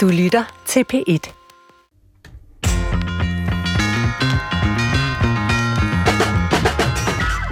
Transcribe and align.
Du 0.00 0.08
lytter 0.08 0.62
til 0.66 0.84
P1. 0.92 1.32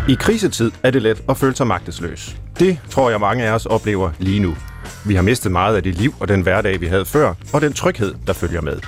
I 0.09 0.15
krisetid 0.15 0.71
er 0.83 0.91
det 0.91 1.03
let 1.03 1.23
at 1.29 1.37
føle 1.37 1.57
sig 1.57 1.67
magtesløs. 1.67 2.37
Det 2.59 2.79
tror 2.91 3.11
jeg 3.11 3.21
mange 3.21 3.45
af 3.45 3.53
os 3.53 3.67
oplever 3.67 4.11
lige 4.19 4.41
nu. 4.41 4.57
Vi 5.07 5.15
har 5.15 5.23
mistet 5.23 5.53
meget 5.53 5.77
af 5.77 5.83
det 5.83 5.95
liv 5.95 6.15
og 6.21 6.29
den 6.29 6.43
hverdag, 6.43 6.81
vi 6.81 6.87
havde 6.87 7.05
før, 7.05 7.35
og 7.53 7.61
den 7.61 7.73
tryghed, 7.73 8.15
der 8.27 8.33
følger 8.33 8.61
med. 8.61 8.81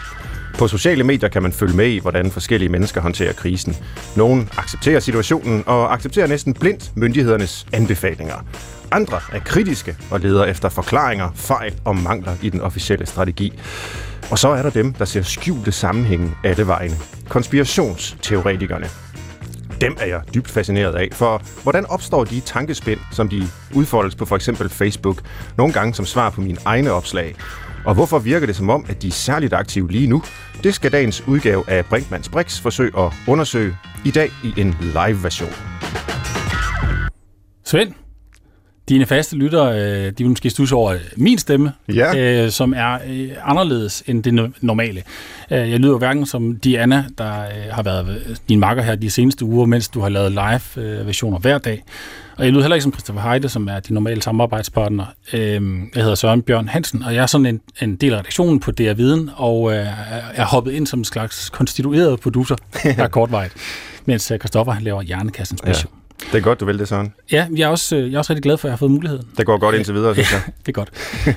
På 0.61 0.69
sociale 0.69 1.05
medier 1.05 1.29
kan 1.29 1.43
man 1.43 1.53
følge 1.53 1.77
med 1.77 1.87
i, 1.87 1.99
hvordan 1.99 2.31
forskellige 2.31 2.69
mennesker 2.69 3.01
håndterer 3.01 3.33
krisen. 3.33 3.77
Nogle 4.17 4.49
accepterer 4.59 5.01
situationen 5.01 5.65
og 5.67 5.93
accepterer 5.93 6.27
næsten 6.27 6.55
blindt 6.55 6.97
myndighedernes 6.97 7.67
anbefalinger. 7.73 8.35
Andre 8.91 9.21
er 9.33 9.39
kritiske 9.39 9.97
og 10.11 10.21
leder 10.21 10.45
efter 10.45 10.69
forklaringer, 10.69 11.31
fejl 11.35 11.75
og 11.85 11.97
mangler 11.97 12.37
i 12.43 12.49
den 12.49 12.61
officielle 12.61 13.07
strategi. 13.07 13.53
Og 14.31 14.39
så 14.39 14.49
er 14.49 14.63
der 14.63 14.71
dem, 14.71 14.93
der 14.93 15.05
ser 15.05 15.23
skjulte 15.23 15.73
sammenhænge 15.73 16.33
alle 16.45 16.67
vegne. 16.67 16.95
Konspirationsteoretikerne. 17.29 18.87
Dem 19.81 19.97
er 20.01 20.07
jeg 20.07 20.21
dybt 20.35 20.51
fascineret 20.51 20.95
af, 20.95 21.09
for 21.13 21.43
hvordan 21.63 21.87
opstår 21.87 22.25
de 22.25 22.41
tankespind, 22.41 23.01
som 23.13 23.29
de 23.29 23.43
udfoldes 23.75 24.15
på 24.15 24.25
for 24.25 24.37
eksempel 24.37 24.69
Facebook, 24.69 25.21
nogle 25.57 25.73
gange 25.73 25.95
som 25.95 26.07
svar 26.07 26.31
på 26.31 26.41
mine 26.41 26.59
egne 26.65 26.93
opslag? 26.93 27.37
Og 27.85 27.95
hvorfor 27.95 28.19
virker 28.19 28.47
det 28.47 28.57
som 28.57 28.71
om, 28.71 28.85
at 28.89 29.03
de 29.03 29.07
er 29.09 29.13
særligt 29.13 29.53
aktive 29.53 29.91
lige 29.91 30.07
nu? 30.07 30.23
Det 30.65 30.75
skal 30.75 30.93
dagens 30.93 31.23
udgave 31.29 31.65
af 31.71 31.85
Brinkmanns 31.85 32.29
Brix 32.29 32.61
forsøge 32.61 32.91
at 32.99 33.13
undersøge 33.27 33.77
i 34.05 34.11
dag 34.11 34.31
i 34.45 34.61
en 34.61 34.77
live-version. 34.81 35.51
Svend, 37.65 37.93
dine 38.89 39.07
faste 39.07 39.37
lyttere, 39.37 39.81
øh, 39.81 40.07
de 40.07 40.13
vil 40.19 40.29
måske 40.29 40.51
stusse 40.51 40.75
over 40.75 40.95
min 41.17 41.39
stemme, 41.39 41.73
Ja. 41.95 42.45
øh, 42.45 42.51
som 42.51 42.75
er 42.77 42.99
øh, 43.09 43.29
anderledes 43.45 44.03
end 44.07 44.23
det 44.25 44.41
no- 44.41 44.59
normale. 44.61 45.03
Øh, 45.51 45.71
jeg 45.71 45.79
lyder 45.81 45.93
jo 45.93 45.99
hverken 45.99 46.27
som 46.27 46.57
Diana, 46.57 47.05
der 47.19 47.41
øh, 47.41 47.49
har 47.73 47.83
været 47.83 48.41
din 48.49 48.59
makker 48.61 48.83
her 48.83 48.95
de 48.95 49.11
seneste 49.11 49.45
uger, 49.45 49.67
mens 49.67 49.89
du 49.89 50.01
har 50.01 50.09
lavet 50.09 50.33
live-versioner 50.33 51.39
hver 51.39 51.59
dag. 51.59 51.83
Og 52.41 52.47
jeg 52.47 52.53
lyder 52.53 52.63
heller 52.63 52.75
ikke 52.75 52.83
som 52.83 52.93
Christopher 52.93 53.23
Heide, 53.23 53.49
som 53.49 53.69
er 53.69 53.81
din 53.81 53.95
normale 53.95 54.23
samarbejdspartner. 54.23 55.05
Øh, 55.33 55.41
jeg 55.95 56.03
hedder 56.03 56.15
Søren 56.15 56.43
Bjørn 56.43 56.69
Hansen, 56.69 57.03
og 57.03 57.15
jeg 57.15 57.23
er 57.23 57.27
sådan 57.27 57.47
en, 57.47 57.61
en 57.81 57.97
del 57.97 58.13
af 58.13 58.19
redaktionen 58.19 58.61
på 58.61 58.71
DR 58.71 58.93
Viden, 58.93 59.31
og 59.37 59.73
øh, 59.73 59.87
er 60.35 60.45
hoppet 60.45 60.73
ind 60.73 60.87
som 60.87 60.99
en 60.99 61.05
slags 61.05 61.51
konstitueret 61.51 62.21
producer, 62.21 62.57
der 62.83 63.05
er 63.05 63.09
kortvejt, 63.09 63.53
mens 64.05 64.31
øh, 64.31 64.39
Christoffer 64.39 64.73
han 64.73 64.83
laver 64.83 65.03
Hjernekassen 65.03 65.59
Special. 65.59 65.91
Ja. 65.95 66.00
Det 66.33 66.39
er 66.39 66.41
godt, 66.41 66.61
du 66.61 66.65
vil 66.65 66.79
det, 66.79 66.89
Søren. 66.89 67.13
Ja, 67.33 67.47
jeg 67.57 67.65
er, 67.65 67.69
også, 67.69 67.97
øh, 67.97 68.07
jeg 68.07 68.15
er 68.15 68.19
også 68.19 68.33
rigtig 68.33 68.43
glad 68.43 68.57
for, 68.57 68.69
at 68.69 68.71
jeg 68.71 68.73
har 68.73 68.77
fået 68.77 68.91
muligheden. 68.91 69.27
Det 69.37 69.47
går 69.47 69.59
godt 69.59 69.75
indtil 69.75 69.95
videre, 69.95 70.15
synes 70.15 70.33
jeg. 70.33 70.43
Det 70.67 70.69
er 70.69 70.73
godt. 70.73 70.91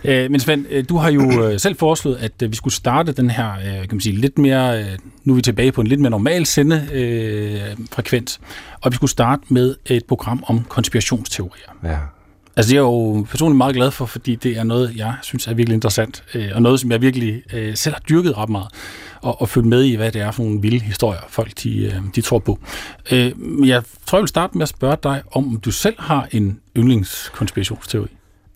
Øh, 0.03 0.31
Men 0.31 0.39
Svend, 0.39 0.66
øh, 0.70 0.84
du 0.89 0.98
har 0.98 1.12
jo 1.12 1.44
øh, 1.44 1.59
selv 1.59 1.76
foreslået, 1.76 2.16
at 2.16 2.31
øh, 2.44 2.52
vi 2.52 2.56
skulle 2.56 2.73
starte 2.73 3.11
den 3.11 3.30
her, 3.30 3.52
øh, 3.52 3.64
kan 3.66 3.88
man 3.92 4.02
sige, 4.02 4.16
lidt 4.16 4.38
mere, 4.38 4.80
øh, 4.80 4.86
nu 5.23 5.34
er 5.34 5.36
vi 5.36 5.42
tilbage 5.42 5.72
på 5.72 5.81
en 5.81 5.88
lidt 5.88 6.00
mere 6.00 6.09
normal 6.11 6.45
sendefrekvens, 6.45 8.39
og 8.81 8.92
vi 8.92 8.95
skulle 8.95 9.11
starte 9.11 9.42
med 9.50 9.76
et 9.86 10.06
program 10.06 10.44
om 10.48 10.64
konspirationsteorier. 10.64 11.76
Ja. 11.84 11.98
Altså 12.56 12.70
det 12.70 12.78
er 12.78 12.81
jeg 12.81 12.86
jo 12.86 13.26
personligt 13.30 13.58
meget 13.58 13.76
glad 13.76 13.92
for, 13.92 14.06
fordi 14.06 14.36
det 14.36 14.58
er 14.58 14.64
noget, 14.64 14.94
jeg 14.95 15.14
synes 15.22 15.48
er 15.48 15.54
virkelig 15.54 15.73
interessant, 15.73 16.23
øh, 16.34 16.50
og 16.54 16.61
noget, 16.61 16.80
som 16.80 16.92
jeg 16.92 17.02
virkelig 17.02 17.44
øh, 17.54 17.76
selv 17.76 17.95
har 17.95 18.02
dyrket 18.09 18.38
ret 18.38 18.50
meget, 18.50 18.67
og, 19.24 19.42
og 19.42 19.50
følge 19.50 19.68
med 19.68 19.84
i, 19.84 19.96
hvad 19.96 20.12
det 20.12 20.22
er 20.22 20.32
for 20.32 20.44
nogle 20.44 20.62
vilde 20.62 20.80
historier, 20.80 21.20
folk 21.30 21.52
de, 21.64 21.86
øh, 21.86 21.94
de 22.16 22.22
tror 22.22 22.40
på. 22.40 22.60
Øh, 23.12 23.32
jeg 23.68 23.84
tror, 24.06 24.18
jeg 24.18 24.22
vil 24.22 24.28
starte 24.28 24.58
med 24.58 24.64
at 24.64 24.70
spørge 24.70 24.98
dig, 25.04 25.22
om 25.32 25.60
du 25.66 25.72
selv 25.72 25.96
har 26.00 26.28
en 26.32 26.60
yndlingskonspirationsteori. 26.78 28.08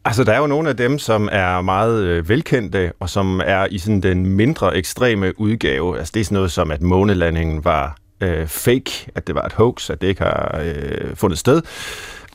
Altså, 0.06 0.24
der 0.24 0.34
er 0.34 0.40
jo 0.40 0.48
nogle 0.48 0.70
af 0.70 0.78
dem, 0.78 1.00
som 1.00 1.30
er 1.32 1.62
meget 1.62 2.04
øh, 2.04 2.30
velkendte, 2.30 2.92
og 3.00 3.10
som 3.10 3.42
er 3.46 3.68
i 3.72 3.78
sådan 3.78 4.02
den 4.02 4.26
mindre 4.26 4.78
ekstreme 4.78 5.40
udgave. 5.40 5.98
Altså, 5.98 6.12
det 6.14 6.20
er 6.20 6.24
sådan 6.24 6.36
noget 6.36 6.52
som, 6.52 6.72
at 6.72 6.82
månelandingen 6.82 7.66
var 7.66 7.98
øh, 8.22 8.48
fake, 8.48 8.92
at 9.16 9.28
det 9.28 9.36
var 9.36 9.42
et 9.42 9.54
hoax, 9.54 9.90
at 9.90 10.02
det 10.02 10.08
ikke 10.08 10.22
har 10.22 10.62
øh, 10.64 11.16
fundet 11.16 11.40
sted. 11.40 11.62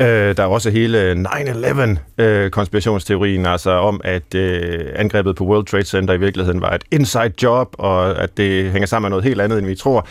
Øh, 0.00 0.36
der 0.36 0.42
er 0.42 0.46
også 0.46 0.70
hele 0.70 1.12
9-11-konspirationsteorien, 1.12 3.46
øh, 3.46 3.52
altså 3.52 3.70
om, 3.70 4.00
at 4.04 4.34
øh, 4.34 4.84
angrebet 4.94 5.36
på 5.36 5.44
World 5.44 5.66
Trade 5.66 5.84
Center 5.84 6.14
i 6.14 6.18
virkeligheden 6.18 6.60
var 6.60 6.70
et 6.70 6.84
inside 6.90 7.32
job, 7.42 7.74
og 7.78 8.22
at 8.22 8.36
det 8.36 8.72
hænger 8.72 8.86
sammen 8.86 9.08
med 9.08 9.10
noget 9.10 9.24
helt 9.24 9.40
andet, 9.40 9.58
end 9.58 9.66
vi 9.66 9.74
tror. 9.74 10.06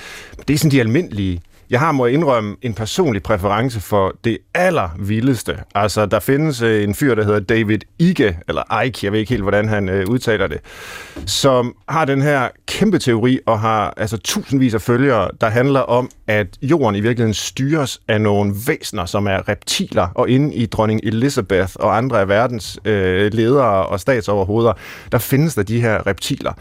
Det 0.47 0.53
er 0.53 0.57
sådan 0.57 0.71
de 0.71 0.79
almindelige 0.79 1.41
jeg 1.71 1.79
har, 1.79 1.91
må 1.91 2.05
indrømme, 2.05 2.55
en 2.61 2.73
personlig 2.73 3.23
præference 3.23 3.79
for 3.79 4.15
det 4.23 4.37
allervildeste. 4.53 5.57
Altså, 5.75 6.05
der 6.05 6.19
findes 6.19 6.61
øh, 6.61 6.83
en 6.83 6.95
fyr, 6.95 7.15
der 7.15 7.23
hedder 7.23 7.39
David 7.39 7.79
Icke, 7.99 8.37
eller 8.47 8.81
Ike, 8.83 8.99
jeg 9.03 9.11
ved 9.11 9.19
ikke 9.19 9.29
helt, 9.29 9.41
hvordan 9.41 9.69
han 9.69 9.89
øh, 9.89 10.09
udtaler 10.09 10.47
det, 10.47 10.59
som 11.25 11.75
har 11.89 12.05
den 12.05 12.21
her 12.21 12.49
kæmpe 12.67 12.99
teori 12.99 13.39
og 13.45 13.59
har 13.59 13.93
altså 13.97 14.17
tusindvis 14.17 14.73
af 14.73 14.81
følgere, 14.81 15.29
der 15.41 15.49
handler 15.49 15.79
om, 15.79 16.09
at 16.27 16.47
jorden 16.61 16.95
i 16.95 16.99
virkeligheden 16.99 17.33
styres 17.33 18.01
af 18.07 18.21
nogle 18.21 18.53
væsener, 18.67 19.05
som 19.05 19.27
er 19.27 19.49
reptiler, 19.49 20.07
og 20.15 20.29
inde 20.29 20.55
i 20.55 20.65
dronning 20.65 21.01
Elizabeth 21.03 21.71
og 21.75 21.97
andre 21.97 22.21
af 22.21 22.27
verdens 22.27 22.79
øh, 22.85 23.33
ledere 23.33 23.85
og 23.85 23.99
statsoverhoveder, 23.99 24.73
der 25.11 25.17
findes 25.17 25.55
der 25.55 25.63
de 25.63 25.81
her 25.81 26.07
reptiler. 26.07 26.53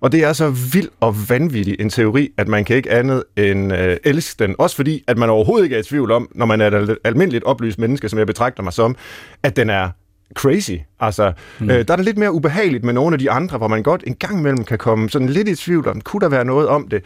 Og 0.00 0.12
det 0.12 0.24
er 0.24 0.32
så 0.32 0.50
vild 0.72 0.88
og 1.00 1.14
vanvittig 1.28 1.76
en 1.80 1.90
teori, 1.90 2.30
at 2.36 2.48
man 2.48 2.64
kan 2.64 2.76
ikke 2.76 2.90
andet 2.90 3.24
end 3.36 3.72
øh, 3.72 3.96
elske 4.04 4.44
den. 4.44 4.54
Også 4.58 4.76
fordi, 4.76 5.04
at 5.06 5.18
man 5.18 5.30
overhovedet 5.30 5.64
ikke 5.64 5.76
er 5.76 5.80
i 5.80 5.82
tvivl 5.82 6.10
om, 6.10 6.28
når 6.34 6.46
man 6.46 6.60
er 6.60 6.66
et 6.66 6.74
al- 6.74 6.96
almindeligt 7.04 7.44
oplyst 7.44 7.78
menneske, 7.78 8.08
som 8.08 8.18
jeg 8.18 8.26
betragter 8.26 8.62
mig 8.62 8.72
som, 8.72 8.96
at 9.42 9.56
den 9.56 9.70
er 9.70 9.90
crazy. 10.34 10.72
Altså, 11.00 11.32
mm. 11.60 11.70
øh, 11.70 11.88
der 11.88 11.92
er 11.92 11.96
det 11.96 12.04
lidt 12.04 12.18
mere 12.18 12.32
ubehageligt 12.32 12.84
med 12.84 12.92
nogle 12.92 13.14
af 13.14 13.18
de 13.18 13.30
andre, 13.30 13.58
hvor 13.58 13.68
man 13.68 13.82
godt 13.82 14.04
en 14.06 14.14
gang 14.14 14.38
imellem 14.38 14.64
kan 14.64 14.78
komme 14.78 15.10
sådan 15.10 15.28
lidt 15.28 15.48
i 15.48 15.56
tvivl 15.56 15.88
om, 15.88 16.00
kunne 16.00 16.20
der 16.20 16.28
være 16.28 16.44
noget 16.44 16.68
om 16.68 16.88
det? 16.88 17.02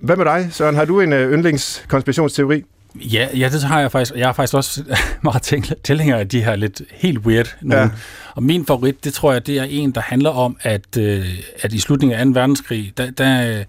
Hvad 0.00 0.16
med 0.16 0.24
dig, 0.24 0.48
Søren? 0.50 0.74
Har 0.74 0.84
du 0.84 1.00
en 1.00 1.12
øh, 1.12 1.32
yndlingskonspirationsteori? 1.32 2.64
Ja, 3.00 3.28
ja, 3.36 3.48
det 3.48 3.62
har 3.62 3.80
jeg 3.80 3.92
faktisk. 3.92 4.12
Jeg 4.16 4.26
har 4.28 4.32
faktisk 4.32 4.54
også 4.54 4.84
meget 5.22 5.42
tænkt- 5.42 5.74
tilhænger 5.84 6.16
af 6.16 6.28
de 6.28 6.42
her 6.44 6.56
lidt 6.56 6.82
helt 6.92 7.18
weird 7.18 7.56
nogle. 7.62 7.82
Ja. 7.82 7.88
Og 8.34 8.42
min 8.42 8.66
favorit, 8.66 9.04
det 9.04 9.14
tror 9.14 9.32
jeg, 9.32 9.46
det 9.46 9.58
er 9.58 9.64
en, 9.64 9.90
der 9.90 10.00
handler 10.00 10.30
om, 10.30 10.56
at, 10.60 10.96
øh, 10.98 11.26
at 11.62 11.72
i 11.72 11.78
slutningen 11.78 12.18
af 12.18 12.24
2. 12.26 12.30
verdenskrig, 12.40 12.92
der, 12.96 13.10
der, 13.10 13.64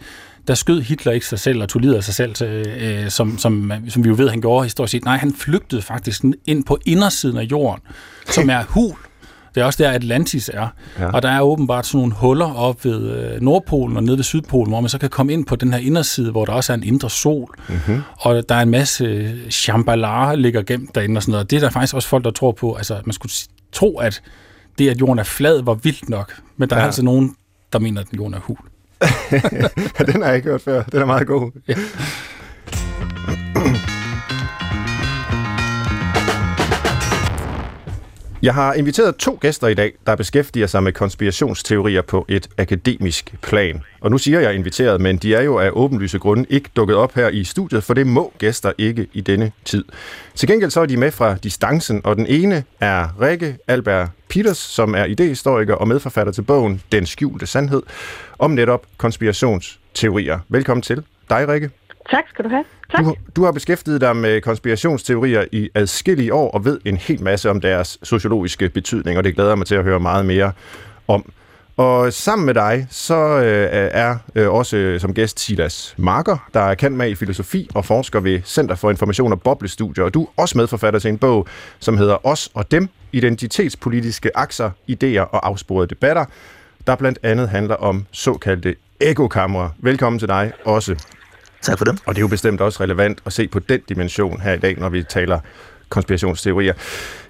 der 0.47 0.53
skød 0.55 0.81
Hitler 0.81 1.11
ikke 1.11 1.25
sig 1.25 1.39
selv 1.39 1.61
og 1.61 1.69
tog 1.69 1.81
livet 1.81 1.95
af 1.95 2.03
sig 2.03 2.13
selv, 2.13 2.41
øh, 2.41 3.09
som, 3.09 3.37
som, 3.37 3.71
som 3.89 4.03
vi 4.03 4.09
jo 4.09 4.15
ved, 4.17 4.29
han 4.29 4.41
gjorde 4.41 4.63
historisk 4.63 4.91
set. 4.91 5.05
Nej, 5.05 5.17
han 5.17 5.33
flygtede 5.33 5.81
faktisk 5.81 6.23
ind 6.45 6.63
på 6.63 6.79
indersiden 6.85 7.37
af 7.37 7.43
jorden, 7.43 7.81
som 8.29 8.49
er 8.57 8.63
hul. 8.67 8.95
Det 9.57 9.61
er 9.61 9.65
også 9.65 9.83
der, 9.83 9.91
Atlantis 9.91 10.49
er. 10.53 10.67
Ja. 10.99 11.11
Og 11.11 11.21
der 11.21 11.29
er 11.29 11.41
åbenbart 11.41 11.85
sådan 11.85 11.97
nogle 11.97 12.13
huller 12.13 12.53
op 12.53 12.85
ved 12.85 13.11
øh, 13.11 13.41
Nordpolen 13.41 13.97
og 13.97 14.03
nede 14.03 14.17
ved 14.17 14.23
Sydpolen, 14.23 14.71
hvor 14.71 14.81
man 14.81 14.89
så 14.89 14.97
kan 14.97 15.09
komme 15.09 15.33
ind 15.33 15.45
på 15.45 15.55
den 15.55 15.73
her 15.73 15.79
inderside, 15.79 16.31
hvor 16.31 16.45
der 16.45 16.53
også 16.53 16.73
er 16.73 16.77
en 16.77 16.83
indre 16.83 17.09
sol. 17.09 17.55
Mm-hmm. 17.69 18.01
Og 18.19 18.49
der 18.49 18.55
er 18.55 18.61
en 18.61 18.69
masse 18.69 19.35
Shambhala 19.49 20.35
ligger 20.35 20.61
gemt 20.61 20.95
derinde 20.95 21.17
og 21.17 21.23
sådan 21.23 21.31
noget. 21.31 21.51
Det 21.51 21.55
er 21.55 21.59
der 21.59 21.69
faktisk 21.69 21.95
også 21.95 22.07
folk, 22.07 22.23
der 22.23 22.31
tror 22.31 22.51
på. 22.51 22.73
Altså, 22.73 23.01
man 23.05 23.13
skulle 23.13 23.31
tro, 23.71 23.97
at 23.97 24.21
det, 24.77 24.89
at 24.89 24.99
jorden 24.99 25.19
er 25.19 25.23
flad, 25.23 25.61
var 25.63 25.73
vildt 25.73 26.09
nok. 26.09 26.33
Men 26.57 26.69
der 26.69 26.75
ja. 26.75 26.81
Er 26.81 26.85
altså 26.85 27.03
nogen, 27.03 27.35
der 27.73 27.79
mener, 27.79 28.01
at 28.01 28.07
jorden 28.17 28.33
er 28.33 28.39
hul. 28.39 28.57
Den 30.11 30.21
har 30.21 30.27
jeg 30.27 30.35
ikke 30.35 30.49
hørt 30.49 30.61
før. 30.61 30.83
Den 30.83 31.01
er 31.01 31.05
meget 31.05 31.27
god. 31.27 31.51
Ja. 31.67 31.75
Jeg 38.47 38.55
har 38.55 38.73
inviteret 38.73 39.15
to 39.15 39.37
gæster 39.41 39.67
i 39.67 39.73
dag, 39.73 39.93
der 40.05 40.15
beskæftiger 40.15 40.67
sig 40.67 40.83
med 40.83 40.93
konspirationsteorier 40.93 42.01
på 42.01 42.25
et 42.29 42.49
akademisk 42.57 43.35
plan. 43.41 43.81
Og 44.01 44.11
nu 44.11 44.17
siger 44.17 44.39
jeg 44.39 44.55
inviteret, 44.55 45.01
men 45.01 45.17
de 45.17 45.35
er 45.35 45.41
jo 45.41 45.59
af 45.59 45.69
åbenlyse 45.73 46.19
grunde 46.19 46.45
ikke 46.49 46.69
dukket 46.75 46.95
op 46.95 47.13
her 47.13 47.29
i 47.29 47.43
studiet, 47.43 47.83
for 47.83 47.93
det 47.93 48.07
må 48.07 48.33
gæster 48.37 48.71
ikke 48.77 49.07
i 49.13 49.21
denne 49.21 49.51
tid. 49.65 49.85
Til 50.35 50.49
gengæld 50.49 50.71
så 50.71 50.81
er 50.81 50.85
de 50.85 50.97
med 50.97 51.11
fra 51.11 51.35
distancen, 51.35 52.01
og 52.03 52.15
den 52.15 52.27
ene 52.27 52.63
er 52.79 53.21
Rikke 53.21 53.57
Albert 53.67 54.09
Peters, 54.29 54.57
som 54.57 54.95
er 54.95 55.05
idehistoriker 55.05 55.75
og 55.75 55.87
medforfatter 55.87 56.33
til 56.33 56.41
bogen 56.41 56.81
Den 56.91 57.05
skjulte 57.05 57.45
sandhed, 57.45 57.83
om 58.39 58.51
netop 58.51 58.85
konspirationsteorier. 58.97 60.39
Velkommen 60.49 60.81
til 60.81 61.03
dig, 61.29 61.47
Rikke. 61.47 61.69
Tak 62.11 62.23
skal 62.29 62.45
du 62.45 62.49
have. 62.49 62.63
Tak. 62.91 63.05
Du, 63.05 63.15
du 63.35 63.43
har 63.43 63.51
beskæftiget 63.51 64.01
dig 64.01 64.15
med 64.15 64.41
konspirationsteorier 64.41 65.45
i 65.51 65.69
adskillige 65.75 66.33
år 66.33 66.51
og 66.51 66.65
ved 66.65 66.79
en 66.85 66.97
hel 66.97 67.23
masse 67.23 67.49
om 67.49 67.61
deres 67.61 67.97
sociologiske 68.03 68.69
betydning, 68.69 69.17
og 69.17 69.23
det 69.23 69.35
glæder 69.35 69.49
jeg 69.49 69.57
mig 69.57 69.67
til 69.67 69.75
at 69.75 69.83
høre 69.83 69.99
meget 69.99 70.25
mere 70.25 70.51
om. 71.07 71.31
Og 71.77 72.13
sammen 72.13 72.45
med 72.45 72.53
dig, 72.53 72.87
så 72.89 73.15
øh, 73.15 73.69
er 73.71 74.17
øh, 74.35 74.49
også 74.49 74.77
øh, 74.77 74.99
som 74.99 75.13
gæst 75.13 75.39
Silas 75.39 75.95
Marker, 75.97 76.49
der 76.53 76.59
er 76.59 76.75
kendt 76.75 76.97
med 76.97 77.09
i 77.09 77.15
filosofi 77.15 77.69
og 77.73 77.85
forsker 77.85 78.19
ved 78.19 78.41
Center 78.45 78.75
for 78.75 78.89
Information 78.89 79.31
og 79.31 79.41
Boblestudier. 79.41 80.03
Og 80.03 80.13
du 80.13 80.23
er 80.23 80.27
også 80.37 80.57
medforfatter 80.57 80.99
til 80.99 81.09
en 81.09 81.17
bog, 81.17 81.47
som 81.79 81.97
hedder 81.97 82.25
Os 82.25 82.49
og 82.53 82.71
Dem, 82.71 82.89
identitetspolitiske 83.11 84.37
akser, 84.37 84.71
idéer 84.91 85.19
og 85.19 85.47
afsporede 85.47 85.87
debatter, 85.87 86.25
der 86.87 86.95
blandt 86.95 87.19
andet 87.23 87.49
handler 87.49 87.75
om 87.75 88.05
såkaldte 88.11 88.75
ekokamre. 88.99 89.71
Velkommen 89.79 90.19
til 90.19 90.27
dig 90.27 90.51
også. 90.65 90.95
Tak 91.61 91.77
for 91.77 91.85
det. 91.85 91.99
Og 92.05 92.15
det 92.15 92.19
er 92.19 92.23
jo 92.23 92.27
bestemt 92.27 92.61
også 92.61 92.83
relevant 92.83 93.19
at 93.25 93.33
se 93.33 93.47
på 93.47 93.59
den 93.59 93.79
dimension 93.89 94.41
her 94.41 94.53
i 94.53 94.57
dag, 94.57 94.75
når 94.79 94.89
vi 94.89 95.03
taler 95.03 95.39
konspirationsteorier. 95.89 96.73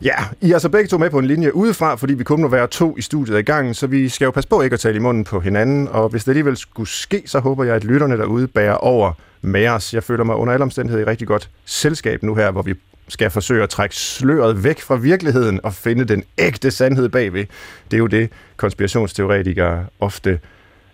Ja, 0.01 0.15
I 0.41 0.49
er 0.49 0.53
altså 0.53 0.69
begge 0.69 0.87
to 0.87 0.97
med 0.97 1.09
på 1.09 1.19
en 1.19 1.25
linje 1.25 1.55
udefra, 1.55 1.95
fordi 1.95 2.13
vi 2.13 2.23
kun 2.23 2.41
må 2.41 2.47
være 2.47 2.67
to 2.67 2.97
i 2.97 3.01
studiet 3.01 3.39
i 3.39 3.41
gangen, 3.41 3.73
så 3.73 3.87
vi 3.87 4.09
skal 4.09 4.25
jo 4.25 4.31
passe 4.31 4.49
på 4.49 4.61
ikke 4.61 4.73
at 4.73 4.79
tale 4.79 4.95
i 4.95 4.99
munden 4.99 5.23
på 5.23 5.39
hinanden, 5.39 5.87
og 5.87 6.09
hvis 6.09 6.23
det 6.23 6.31
alligevel 6.31 6.57
skulle 6.57 6.89
ske, 6.89 7.23
så 7.25 7.39
håber 7.39 7.63
jeg, 7.63 7.75
at 7.75 7.83
lytterne 7.83 8.17
derude 8.17 8.47
bærer 8.47 8.73
over 8.73 9.13
med 9.41 9.67
os. 9.67 9.93
Jeg 9.93 10.03
føler 10.03 10.23
mig 10.23 10.35
under 10.35 10.53
alle 10.53 10.63
omstændigheder 10.63 11.05
i 11.05 11.09
rigtig 11.09 11.27
godt 11.27 11.49
selskab 11.65 12.23
nu 12.23 12.35
her, 12.35 12.51
hvor 12.51 12.61
vi 12.61 12.73
skal 13.07 13.29
forsøge 13.29 13.63
at 13.63 13.69
trække 13.69 13.95
sløret 13.95 14.63
væk 14.63 14.81
fra 14.81 14.95
virkeligheden 14.95 15.59
og 15.63 15.73
finde 15.73 16.05
den 16.05 16.23
ægte 16.37 16.71
sandhed 16.71 17.09
bagved. 17.09 17.45
Det 17.91 17.97
er 17.97 17.97
jo 17.97 18.07
det, 18.07 18.29
konspirationsteoretikere 18.57 19.85
ofte 19.99 20.39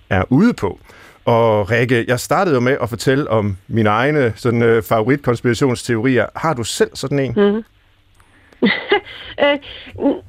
er 0.10 0.24
ude 0.30 0.54
på. 0.54 0.80
Og 1.25 1.72
Rikke, 1.72 2.06
jeg 2.08 2.20
startede 2.20 2.56
jo 2.56 2.62
med 2.62 2.78
at 2.81 2.90
fortælle 2.90 3.30
om 3.30 3.58
mine 3.68 3.90
egne 3.90 4.34
sådan, 4.36 4.62
øh, 4.62 4.84
favoritkonspirationsteorier. 4.84 6.25
Har 6.36 6.54
du 6.54 6.64
selv 6.64 6.90
sådan 6.94 7.20
en? 7.20 7.34
Mm. 7.38 7.64
øh, 9.44 9.60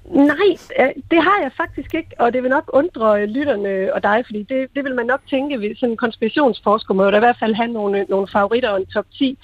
nej, 0.04 0.50
øh, 0.80 0.88
det 1.10 1.22
har 1.22 1.38
jeg 1.42 1.50
faktisk 1.56 1.94
ikke, 1.94 2.10
og 2.18 2.32
det 2.32 2.42
vil 2.42 2.50
nok 2.50 2.70
undre 2.72 3.26
lytterne 3.26 3.94
og 3.94 4.02
dig, 4.02 4.22
fordi 4.26 4.42
det, 4.42 4.68
det 4.74 4.84
vil 4.84 4.94
man 4.94 5.06
nok 5.06 5.20
tænke, 5.30 5.60
ved 5.60 5.76
sådan 5.76 5.90
en 5.90 5.96
konspirationsforsker 5.96 6.94
må 6.94 7.06
i 7.06 7.18
hvert 7.18 7.36
fald 7.40 7.54
have 7.54 7.72
nogle, 7.72 8.06
nogle 8.08 8.28
favoritter 8.32 8.70
og 8.70 8.80
en 8.80 8.86
top 8.86 9.06
10. 9.18 9.38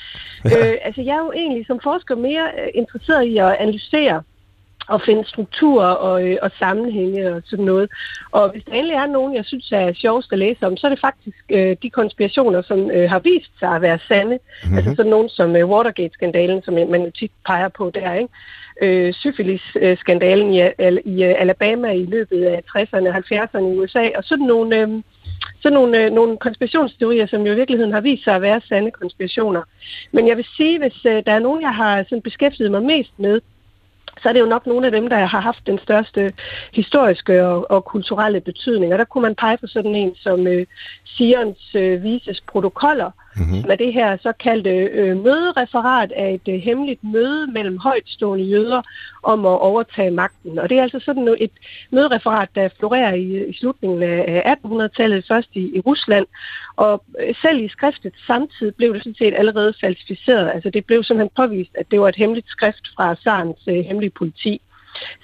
øh, 0.44 0.74
altså 0.82 1.02
jeg 1.02 1.14
er 1.16 1.24
jo 1.24 1.32
egentlig 1.32 1.66
som 1.66 1.80
forsker 1.82 2.14
mere 2.16 2.46
øh, 2.60 2.68
interesseret 2.74 3.24
i 3.24 3.36
at 3.36 3.56
analysere 3.60 4.22
at 4.92 5.02
finde 5.02 5.28
strukturer 5.28 5.86
og, 5.86 6.28
øh, 6.28 6.36
og 6.42 6.50
sammenhænge 6.58 7.34
og 7.34 7.42
sådan 7.44 7.64
noget. 7.64 7.90
Og 8.30 8.50
hvis 8.50 8.64
der 8.64 8.72
endelig 8.72 8.94
er 8.94 9.06
nogen, 9.06 9.34
jeg 9.34 9.44
synes 9.44 9.72
er 9.72 9.92
sjovest 9.92 10.32
at 10.32 10.38
læse 10.38 10.66
om, 10.66 10.76
så 10.76 10.86
er 10.86 10.90
det 10.90 11.00
faktisk 11.00 11.36
øh, 11.50 11.76
de 11.82 11.90
konspirationer, 11.90 12.62
som 12.62 12.90
øh, 12.90 13.10
har 13.10 13.18
vist 13.18 13.58
sig 13.58 13.68
at 13.68 13.82
være 13.82 13.98
sande. 14.08 14.38
Mm-hmm. 14.38 14.76
Altså 14.76 14.94
sådan 14.96 15.10
nogen 15.10 15.28
som 15.28 15.56
øh, 15.56 15.68
Watergate-skandalen, 15.68 16.62
som 16.62 16.74
man 16.74 17.12
tit 17.12 17.30
peger 17.46 17.68
på 17.68 17.90
der, 17.94 18.14
ikke? 18.14 18.28
Øh, 18.82 19.14
syfilis-skandalen 19.14 20.54
i, 20.54 20.60
i 21.04 21.24
uh, 21.26 21.34
Alabama 21.42 21.90
i 21.90 22.04
løbet 22.04 22.44
af 22.44 22.62
60'erne 22.76 23.08
og 23.08 23.16
70'erne 23.16 23.74
i 23.74 23.78
USA, 23.78 24.08
og 24.16 24.24
sådan 24.24 24.46
nogle... 24.46 24.76
Øh, 24.76 24.88
sådan 25.62 25.74
nogle, 25.74 26.04
øh, 26.04 26.12
nogle 26.12 26.36
konspirationsteorier, 26.36 27.26
som 27.26 27.46
jo 27.46 27.52
i 27.52 27.56
virkeligheden 27.56 27.92
har 27.92 28.00
vist 28.00 28.24
sig 28.24 28.34
at 28.34 28.42
være 28.42 28.60
sande 28.68 28.90
konspirationer. 28.90 29.62
Men 30.12 30.28
jeg 30.28 30.36
vil 30.36 30.46
sige, 30.56 30.78
hvis 30.78 31.04
øh, 31.04 31.22
der 31.26 31.32
er 31.32 31.38
nogen, 31.38 31.62
jeg 31.62 31.74
har 31.74 32.02
sådan 32.02 32.22
beskæftiget 32.22 32.70
mig 32.70 32.82
mest 32.82 33.12
med, 33.18 33.40
så 34.22 34.28
er 34.28 34.32
det 34.32 34.40
jo 34.40 34.46
nok 34.46 34.66
nogle 34.66 34.86
af 34.86 34.92
dem, 34.92 35.08
der 35.08 35.16
har 35.16 35.40
haft 35.40 35.66
den 35.66 35.78
største 35.78 36.32
historiske 36.72 37.46
og, 37.46 37.70
og 37.70 37.84
kulturelle 37.84 38.40
betydning. 38.40 38.92
Og 38.92 38.98
der 38.98 39.04
kunne 39.04 39.22
man 39.22 39.34
pege 39.34 39.58
på 39.58 39.66
sådan 39.66 39.94
en 39.94 40.14
som 40.16 40.46
øh, 40.46 40.66
Sions 41.04 41.74
øh, 41.74 42.02
Vises 42.02 42.40
protokoller, 42.40 43.10
mm-hmm. 43.36 43.60
som 43.60 43.70
er 43.70 43.74
det 43.74 43.92
her 43.92 44.16
såkaldte 44.22 44.70
øh, 44.70 45.16
mødereferat 45.16 46.12
af 46.12 46.34
et 46.34 46.54
øh, 46.54 46.60
hemmeligt 46.60 47.04
møde 47.04 47.46
mellem 47.46 47.78
højtstående 47.78 48.44
jøder 48.44 48.82
om 49.22 49.46
at 49.46 49.60
overtage 49.60 50.10
magten. 50.10 50.58
Og 50.58 50.68
det 50.70 50.78
er 50.78 50.82
altså 50.82 51.00
sådan 51.00 51.36
et 51.40 51.50
mødereferat, 51.90 52.48
der 52.54 52.68
florerer 52.78 53.14
i, 53.14 53.48
i 53.48 53.52
slutningen 53.52 54.02
af 54.02 54.56
1800-tallet, 54.64 55.24
først 55.28 55.48
i, 55.52 55.76
i 55.76 55.80
Rusland. 55.80 56.26
Og 56.76 57.04
øh, 57.20 57.34
selv 57.42 57.64
i 57.64 57.68
skriftet 57.68 58.14
samtidig 58.26 58.74
blev 58.74 58.94
det 58.94 59.02
sådan 59.02 59.14
set 59.14 59.34
allerede 59.36 59.74
falsificeret. 59.80 60.50
Altså 60.54 60.70
det 60.70 60.84
blev 60.84 61.04
simpelthen 61.04 61.30
påvist, 61.36 61.70
at 61.74 61.90
det 61.90 62.00
var 62.00 62.08
et 62.08 62.16
hemmeligt 62.16 62.48
skrift 62.48 62.88
fra 62.96 63.14
Sarens 63.14 63.62
øh, 63.68 63.84
hemmelige 63.84 64.10
politi 64.10 64.60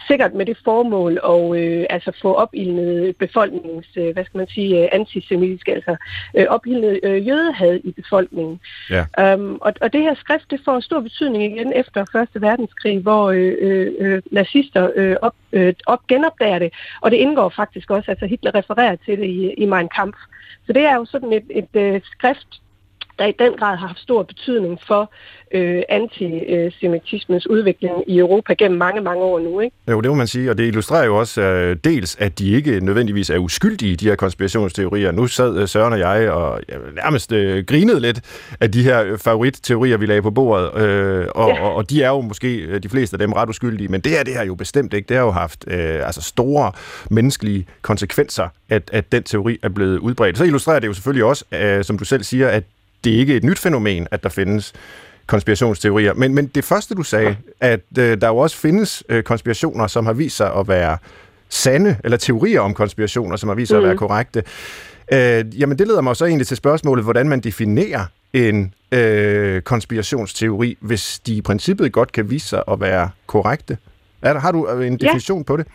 sikkert 0.09 0.35
med 0.35 0.47
det 0.47 0.59
formål 0.65 1.19
at 1.25 1.61
øh, 1.61 1.87
altså 1.91 2.13
få 2.23 2.35
opildnet 2.35 3.17
befolkningens, 3.17 3.87
øh, 3.97 4.13
hvad 4.13 4.25
skal 4.25 4.39
man 4.39 4.49
sige, 4.49 4.83
øh, 4.83 4.89
antisemitiske, 4.93 5.75
altså 5.75 5.97
øh, 6.35 6.47
opildnet 6.49 7.01
øh, 7.03 7.29
jødehad 7.29 7.81
i 7.85 7.93
befolkningen. 7.93 8.61
Ja. 8.91 9.35
Um, 9.35 9.59
og, 9.61 9.73
og 9.81 9.93
det 9.93 10.03
her 10.03 10.15
skrift, 10.15 10.51
det 10.51 10.61
får 10.65 10.81
stor 10.81 11.01
betydning 11.01 11.45
igen 11.45 11.73
efter 11.73 12.05
Første 12.13 12.41
Verdenskrig, 12.41 12.99
hvor 12.99 13.31
øh, 13.31 13.55
øh, 13.61 13.93
øh, 13.99 14.23
nazister 14.31 14.91
øh, 14.97 15.17
op, 15.23 15.35
øh, 15.53 15.75
op 15.87 16.07
genopdager 16.07 16.59
det, 16.59 16.73
og 17.01 17.11
det 17.11 17.17
indgår 17.17 17.49
faktisk 17.49 17.91
også, 17.91 18.11
altså 18.11 18.27
Hitler 18.27 18.55
refererer 18.55 18.97
til 18.97 19.19
det 19.19 19.27
i, 19.27 19.53
i 19.53 19.67
Mein 19.67 19.89
Kampf. 19.89 20.19
Så 20.67 20.73
det 20.73 20.85
er 20.85 20.95
jo 20.95 21.05
sådan 21.05 21.33
et, 21.33 21.45
et, 21.51 21.69
et 21.75 21.95
øh, 21.95 22.01
skrift, 22.05 22.61
der 23.19 23.27
i 23.27 23.33
den 23.39 23.53
grad 23.59 23.77
har 23.77 23.87
haft 23.87 24.01
stor 24.01 24.23
betydning 24.23 24.79
for 24.87 25.13
øh, 25.55 25.83
antisemitismens 25.89 27.47
udvikling 27.47 27.95
i 28.07 28.19
Europa 28.19 28.55
gennem 28.55 28.79
mange, 28.79 29.01
mange 29.01 29.23
år 29.23 29.39
nu. 29.39 29.61
Ikke? 29.61 29.77
Jo, 29.91 30.01
det 30.01 30.11
må 30.11 30.15
man 30.15 30.27
sige, 30.27 30.51
og 30.51 30.59
det 30.59 30.67
illustrerer 30.67 31.05
jo 31.05 31.17
også 31.19 31.43
øh, 31.43 31.77
dels, 31.85 32.17
at 32.21 32.39
de 32.39 32.51
ikke 32.51 32.81
nødvendigvis 32.81 33.31
er 33.31 33.39
uskyldige, 33.39 33.97
de 33.97 34.09
her 34.09 34.17
konspirationsteorier. 34.17 35.13
Nu 35.13 35.27
sad 35.27 35.57
øh, 35.57 35.69
Søren 35.69 35.93
og 35.93 35.99
jeg 35.99 36.31
og 36.31 36.61
ja, 36.69 36.75
nærmest 36.95 37.33
øh, 37.33 37.65
grinede 37.65 38.01
lidt 38.01 38.21
af 38.61 38.73
de 38.73 38.83
her 38.83 39.05
øh, 39.05 39.19
favoritteorier, 39.19 39.97
vi 39.97 40.07
lagde 40.07 40.23
på 40.23 40.31
bordet, 40.31 40.83
øh, 40.83 41.27
og, 41.35 41.49
ja. 41.49 41.63
og, 41.63 41.75
og 41.75 41.91
de 41.91 42.03
er 42.03 42.09
jo 42.09 42.21
måske, 42.21 42.57
øh, 42.57 42.83
de 42.83 42.89
fleste 42.89 43.15
af 43.15 43.19
dem, 43.19 43.33
ret 43.33 43.49
uskyldige, 43.49 43.89
men 43.89 44.01
det 44.01 44.13
her, 44.13 44.23
det 44.23 44.37
har 44.37 44.45
jo 44.45 44.55
bestemt 44.55 44.95
ikke. 44.95 45.09
Det 45.09 45.17
har 45.17 45.25
jo 45.25 45.31
haft 45.31 45.65
øh, 45.67 46.07
altså 46.07 46.23
store 46.23 46.73
menneskelige 47.11 47.67
konsekvenser, 47.83 48.49
at, 48.69 48.91
at 48.93 49.13
den 49.13 49.23
teori 49.23 49.59
er 49.63 49.69
blevet 49.69 49.99
udbredt. 49.99 50.39
Så 50.39 50.45
illustrerer 50.45 50.79
det 50.79 50.89
jo 50.89 50.93
selvfølgelig 50.93 51.25
også, 51.25 51.45
øh, 51.53 51.85
som 51.85 51.99
du 51.99 52.05
selv 52.05 52.23
siger, 52.23 52.49
at 52.49 52.63
det 53.05 53.15
er 53.15 53.19
ikke 53.19 53.37
et 53.37 53.45
nyt 53.45 53.59
fænomen, 53.59 54.07
at 54.11 54.23
der 54.23 54.29
findes 54.29 54.73
konspirationsteorier. 55.27 56.15
Men, 56.15 56.35
men 56.35 56.47
det 56.47 56.65
første, 56.65 56.95
du 56.95 57.03
sagde, 57.03 57.37
at 57.61 57.81
øh, 57.99 58.21
der 58.21 58.29
jo 58.29 58.37
også 58.37 58.57
findes 58.57 59.05
øh, 59.09 59.23
konspirationer, 59.23 59.87
som 59.87 60.07
har 60.07 60.13
vist 60.13 60.37
sig 60.37 60.55
at 60.55 60.69
være 60.69 60.99
sande, 61.49 61.97
eller 62.05 62.17
teorier 62.17 62.61
om 62.61 62.75
konspirationer, 62.75 63.37
som 63.37 63.49
har 63.49 63.55
vist 63.55 63.69
sig 63.69 63.77
mm. 63.77 63.85
at 63.85 63.85
være 63.85 63.95
mm. 63.95 63.99
korrekte. 63.99 64.43
Øh, 65.13 65.61
jamen, 65.61 65.79
det 65.79 65.87
leder 65.87 66.01
mig 66.01 66.17
så 66.17 66.25
egentlig 66.25 66.47
til 66.47 66.57
spørgsmålet, 66.57 67.05
hvordan 67.05 67.29
man 67.29 67.41
definerer 67.41 68.05
en 68.33 68.75
øh, 68.93 69.63
konspirationsteori, 69.63 70.79
hvis 70.81 71.19
de 71.27 71.35
i 71.35 71.43
princippet 71.43 71.93
godt 71.93 72.13
kan 72.13 72.31
vise 72.31 72.49
sig 72.49 72.63
at 72.73 72.81
være 72.81 73.11
korrekte. 73.27 73.79
Er 74.23 74.33
der, 74.33 74.41
har 74.41 74.53
du 74.53 74.67
en 74.67 74.97
definition 74.97 75.39
ja. 75.39 75.45
på 75.45 75.57
det? 75.57 75.67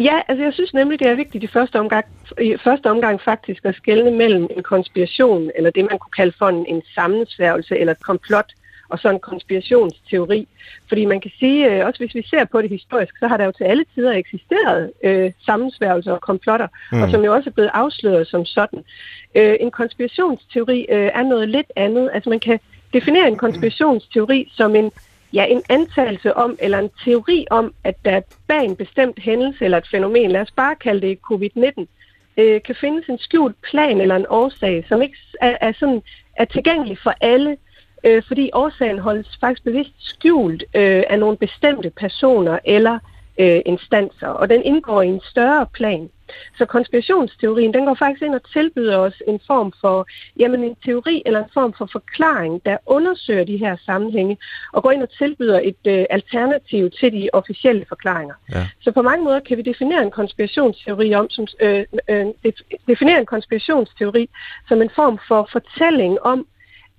Ja, 0.00 0.20
altså 0.28 0.44
jeg 0.44 0.52
synes 0.52 0.74
nemlig, 0.74 0.98
det 0.98 1.08
er 1.08 1.14
vigtigt 1.14 1.44
i 1.44 1.46
første 1.46 1.78
omgang, 1.78 2.06
i 2.40 2.56
første 2.64 2.90
omgang 2.90 3.20
faktisk 3.20 3.64
at 3.64 3.74
skelne 3.74 4.10
mellem 4.10 4.48
en 4.56 4.62
konspiration, 4.62 5.50
eller 5.56 5.70
det 5.70 5.86
man 5.90 5.98
kunne 5.98 6.16
kalde 6.16 6.32
for 6.38 6.48
en, 6.48 6.66
en 6.66 6.82
sammensværgelse 6.94 7.78
eller 7.78 7.92
et 7.92 8.02
komplot, 8.02 8.52
og 8.88 8.98
så 8.98 9.10
en 9.10 9.20
konspirationsteori. 9.20 10.48
Fordi 10.88 11.04
man 11.04 11.20
kan 11.20 11.30
sige, 11.38 11.70
øh, 11.70 11.86
også 11.86 11.98
hvis 11.98 12.14
vi 12.14 12.22
ser 12.30 12.44
på 12.44 12.62
det 12.62 12.70
historisk, 12.70 13.18
så 13.18 13.28
har 13.28 13.36
der 13.36 13.44
jo 13.44 13.52
til 13.52 13.64
alle 13.64 13.84
tider 13.94 14.12
eksisteret 14.12 14.92
øh, 15.04 15.32
sammensværgelser 15.46 16.12
og 16.12 16.20
komplotter, 16.20 16.68
mm. 16.92 17.02
og 17.02 17.10
som 17.10 17.24
jo 17.24 17.34
også 17.34 17.50
er 17.50 17.54
blevet 17.54 17.70
afsløret 17.74 18.26
som 18.26 18.44
sådan. 18.44 18.84
Øh, 19.34 19.56
en 19.60 19.70
konspirationsteori 19.70 20.86
øh, 20.88 21.10
er 21.14 21.22
noget 21.22 21.48
lidt 21.48 21.72
andet. 21.76 22.10
Altså 22.12 22.30
man 22.30 22.40
kan 22.40 22.60
definere 22.92 23.28
en 23.28 23.36
konspirationsteori 23.36 24.50
som 24.52 24.76
en 24.76 24.92
ja, 25.32 25.44
en 25.44 25.62
antagelse 25.68 26.36
om, 26.36 26.56
eller 26.58 26.78
en 26.78 26.90
teori 27.04 27.46
om, 27.50 27.74
at 27.84 27.94
der 28.04 28.20
bag 28.48 28.64
en 28.64 28.76
bestemt 28.76 29.18
hændelse 29.18 29.64
eller 29.64 29.78
et 29.78 29.88
fænomen, 29.90 30.30
lad 30.30 30.40
os 30.40 30.50
bare 30.50 30.74
kalde 30.74 31.06
det 31.06 31.18
covid-19, 31.32 31.86
øh, 32.36 32.62
kan 32.62 32.74
findes 32.74 33.08
en 33.08 33.18
skjult 33.18 33.56
plan 33.62 34.00
eller 34.00 34.16
en 34.16 34.26
årsag, 34.28 34.84
som 34.88 35.02
ikke 35.02 35.16
er, 35.40 35.56
er, 35.60 35.72
sådan, 35.72 36.02
er 36.36 36.44
tilgængelig 36.44 36.98
for 36.98 37.14
alle, 37.20 37.56
øh, 38.04 38.22
fordi 38.28 38.50
årsagen 38.52 38.98
holdes 38.98 39.38
faktisk 39.40 39.64
bevidst 39.64 39.94
skjult 39.98 40.64
øh, 40.74 41.02
af 41.10 41.18
nogle 41.18 41.36
bestemte 41.36 41.90
personer 41.90 42.58
eller 42.64 42.98
øh, 43.38 43.60
instanser, 43.66 44.28
og 44.28 44.48
den 44.48 44.62
indgår 44.62 45.02
i 45.02 45.08
en 45.08 45.20
større 45.24 45.66
plan. 45.66 46.10
Så 46.58 46.64
konspirationsteorien, 46.64 47.74
den 47.74 47.84
går 47.84 47.94
faktisk 47.94 48.22
ind 48.22 48.34
og 48.34 48.50
tilbyder 48.52 48.96
os 48.96 49.22
en 49.28 49.40
form 49.46 49.72
for, 49.80 50.06
jamen 50.38 50.64
en 50.64 50.76
teori 50.84 51.22
eller 51.26 51.44
en 51.44 51.50
form 51.54 51.72
for 51.78 51.88
forklaring, 51.92 52.64
der 52.64 52.76
undersøger 52.86 53.44
de 53.44 53.56
her 53.56 53.76
sammenhænge, 53.86 54.38
og 54.72 54.82
går 54.82 54.90
ind 54.90 55.02
og 55.02 55.10
tilbyder 55.18 55.60
et 55.64 55.86
øh, 55.86 56.04
alternativ 56.10 56.90
til 56.90 57.12
de 57.12 57.28
officielle 57.32 57.84
forklaringer. 57.88 58.34
Ja. 58.52 58.68
Så 58.80 58.92
på 58.92 59.02
mange 59.02 59.24
måder 59.24 59.40
kan 59.40 59.56
vi 59.56 59.62
definere 59.62 60.02
en 60.02 60.10
konspirationsteori 60.10 61.14
om, 61.14 61.30
som, 61.30 61.46
øh, 61.60 61.84
øh, 62.08 62.26
definere 62.86 63.18
en 63.18 63.26
konspirationsteori 63.26 64.28
som 64.68 64.82
en 64.82 64.90
form 64.94 65.18
for 65.28 65.48
fortælling 65.52 66.22
om, 66.22 66.46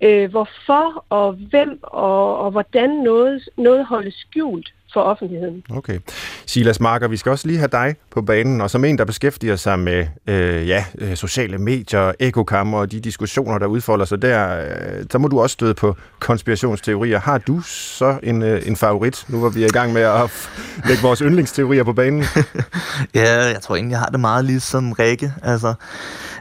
øh, 0.02 0.30
hvorfor 0.30 1.04
og 1.08 1.32
hvem 1.32 1.78
og, 1.82 2.38
og 2.38 2.50
hvordan 2.50 2.90
noget, 2.90 3.48
noget 3.56 3.86
holdes 3.86 4.14
skjult 4.14 4.72
for 4.92 5.00
offentligheden. 5.00 5.62
Okay. 5.70 5.98
Silas 6.46 6.80
Marker, 6.80 7.08
vi 7.08 7.16
skal 7.16 7.30
også 7.30 7.46
lige 7.46 7.58
have 7.58 7.68
dig 7.72 7.94
på 8.10 8.22
banen, 8.22 8.60
og 8.60 8.70
som 8.70 8.84
en, 8.84 8.98
der 8.98 9.04
beskæftiger 9.04 9.56
sig 9.56 9.78
med 9.78 10.06
øh, 10.26 10.68
ja, 10.68 10.84
øh, 10.98 11.16
sociale 11.16 11.58
medier, 11.58 12.12
ekokammer 12.20 12.78
og 12.78 12.92
de 12.92 13.00
diskussioner, 13.00 13.58
der 13.58 13.66
udfolder 13.66 14.04
sig 14.04 14.22
der, 14.22 14.58
øh, 14.58 15.04
så 15.10 15.18
må 15.18 15.28
du 15.28 15.40
også 15.40 15.54
støde 15.54 15.74
på 15.74 15.96
konspirationsteorier. 16.18 17.20
Har 17.20 17.38
du 17.38 17.60
så 17.60 18.18
en, 18.22 18.42
øh, 18.42 18.66
en 18.66 18.76
favorit, 18.76 19.24
nu 19.28 19.38
hvor 19.38 19.48
vi 19.48 19.62
er 19.62 19.66
i 19.66 19.70
gang 19.70 19.92
med 19.92 20.02
at 20.02 20.50
lægge 20.88 21.02
vores 21.02 21.18
yndlingsteorier 21.18 21.84
på 21.84 21.92
banen? 21.92 22.24
ja, 23.14 23.34
jeg 23.34 23.60
tror 23.62 23.74
egentlig, 23.74 23.92
jeg 23.92 24.00
har 24.00 24.06
det 24.06 24.20
meget 24.20 24.44
ligesom 24.44 24.92
Rikke. 24.92 25.32
Altså, 25.42 25.74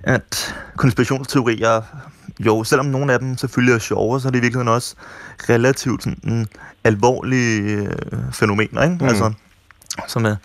at 0.03 0.55
konspirationsteorier 0.75 1.81
jo, 2.45 2.63
selvom 2.63 2.85
nogle 2.85 3.13
af 3.13 3.19
dem 3.19 3.37
selvfølgelig 3.37 3.75
er 3.75 3.79
sjove, 3.79 4.21
så 4.21 4.27
er 4.27 4.31
det 4.31 4.39
i 4.39 4.41
virkeligheden 4.41 4.67
også 4.67 4.95
relativt 5.49 6.03
sådan, 6.03 6.47
alvorlige 6.83 7.61
øh, 7.61 8.19
fænomener, 8.31 8.83
ikke? 8.83 8.97
Mm. 9.01 9.07
Altså, 9.07 9.33
som 10.07 10.25
er 10.25 10.35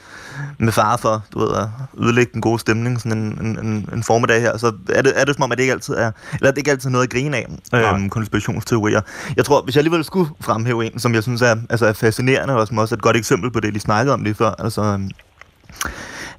med 0.58 0.72
fare 0.72 0.98
for, 0.98 1.24
du 1.32 1.38
ved, 1.38 1.48
at 1.56 1.68
ødelægge 1.98 2.32
den 2.32 2.40
gode 2.40 2.58
stemning 2.58 3.00
sådan 3.00 3.18
en, 3.18 3.38
en, 3.46 3.66
en, 3.66 3.88
en 3.92 4.02
formiddag 4.02 4.40
her, 4.40 4.56
så 4.56 4.72
er 4.88 5.02
det, 5.02 5.20
er 5.20 5.24
det 5.24 5.34
som 5.34 5.42
om, 5.42 5.52
at 5.52 5.58
det 5.58 5.64
ikke 5.64 5.72
altid 5.72 5.94
er, 5.94 6.10
eller 6.34 6.50
det 6.50 6.58
ikke 6.58 6.70
altid 6.70 6.90
noget 6.90 7.04
at 7.04 7.10
grine 7.10 7.36
af, 7.36 7.46
øhm, 7.74 8.10
konspirationsteorier. 8.10 9.00
Jeg 9.36 9.44
tror, 9.44 9.62
hvis 9.62 9.74
jeg 9.74 9.80
alligevel 9.80 10.04
skulle 10.04 10.30
fremhæve 10.40 10.86
en, 10.86 10.98
som 10.98 11.14
jeg 11.14 11.22
synes 11.22 11.42
er, 11.42 11.56
altså 11.70 11.86
er 11.86 11.92
fascinerende, 11.92 12.54
og 12.54 12.66
som 12.66 12.78
også 12.78 12.94
er 12.94 12.96
et 12.96 13.02
godt 13.02 13.16
eksempel 13.16 13.50
på 13.50 13.60
det, 13.60 13.74
de 13.74 13.80
snakkede 13.80 14.14
om 14.14 14.22
lige 14.22 14.34
før, 14.34 14.54
altså 14.58 14.82
øhm, 14.82 15.10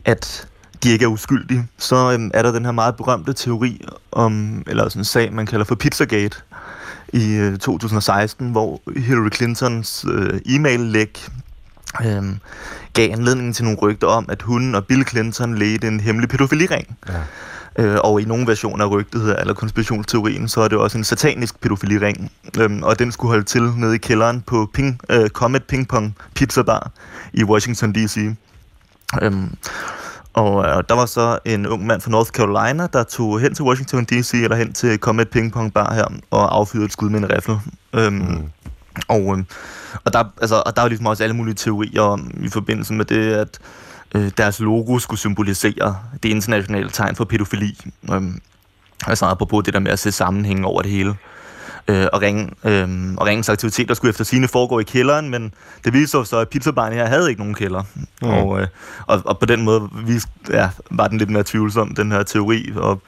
at 0.05 0.47
de 0.83 0.89
ikke 0.89 1.05
er 1.05 1.09
uskyldige, 1.09 1.67
så 1.77 2.11
øhm, 2.11 2.31
er 2.33 2.41
der 2.41 2.51
den 2.51 2.65
her 2.65 2.71
meget 2.71 2.95
berømte 2.95 3.33
teori 3.33 3.81
om, 4.11 4.63
eller 4.67 4.89
sådan 4.89 4.99
en 4.99 5.05
sag, 5.05 5.33
man 5.33 5.45
kalder 5.45 5.65
for 5.65 5.75
Pizzagate, 5.75 6.37
i 7.13 7.35
øh, 7.35 7.57
2016, 7.57 8.51
hvor 8.51 8.81
Hillary 8.95 9.29
Clintons 9.35 10.05
øh, 10.09 10.41
e-mail-læk 10.45 11.29
øh, 12.05 12.23
gav 12.93 13.11
anledning 13.11 13.55
til 13.55 13.63
nogle 13.63 13.79
rygter 13.79 14.07
om, 14.07 14.25
at 14.29 14.41
hun 14.41 14.75
og 14.75 14.85
Bill 14.85 15.07
Clinton 15.07 15.55
ledte 15.55 15.87
en 15.87 15.99
hemmelig 15.99 16.29
pædofiliring. 16.29 16.97
Ja. 17.09 17.21
Øh, 17.79 17.97
og 18.03 18.21
i 18.21 18.25
nogle 18.25 18.47
versioner 18.47 18.85
af 18.85 18.91
rygtet 18.91 19.39
eller 19.39 19.53
konspirationsteorien, 19.53 20.47
så 20.47 20.61
er 20.61 20.67
det 20.67 20.77
også 20.77 20.97
en 20.97 21.03
satanisk 21.03 21.61
pædofiliring. 21.61 22.31
Øh, 22.59 22.69
og 22.81 22.99
den 22.99 23.11
skulle 23.11 23.29
holde 23.29 23.45
til 23.45 23.61
nede 23.61 23.95
i 23.95 23.97
kælderen 23.97 24.41
på 24.41 24.69
Ping, 24.73 24.99
øh, 25.09 25.29
Comet 25.29 25.63
Ping 25.63 25.87
Pong 25.87 26.15
Pizza 26.35 26.61
Bar 26.61 26.91
i 27.33 27.43
Washington 27.43 27.93
D.C. 27.93 28.17
Øh, 29.21 29.33
og 30.37 30.65
øh, 30.65 30.83
der 30.89 30.95
var 30.95 31.05
så 31.05 31.39
en 31.45 31.67
ung 31.67 31.85
mand 31.85 32.01
fra 32.01 32.11
North 32.11 32.29
Carolina, 32.29 32.87
der 32.93 33.03
tog 33.03 33.39
hen 33.39 33.53
til 33.53 33.65
Washington 33.65 34.05
D.C. 34.05 34.33
eller 34.33 34.55
hen 34.55 34.73
til 34.73 34.97
Comet 34.97 35.29
Ping 35.29 35.73
Bar 35.73 35.93
her 35.93 36.05
og 36.31 36.55
affyrede 36.55 36.85
et 36.85 36.91
skud 36.91 37.09
med 37.09 37.19
en 37.19 37.31
rifle. 37.35 37.59
Øhm, 37.93 38.13
mm. 38.13 38.49
Og, 39.07 39.37
øh, 39.37 39.43
og, 40.05 40.13
der, 40.13 40.23
altså, 40.41 40.63
og 40.65 40.75
der 40.75 40.81
var 40.81 40.89
ligesom 40.89 41.05
også 41.05 41.23
alle 41.23 41.35
mulige 41.35 41.55
teorier 41.55 42.01
om, 42.01 42.31
i 42.43 42.49
forbindelse 42.49 42.93
med 42.93 43.05
det, 43.05 43.33
at 43.33 43.59
øh, 44.15 44.31
deres 44.37 44.59
logo 44.59 44.99
skulle 44.99 45.19
symbolisere 45.19 45.97
det 46.23 46.29
internationale 46.29 46.89
tegn 46.89 47.15
for 47.15 47.25
pædofili. 47.25 47.77
Øhm, 48.11 48.41
altså 49.07 49.25
apropos 49.25 49.63
det 49.63 49.73
der 49.73 49.79
med 49.79 49.91
at 49.91 49.99
se 49.99 50.11
sammenhængen 50.11 50.65
over 50.65 50.81
det 50.81 50.91
hele 50.91 51.15
øh, 51.87 52.07
og, 52.13 52.21
ringe, 52.21 52.49
øh, 52.65 52.89
og 53.17 53.27
ringens 53.27 53.49
aktiviteter 53.49 53.93
skulle 53.93 54.09
efter 54.09 54.23
sine 54.23 54.47
foregå 54.47 54.79
i 54.79 54.83
kælderen, 54.83 55.29
men 55.29 55.53
det 55.85 55.93
viste 55.93 56.07
sig 56.07 56.27
så, 56.27 56.37
at 56.37 56.49
pizzabaren 56.49 56.93
her 56.93 57.05
havde 57.05 57.29
ikke 57.29 57.41
nogen 57.41 57.55
kælder. 57.55 57.83
Mm. 58.21 58.27
Og, 58.27 58.61
øh, 58.61 58.67
og, 59.07 59.21
og 59.25 59.39
på 59.39 59.45
den 59.45 59.61
måde 59.61 59.89
viste, 60.05 60.29
ja, 60.49 60.69
var 60.91 61.07
den 61.07 61.17
lidt 61.17 61.29
mere 61.29 61.43
tvivlsom, 61.43 61.95
den 61.95 62.11
her 62.11 62.23
teori. 62.23 62.71
Og, 62.75 63.01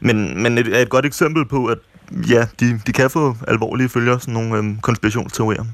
men, 0.00 0.42
men 0.42 0.58
et, 0.58 0.80
et 0.80 0.88
godt 0.88 1.06
eksempel 1.06 1.44
på, 1.44 1.66
at 1.66 1.78
ja, 2.30 2.46
de, 2.60 2.80
de 2.86 2.92
kan 2.92 3.10
få 3.10 3.36
alvorlige 3.48 3.88
følger, 3.88 4.18
sådan 4.18 4.34
nogle 4.34 4.58
øh, 4.58 4.80
konspirationsteorier. 4.82 5.64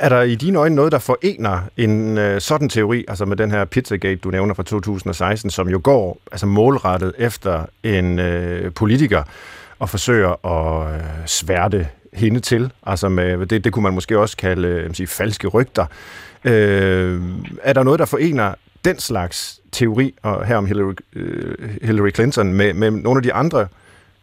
Er 0.00 0.08
der 0.08 0.22
i 0.22 0.34
dine 0.34 0.58
øjne 0.58 0.74
noget, 0.74 0.92
der 0.92 0.98
forener 0.98 1.60
en 1.76 2.18
øh, 2.18 2.40
sådan 2.40 2.68
teori, 2.68 3.04
altså 3.08 3.24
med 3.24 3.36
den 3.36 3.50
her 3.50 3.64
Pizzagate, 3.64 4.16
du 4.16 4.30
nævner 4.30 4.54
fra 4.54 4.62
2016, 4.62 5.50
som 5.50 5.68
jo 5.68 5.80
går 5.84 6.20
altså 6.32 6.46
målrettet 6.46 7.12
efter 7.18 7.66
en 7.82 8.18
øh, 8.18 8.72
politiker, 8.72 9.22
og 9.78 9.90
forsøger 9.90 10.46
at 10.46 10.94
øh, 10.94 11.00
sværte 11.26 11.88
hende 12.12 12.40
til. 12.40 12.72
Altså 12.86 13.08
med, 13.08 13.46
det, 13.46 13.64
det 13.64 13.72
kunne 13.72 13.82
man 13.82 13.94
måske 13.94 14.18
også 14.18 14.36
kalde 14.36 14.68
øh, 14.68 14.94
sige, 14.94 15.06
falske 15.06 15.48
rygter. 15.48 15.86
Øh, 16.44 17.20
er 17.62 17.72
der 17.72 17.82
noget, 17.82 17.98
der 17.98 18.06
forener 18.06 18.54
den 18.84 18.98
slags 18.98 19.60
teori, 19.72 20.14
og 20.22 20.46
her 20.46 20.56
om 20.56 20.66
Hillary, 20.66 20.92
øh, 21.16 21.54
Hillary 21.82 22.10
Clinton, 22.14 22.52
med, 22.52 22.74
med 22.74 22.90
nogle 22.90 23.18
af 23.18 23.22
de 23.22 23.32
andre 23.32 23.66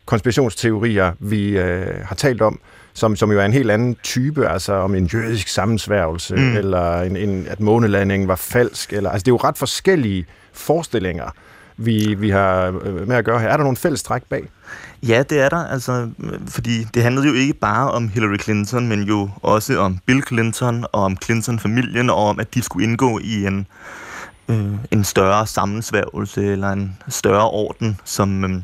konspirationsteorier, 0.06 1.12
vi 1.20 1.58
øh, 1.58 1.88
har 2.06 2.16
talt 2.16 2.42
om, 2.42 2.60
som, 2.94 3.16
som 3.16 3.32
jo 3.32 3.40
er 3.40 3.46
en 3.46 3.54
helt 3.54 3.72
anden 3.72 3.96
type, 4.04 4.48
altså 4.48 4.74
om 4.74 4.96
en 4.96 5.06
jødisk 5.06 5.48
sammensværgelse, 5.48 6.36
mm. 6.36 6.58
eller 6.58 7.02
en, 7.02 7.18
en, 7.18 7.48
at 7.50 7.60
månelandingen 7.60 8.28
var 8.28 8.36
falsk. 8.36 8.94
Eller, 8.94 9.10
altså 9.10 9.24
det 9.24 9.32
er 9.32 9.34
jo 9.34 9.40
ret 9.44 9.58
forskellige 9.58 10.26
forestillinger, 10.54 11.30
vi, 11.78 12.14
vi 12.14 12.30
har 12.30 12.80
øh, 12.84 13.08
med 13.08 13.16
at 13.16 13.26
gøre 13.26 13.40
her. 13.40 13.48
Er 13.48 13.58
der 13.58 13.64
nogle 13.64 13.78
fælles 13.78 14.04
træk 14.04 14.24
bag? 14.24 14.50
Ja, 15.04 15.24
det 15.30 15.42
er 15.42 15.50
der, 15.50 15.66
altså, 15.66 16.10
fordi 16.48 16.84
det 16.84 17.04
handlede 17.04 17.28
jo 17.28 17.34
ikke 17.34 17.54
bare 17.54 17.92
om 17.92 18.10
Hillary 18.10 18.38
Clinton, 18.38 18.88
men 18.88 19.04
jo 19.04 19.30
også 19.42 19.80
om 19.80 20.00
Bill 20.06 20.24
Clinton 20.28 20.86
og 20.92 21.04
om 21.04 21.18
Clinton-familien, 21.24 22.10
og 22.10 22.18
om, 22.18 22.40
at 22.40 22.54
de 22.54 22.62
skulle 22.62 22.88
indgå 22.88 23.20
i 23.20 23.46
en, 23.46 23.68
øh, 24.50 24.74
en 24.92 25.04
større 25.04 25.48
sammensværgelse 25.48 26.52
eller 26.52 26.70
en 26.70 26.98
større 27.08 27.50
orden, 27.50 28.00
som, 28.04 28.44
øh, 28.44 28.62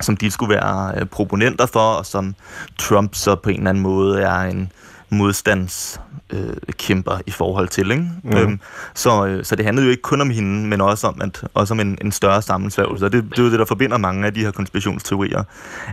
som 0.00 0.16
de 0.16 0.30
skulle 0.30 0.54
være 0.54 1.00
øh, 1.00 1.06
proponenter 1.06 1.66
for, 1.66 1.92
og 1.92 2.06
som 2.06 2.34
Trump 2.78 3.14
så 3.14 3.34
på 3.34 3.50
en 3.50 3.56
eller 3.56 3.70
anden 3.70 3.82
måde 3.82 4.22
er 4.22 4.40
en 4.40 4.72
modstandskæmper 5.10 7.14
øh, 7.14 7.20
i 7.26 7.30
forhold 7.30 7.68
til. 7.68 7.90
Ikke? 7.90 8.10
Mm. 8.22 8.36
Øhm, 8.36 8.60
så, 8.94 9.26
øh, 9.26 9.44
så 9.44 9.56
det 9.56 9.64
handlede 9.64 9.86
jo 9.86 9.90
ikke 9.90 10.02
kun 10.02 10.20
om 10.20 10.30
hende, 10.30 10.68
men 10.68 10.80
også 10.80 11.06
om, 11.06 11.20
at, 11.20 11.44
også 11.54 11.74
om 11.74 11.80
en, 11.80 11.98
en 12.00 12.12
større 12.12 12.42
sammensværgelse. 12.42 13.04
Og 13.04 13.12
det, 13.12 13.24
det 13.30 13.38
er 13.38 13.42
jo 13.42 13.50
det, 13.50 13.58
der 13.58 13.64
forbinder 13.64 13.98
mange 13.98 14.26
af 14.26 14.34
de 14.34 14.40
her 14.40 14.50
konspirationsteorier. 14.50 15.42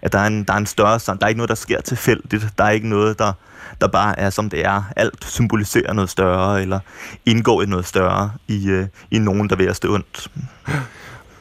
At 0.01 0.13
der 0.13 0.19
er 0.19 0.27
en, 0.27 0.43
der 0.43 0.53
er 0.53 0.57
en 0.57 0.65
større 0.65 0.99
der 0.99 1.17
er 1.21 1.27
ikke 1.27 1.37
noget, 1.37 1.49
der 1.49 1.55
sker 1.55 1.81
tilfældigt. 1.81 2.47
Der 2.57 2.63
er 2.63 2.69
ikke 2.69 2.89
noget, 2.89 3.19
der, 3.19 3.33
der 3.81 3.87
bare 3.87 4.19
er, 4.19 4.29
som 4.29 4.49
det 4.49 4.65
er. 4.65 4.83
Alt 4.95 5.25
symboliserer 5.25 5.93
noget 5.93 6.09
større, 6.09 6.61
eller 6.61 6.79
indgår 7.25 7.61
i 7.61 7.65
noget 7.65 7.85
større 7.85 8.31
i, 8.47 8.69
øh, 8.69 8.87
i 9.11 9.19
nogen, 9.19 9.49
der 9.49 9.55
vil 9.55 9.65
at 9.65 9.75
stå 9.75 9.93
ondt. 9.93 10.31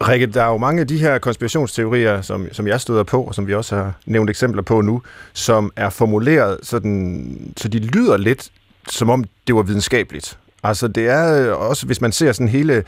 Rikke, 0.08 0.26
der 0.26 0.42
er 0.42 0.48
jo 0.48 0.56
mange 0.56 0.80
af 0.80 0.86
de 0.86 0.98
her 0.98 1.18
konspirationsteorier, 1.18 2.22
som, 2.22 2.46
som 2.52 2.66
jeg 2.66 2.80
støder 2.80 3.02
på, 3.02 3.22
og 3.22 3.34
som 3.34 3.46
vi 3.46 3.54
også 3.54 3.76
har 3.76 3.92
nævnt 4.06 4.30
eksempler 4.30 4.62
på 4.62 4.80
nu, 4.80 5.02
som 5.32 5.72
er 5.76 5.90
formuleret 5.90 6.58
sådan, 6.62 7.54
så 7.56 7.68
de 7.68 7.78
lyder 7.78 8.16
lidt, 8.16 8.48
som 8.88 9.10
om 9.10 9.24
det 9.46 9.54
var 9.54 9.62
videnskabeligt. 9.62 10.38
Altså 10.62 10.88
det 10.88 11.08
er 11.08 11.52
også, 11.52 11.86
hvis 11.86 12.00
man 12.00 12.12
ser 12.12 12.32
sådan 12.32 12.48
hele 12.48 12.84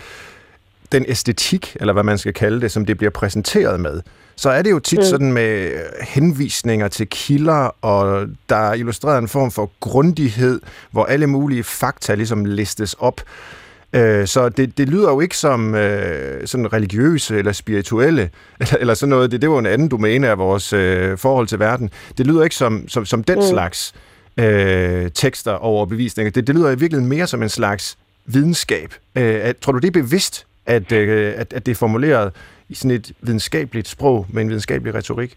den 0.92 1.04
æstetik, 1.08 1.76
eller 1.80 1.92
hvad 1.92 2.02
man 2.02 2.18
skal 2.18 2.34
kalde 2.34 2.60
det, 2.60 2.72
som 2.72 2.86
det 2.86 2.98
bliver 2.98 3.10
præsenteret 3.10 3.80
med, 3.80 4.00
så 4.36 4.50
er 4.50 4.62
det 4.62 4.70
jo 4.70 4.78
tit 4.78 4.98
mm. 4.98 5.04
sådan 5.04 5.32
med 5.32 5.72
henvisninger 6.00 6.88
til 6.88 7.08
kilder, 7.08 7.76
og 7.82 8.26
der 8.48 8.56
er 8.56 8.74
illustreret 8.74 9.18
en 9.18 9.28
form 9.28 9.50
for 9.50 9.70
grundighed, 9.80 10.60
hvor 10.90 11.04
alle 11.04 11.26
mulige 11.26 11.64
fakta 11.64 12.14
ligesom 12.14 12.44
listes 12.44 12.94
op. 12.94 13.20
Øh, 13.92 14.26
så 14.26 14.48
det, 14.48 14.78
det 14.78 14.88
lyder 14.88 15.10
jo 15.10 15.20
ikke 15.20 15.36
som 15.36 15.74
øh, 15.74 16.46
sådan 16.46 16.72
religiøse 16.72 17.38
eller 17.38 17.52
spirituelle, 17.52 18.30
eller, 18.60 18.76
eller 18.80 18.94
sådan 18.94 19.10
noget. 19.10 19.30
Det, 19.30 19.42
det 19.42 19.50
var 19.50 19.58
en 19.58 19.66
anden 19.66 19.88
domæne 19.88 20.28
af 20.28 20.38
vores 20.38 20.72
øh, 20.72 21.18
forhold 21.18 21.46
til 21.46 21.58
verden. 21.58 21.90
Det 22.18 22.26
lyder 22.26 22.42
ikke 22.44 22.56
som, 22.56 22.88
som, 22.88 23.06
som 23.06 23.24
den 23.24 23.38
mm. 23.38 23.42
slags 23.42 23.94
øh, 24.36 25.10
tekster 25.14 25.52
over 25.52 25.86
bevisninger. 25.86 26.30
Det, 26.30 26.46
det 26.46 26.54
lyder 26.54 26.70
i 26.70 26.78
virkeligheden 26.78 27.08
mere 27.08 27.26
som 27.26 27.42
en 27.42 27.48
slags 27.48 27.98
videnskab. 28.26 28.94
Øh, 29.16 29.40
at, 29.42 29.56
tror 29.56 29.72
du, 29.72 29.78
det 29.78 29.86
er 29.86 30.02
bevidst, 30.02 30.46
at, 30.66 30.92
øh, 30.92 31.34
at, 31.36 31.52
at 31.52 31.66
det 31.66 31.72
er 31.72 31.76
formuleret 31.76 32.32
i 32.68 32.74
sådan 32.74 32.90
et 32.90 33.12
videnskabeligt 33.20 33.88
sprog 33.88 34.26
med 34.30 34.42
en 34.42 34.48
videnskabelig 34.48 34.94
retorik? 34.94 35.36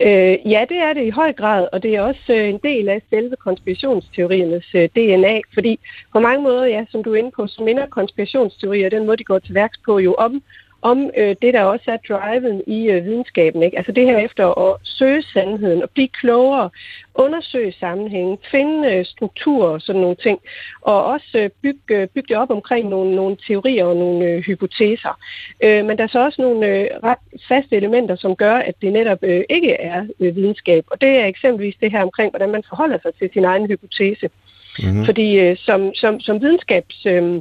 Øh, 0.00 0.50
ja, 0.52 0.64
det 0.68 0.78
er 0.78 0.92
det 0.92 1.06
i 1.06 1.10
høj 1.10 1.32
grad, 1.32 1.68
og 1.72 1.82
det 1.82 1.96
er 1.96 2.00
også 2.00 2.32
øh, 2.32 2.48
en 2.48 2.60
del 2.62 2.88
af 2.88 3.02
selve 3.10 3.36
konspirationsteoriernes 3.36 4.74
øh, 4.74 4.88
DNA, 4.96 5.40
fordi 5.54 5.78
på 6.12 6.20
mange 6.20 6.42
måder, 6.42 6.64
ja, 6.64 6.84
som 6.90 7.04
du 7.04 7.12
er 7.12 7.16
inde 7.16 7.30
på, 7.30 7.46
så 7.46 7.62
minder 7.62 7.86
konspirationsteorier, 7.86 8.88
den 8.88 9.06
måde, 9.06 9.16
de 9.16 9.24
går 9.24 9.38
til 9.38 9.54
værks 9.54 9.78
på, 9.84 9.98
jo 9.98 10.14
om 10.14 10.42
om 10.82 11.10
øh, 11.16 11.36
det, 11.42 11.54
der 11.54 11.62
også 11.62 11.90
er 11.90 11.96
driven 12.08 12.62
i 12.66 12.90
øh, 12.90 13.04
videnskaben. 13.04 13.62
Ikke? 13.62 13.76
Altså 13.76 13.92
det 13.92 14.06
her 14.06 14.18
efter 14.18 14.58
at 14.68 14.76
søge 14.82 15.22
sandheden 15.22 15.82
og 15.82 15.90
blive 15.90 16.08
klogere, 16.08 16.70
undersøge 17.14 17.72
sammenhængen, 17.80 18.38
finde 18.50 18.92
øh, 18.92 19.04
strukturer 19.04 19.68
og 19.68 19.80
sådan 19.80 20.00
nogle 20.00 20.16
ting, 20.16 20.38
og 20.80 21.04
også 21.04 21.38
øh, 21.38 21.50
bygge, 21.62 21.96
øh, 21.96 22.08
bygge 22.08 22.28
det 22.28 22.36
op 22.36 22.50
omkring 22.50 22.88
nogle, 22.88 23.16
nogle 23.16 23.36
teorier 23.46 23.84
og 23.84 23.96
nogle 23.96 24.26
øh, 24.26 24.40
hypoteser. 24.40 25.18
Øh, 25.64 25.84
men 25.84 25.98
der 25.98 26.04
er 26.04 26.08
så 26.08 26.24
også 26.24 26.42
nogle 26.42 26.66
øh, 26.66 26.86
ret 27.04 27.42
faste 27.48 27.76
elementer, 27.76 28.16
som 28.16 28.36
gør, 28.36 28.54
at 28.54 28.74
det 28.82 28.92
netop 28.92 29.18
øh, 29.22 29.44
ikke 29.50 29.72
er 29.72 30.06
øh, 30.20 30.36
videnskab. 30.36 30.84
Og 30.90 31.00
det 31.00 31.08
er 31.08 31.26
eksempelvis 31.26 31.76
det 31.80 31.90
her 31.92 32.02
omkring, 32.02 32.30
hvordan 32.30 32.50
man 32.50 32.62
forholder 32.68 32.98
sig 33.02 33.14
til 33.14 33.30
sin 33.32 33.44
egen 33.44 33.66
hypotese. 33.66 34.30
Mm-hmm. 34.78 35.04
Fordi 35.04 35.38
øh, 35.38 35.56
som, 35.56 35.94
som, 35.94 36.20
som 36.20 36.40
videnskabs... 36.42 37.06
Øh, 37.06 37.40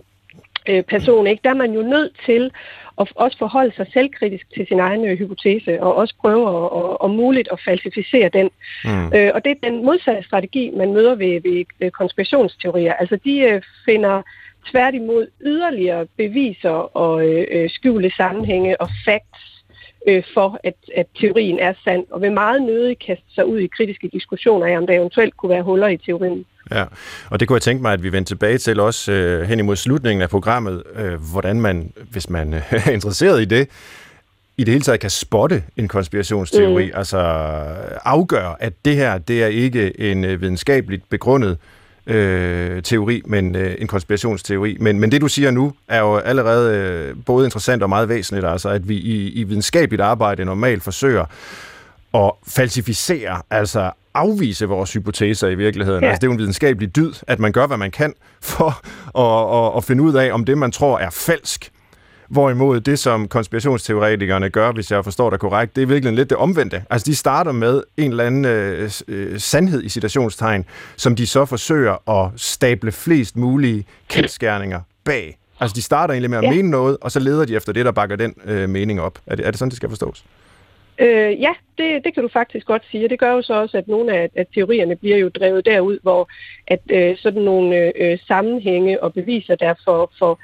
øh 0.69 0.83
person, 0.83 1.27
ikke? 1.27 1.41
der 1.43 1.49
er 1.49 1.53
man 1.53 1.73
jo 1.73 1.81
nødt 1.81 2.11
til 2.25 2.51
og 3.01 3.07
også 3.15 3.37
forholde 3.37 3.75
sig 3.75 3.87
selvkritisk 3.93 4.45
til 4.53 4.67
sin 4.67 4.79
egen 4.79 5.05
øh, 5.05 5.17
hypotese, 5.17 5.83
og 5.83 5.95
også 5.95 6.13
prøve 6.21 6.41
at, 6.49 6.69
og, 7.03 7.09
muligt 7.09 7.49
at 7.51 7.59
falsificere 7.65 8.29
den. 8.29 8.49
Mm. 8.85 9.13
Øh, 9.15 9.31
og 9.35 9.43
det 9.43 9.51
er 9.51 9.69
den 9.69 9.85
modsatte 9.85 10.23
strategi, 10.23 10.71
man 10.77 10.93
møder 10.93 11.15
ved, 11.15 11.41
ved, 11.41 11.91
konspirationsteorier. 11.91 12.93
Altså 12.93 13.15
de 13.25 13.39
øh, 13.39 13.61
finder 13.85 14.21
tværtimod 14.71 15.27
yderligere 15.41 16.05
beviser 16.17 16.95
og 17.03 17.27
øh, 17.27 17.47
øh 17.51 17.69
skjule 17.69 18.11
sammenhænge 18.17 18.81
og 18.81 18.89
facts 19.05 19.60
øh, 20.07 20.23
for, 20.33 20.59
at, 20.63 20.73
at 20.95 21.05
teorien 21.19 21.59
er 21.59 21.73
sand, 21.83 22.03
og 22.11 22.21
vil 22.21 22.31
meget 22.31 22.61
nødig 22.61 22.99
kaste 22.99 23.25
sig 23.35 23.45
ud 23.45 23.59
i 23.59 23.67
kritiske 23.67 24.09
diskussioner 24.13 24.65
af, 24.65 24.77
om 24.77 24.87
der 24.87 24.93
eventuelt 24.93 25.37
kunne 25.37 25.49
være 25.49 25.63
huller 25.63 25.87
i 25.87 25.97
teorien. 25.97 26.45
Ja, 26.71 26.85
og 27.29 27.39
det 27.39 27.47
kunne 27.47 27.55
jeg 27.55 27.61
tænke 27.61 27.81
mig, 27.81 27.93
at 27.93 28.03
vi 28.03 28.11
vender 28.11 28.27
tilbage 28.27 28.57
til 28.57 28.79
også 28.79 29.11
øh, 29.11 29.41
hen 29.41 29.59
imod 29.59 29.75
slutningen 29.75 30.21
af 30.21 30.29
programmet, 30.29 30.83
øh, 30.95 31.13
hvordan 31.31 31.61
man, 31.61 31.93
hvis 32.11 32.29
man 32.29 32.53
øh, 32.53 32.73
er 32.87 32.91
interesseret 32.91 33.41
i 33.41 33.45
det, 33.45 33.69
i 34.57 34.63
det 34.63 34.71
hele 34.71 34.83
taget 34.83 34.99
kan 34.99 35.09
spotte 35.09 35.63
en 35.77 35.87
konspirationsteori, 35.87 36.85
mm. 36.85 36.91
altså 36.95 37.17
afgøre, 38.03 38.55
at 38.59 38.73
det 38.85 38.95
her, 38.95 39.17
det 39.17 39.43
er 39.43 39.47
ikke 39.47 39.99
en 40.01 40.25
øh, 40.25 40.41
videnskabeligt 40.41 41.09
begrundet 41.09 41.51
øh, 41.51 41.57
teori, 42.83 43.21
men 43.25 43.55
øh, 43.55 43.75
en 43.79 43.87
konspirationsteori. 43.87 44.77
Men, 44.79 44.99
men 44.99 45.11
det, 45.11 45.21
du 45.21 45.27
siger 45.27 45.51
nu, 45.51 45.73
er 45.87 45.99
jo 45.99 46.17
allerede 46.17 46.75
øh, 46.77 47.15
både 47.25 47.45
interessant 47.45 47.83
og 47.83 47.89
meget 47.89 48.09
væsentligt, 48.09 48.45
altså 48.45 48.69
at 48.69 48.89
vi 48.89 48.95
i, 48.95 49.29
i 49.29 49.43
videnskabeligt 49.43 50.01
arbejde 50.01 50.45
normalt 50.45 50.83
forsøger 50.83 51.25
at 52.13 52.31
falsificere, 52.47 53.41
altså 53.49 53.91
afvise 54.13 54.65
vores 54.65 54.93
hypoteser 54.93 55.47
i 55.47 55.55
virkeligheden. 55.55 56.03
Ja. 56.03 56.09
Altså, 56.09 56.19
det 56.19 56.23
er 56.23 56.27
jo 56.27 56.31
en 56.31 56.39
videnskabelig 56.39 56.95
dyd, 56.95 57.13
at 57.27 57.39
man 57.39 57.51
gør, 57.51 57.67
hvad 57.67 57.77
man 57.77 57.91
kan 57.91 58.13
for 58.41 58.81
at, 59.19 59.67
at, 59.67 59.77
at 59.77 59.83
finde 59.83 60.03
ud 60.03 60.13
af, 60.13 60.33
om 60.33 60.45
det, 60.45 60.57
man 60.57 60.71
tror, 60.71 60.99
er 60.99 61.09
falsk. 61.09 61.71
Hvorimod 62.31 62.81
det, 62.81 62.99
som 62.99 63.27
konspirationsteoretikerne 63.27 64.49
gør, 64.49 64.71
hvis 64.71 64.91
jeg 64.91 65.03
forstår 65.03 65.29
det 65.29 65.39
korrekt, 65.39 65.75
det 65.75 65.81
er 65.81 65.85
virkelig 65.85 66.13
lidt 66.13 66.29
det 66.29 66.37
omvendte. 66.37 66.83
Altså, 66.89 67.05
de 67.05 67.15
starter 67.15 67.51
med 67.51 67.83
en 67.97 68.11
eller 68.11 68.23
anden 68.23 68.45
øh, 68.45 68.89
øh, 69.07 69.39
sandhed 69.39 69.83
i 69.83 69.89
citationstegn, 69.89 70.65
som 70.95 71.15
de 71.15 71.27
så 71.27 71.45
forsøger 71.45 72.09
at 72.09 72.31
stable 72.35 72.91
flest 72.91 73.35
mulige 73.37 73.85
kendskærninger 74.09 74.79
bag. 75.03 75.37
Altså, 75.59 75.75
de 75.75 75.81
starter 75.81 76.13
egentlig 76.13 76.29
med 76.29 76.37
at 76.37 76.43
ja. 76.43 76.51
mene 76.51 76.69
noget, 76.69 76.97
og 77.01 77.11
så 77.11 77.19
leder 77.19 77.45
de 77.45 77.55
efter 77.55 77.73
det, 77.73 77.85
der 77.85 77.91
bakker 77.91 78.15
den 78.15 78.35
øh, 78.45 78.69
mening 78.69 79.01
op. 79.01 79.19
Er 79.25 79.35
det, 79.35 79.47
er 79.47 79.51
det 79.51 79.59
sådan, 79.59 79.69
det 79.69 79.77
skal 79.77 79.89
forstås? 79.89 80.25
Øh, 80.99 81.41
ja, 81.41 81.53
det, 81.77 82.03
det 82.03 82.13
kan 82.13 82.23
du 82.23 82.29
faktisk 82.33 82.65
godt 82.65 82.83
sige. 82.91 83.09
Det 83.09 83.19
gør 83.19 83.31
jo 83.31 83.41
så 83.41 83.53
også, 83.53 83.77
at 83.77 83.87
nogle 83.87 84.13
af 84.13 84.29
at 84.35 84.47
teorierne 84.55 84.95
bliver 84.95 85.17
jo 85.17 85.29
drevet 85.29 85.65
derud, 85.65 85.97
hvor 86.01 86.29
at 86.67 86.79
øh, 86.91 87.17
sådan 87.17 87.41
nogle 87.41 88.01
øh, 88.01 88.19
sammenhænge 88.27 89.03
og 89.03 89.13
beviser 89.13 89.55
der 89.55 89.73
for, 89.85 90.11
for 90.19 90.39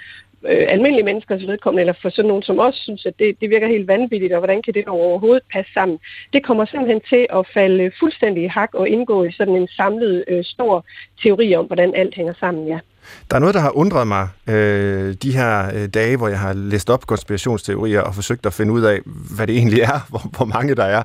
øh, 0.51 0.66
almindelige 0.70 1.06
menneskers 1.06 1.48
vedkommende, 1.48 1.82
eller 1.82 1.94
for 2.01 2.10
sådan 2.10 2.27
nogen 2.27 2.44
som 2.44 2.60
os, 2.60 2.75
synes, 2.75 3.06
at 3.06 3.13
det, 3.20 3.36
det 3.42 3.50
virker 3.50 3.68
helt 3.68 3.88
vanvittigt, 3.88 4.34
og 4.34 4.39
hvordan 4.39 4.62
kan 4.62 4.74
det 4.74 4.86
overhovedet 4.88 5.44
passe 5.54 5.72
sammen? 5.74 5.98
Det 6.34 6.46
kommer 6.46 6.66
simpelthen 6.66 7.01
til 7.10 7.27
at 7.38 7.48
falde 7.54 7.92
fuldstændig 8.00 8.44
i 8.44 8.48
hak 8.48 8.74
og 8.74 8.89
indgå 8.89 9.24
i 9.24 9.32
sådan 9.32 9.56
en 9.56 9.68
samlet 9.68 10.24
øh, 10.27 10.44
stor 10.44 10.86
teori 11.24 11.56
om, 11.56 11.66
hvordan 11.66 11.96
alt 11.96 12.16
hænger 12.16 12.34
sammen, 12.39 12.68
ja. 12.68 12.80
Der 13.30 13.36
er 13.36 13.39
noget, 13.39 13.56
der 13.56 13.62
har 13.62 13.77
undret 13.77 14.08
mig 14.08 14.27
øh, 14.50 15.13
de 15.24 15.38
her 15.38 15.75
øh, 15.75 15.88
dage, 15.88 16.18
hvor 16.18 16.27
jeg 16.27 16.39
har 16.39 16.54
læst 16.54 16.89
op 16.89 17.08
konspirationsteorier 17.08 18.01
og 18.01 18.16
forsøgt 18.16 18.46
at 18.46 18.54
finde 18.54 18.74
ud 18.74 18.82
af, 18.82 19.00
hvad 19.36 19.48
det 19.48 19.58
egentlig 19.58 19.82
er, 19.82 20.00
hvor, 20.10 20.38
hvor 20.38 20.46
mange 20.46 20.75
der 20.75 20.84
er. 20.84 21.04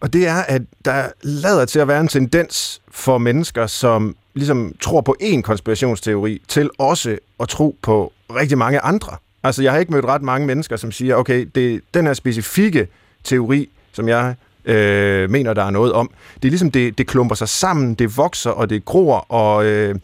Og 0.00 0.12
det 0.12 0.28
er, 0.28 0.42
at 0.48 0.62
der 0.84 1.02
lader 1.22 1.64
til 1.64 1.78
at 1.78 1.88
være 1.88 2.00
en 2.00 2.08
tendens 2.08 2.80
for 2.90 3.18
mennesker, 3.18 3.66
som 3.66 4.16
ligesom 4.38 4.74
tror 4.80 5.00
på 5.00 5.16
én 5.22 5.40
konspirationsteori, 5.40 6.42
til 6.48 6.70
også 6.78 7.18
at 7.40 7.48
tro 7.48 7.76
på 7.82 8.12
rigtig 8.34 8.58
mange 8.58 8.80
andre. 8.80 9.16
Altså, 9.42 9.62
jeg 9.62 9.72
har 9.72 9.78
ikke 9.78 9.92
mødt 9.92 10.04
ret 10.04 10.22
mange 10.22 10.46
mennesker, 10.46 10.76
som 10.76 10.92
siger, 10.92 11.14
okay, 11.14 11.48
det 11.54 11.80
den 11.94 12.06
her 12.06 12.14
specifikke 12.14 12.88
teori, 13.24 13.68
som 13.92 14.08
jeg 14.08 14.34
øh, 14.68 15.30
mener, 15.30 15.54
der 15.54 15.64
er 15.64 15.70
noget 15.70 15.92
om. 15.92 16.10
Det 16.34 16.44
er 16.44 16.50
ligesom, 16.50 16.70
det, 16.70 16.98
det 16.98 17.06
klumper 17.06 17.34
sig 17.34 17.48
sammen, 17.48 17.94
det 17.94 18.16
vokser, 18.16 18.50
og 18.50 18.70
det 18.70 18.84
gror, 18.84 19.16
og, 19.18 19.64
øh, 19.64 19.94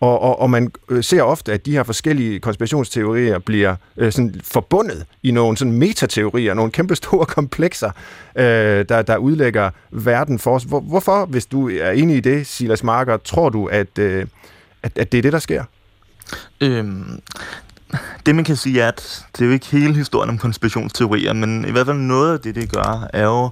og, 0.00 0.22
og, 0.22 0.40
og 0.40 0.50
man 0.50 0.72
øh, 0.88 1.04
ser 1.04 1.22
ofte, 1.22 1.52
at 1.52 1.66
de 1.66 1.72
her 1.72 1.82
forskellige 1.82 2.40
konspirationsteorier 2.40 3.38
bliver 3.38 3.76
øh, 3.96 4.12
sådan 4.12 4.40
forbundet 4.44 5.06
i 5.22 5.30
nogle 5.30 5.56
sådan 5.56 5.72
metateorier, 5.72 6.54
nogle 6.54 6.72
kæmpe 6.72 6.96
store 6.96 7.26
komplekser, 7.38 7.90
øh, 8.36 8.84
der, 8.88 9.02
der 9.02 9.16
udlægger 9.16 9.70
verden 9.90 10.38
for 10.38 10.54
os. 10.54 10.62
Hvor, 10.62 10.80
hvorfor, 10.80 11.26
hvis 11.26 11.46
du 11.46 11.70
er 11.70 11.90
enig 11.90 12.16
i 12.16 12.20
det, 12.20 12.46
Silas 12.46 12.84
Marker, 12.84 13.16
tror 13.16 13.48
du, 13.48 13.66
at, 13.66 13.98
øh, 13.98 14.26
at, 14.82 14.98
at 14.98 15.12
det 15.12 15.18
er 15.18 15.22
det, 15.22 15.32
der 15.32 15.38
sker? 15.38 15.64
Øhm, 16.60 17.20
det 18.26 18.34
man 18.34 18.44
kan 18.44 18.56
sige 18.56 18.80
er, 18.80 18.88
at 18.88 19.26
det 19.32 19.40
er 19.42 19.46
jo 19.46 19.52
ikke 19.52 19.66
hele 19.66 19.94
historien 19.94 20.30
om 20.30 20.38
konspirationsteorier, 20.38 21.32
men 21.32 21.64
i 21.68 21.70
hvert 21.70 21.86
fald 21.86 21.98
noget 21.98 22.32
af 22.32 22.40
det, 22.40 22.54
det 22.54 22.72
gør, 22.72 23.08
er 23.12 23.24
jo 23.24 23.50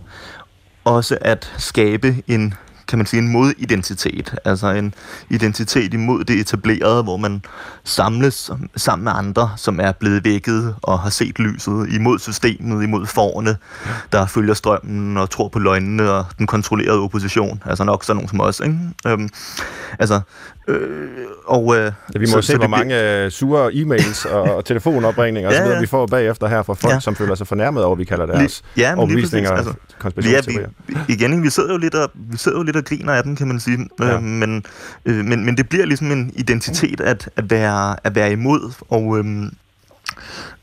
også 0.84 1.18
at 1.20 1.52
skabe 1.58 2.22
en 2.26 2.54
kan 2.88 2.98
man 2.98 3.06
sige, 3.06 3.22
en 3.22 3.28
modidentitet. 3.28 4.34
Altså 4.44 4.68
en 4.68 4.94
identitet 5.30 5.94
imod 5.94 6.24
det 6.24 6.40
etablerede, 6.40 7.02
hvor 7.02 7.16
man 7.16 7.42
samles 7.84 8.50
sammen 8.76 9.04
med 9.04 9.12
andre, 9.14 9.50
som 9.56 9.80
er 9.80 9.92
blevet 9.92 10.24
vækket 10.24 10.74
og 10.82 10.98
har 10.98 11.10
set 11.10 11.38
lyset 11.38 11.88
imod 11.92 12.18
systemet, 12.18 12.82
imod 12.82 13.06
forne, 13.06 13.56
der 14.12 14.26
følger 14.26 14.54
strømmen 14.54 15.16
og 15.16 15.30
tror 15.30 15.48
på 15.48 15.58
løgnene 15.58 16.10
og 16.10 16.26
den 16.38 16.46
kontrollerede 16.46 17.00
opposition. 17.00 17.62
Altså 17.66 17.84
nok 17.84 18.04
sådan 18.04 18.16
nogen 18.16 18.28
som 18.28 18.40
os. 18.40 18.60
Ikke? 18.60 18.78
Øhm, 19.06 19.28
altså, 19.98 20.20
Øh, 20.70 21.08
og, 21.46 21.76
øh, 21.76 21.92
ja, 22.14 22.18
vi 22.18 22.26
må 22.26 22.26
så, 22.26 22.42
se, 22.42 22.52
så 22.52 22.58
hvor 22.58 22.66
mange 22.66 22.86
bliver... 22.86 23.24
Øh, 23.24 23.30
sure 23.30 23.72
e-mails 23.72 24.28
og, 24.34 24.42
og 24.42 24.64
telefonopringninger 24.64 25.50
og 25.50 25.54
så 25.54 25.62
videre, 25.62 25.74
ja. 25.74 25.80
vi 25.80 25.86
får 25.86 26.06
bagefter 26.06 26.46
her 26.46 26.62
fra 26.62 26.74
folk, 26.74 26.94
ja. 26.94 27.00
som 27.00 27.16
føler 27.16 27.34
sig 27.34 27.46
fornærmet 27.46 27.84
over, 27.84 27.96
vi 27.96 28.04
kalder 28.04 28.26
deres 28.26 28.62
ja, 28.76 28.94
overbevisninger 28.96 29.50
altså, 29.50 29.72
konspirationsteorier. 29.98 30.68
Ja, 30.88 30.94
vi, 31.06 31.12
igen, 31.12 31.42
vi 31.42 31.50
sidder, 31.50 31.72
jo 31.72 31.78
lidt 31.78 31.94
og, 31.94 32.10
vi 32.14 32.36
sidder 32.36 32.58
jo 32.58 32.62
lidt 32.62 32.76
og 32.76 32.79
griner 32.82 33.12
af 33.12 33.22
den, 33.22 33.36
kan 33.36 33.48
man 33.48 33.60
sige. 33.60 33.88
Ja. 34.00 34.14
Øh, 34.14 34.22
men, 34.22 34.64
øh, 35.04 35.24
men, 35.24 35.44
men 35.44 35.56
det 35.56 35.68
bliver 35.68 35.86
ligesom 35.86 36.10
en 36.10 36.32
identitet 36.34 37.00
at, 37.00 37.28
at, 37.36 37.50
være, 37.50 37.96
at 38.04 38.14
være 38.14 38.32
imod, 38.32 38.72
og... 38.88 39.18
Øh, 39.18 39.52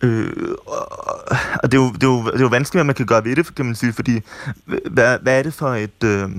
Øh, 0.01 0.29
og 1.63 1.71
det 1.71 1.77
er, 1.77 1.81
jo, 1.81 1.91
det, 1.91 2.03
er 2.03 2.07
jo, 2.07 2.25
det 2.25 2.35
er 2.35 2.39
jo 2.39 2.47
vanskeligt, 2.47 2.77
hvad 2.77 2.83
man 2.83 2.95
kan 2.95 3.05
gøre 3.05 3.25
ved 3.25 3.35
det, 3.35 3.55
kan 3.55 3.65
man 3.65 3.75
sige, 3.75 3.93
fordi 3.93 4.21
hvad, 4.91 5.17
hvad, 5.21 5.39
er 5.39 5.43
det 5.43 5.53
for 5.53 5.69
et, 5.75 6.03
øh, 6.03 6.29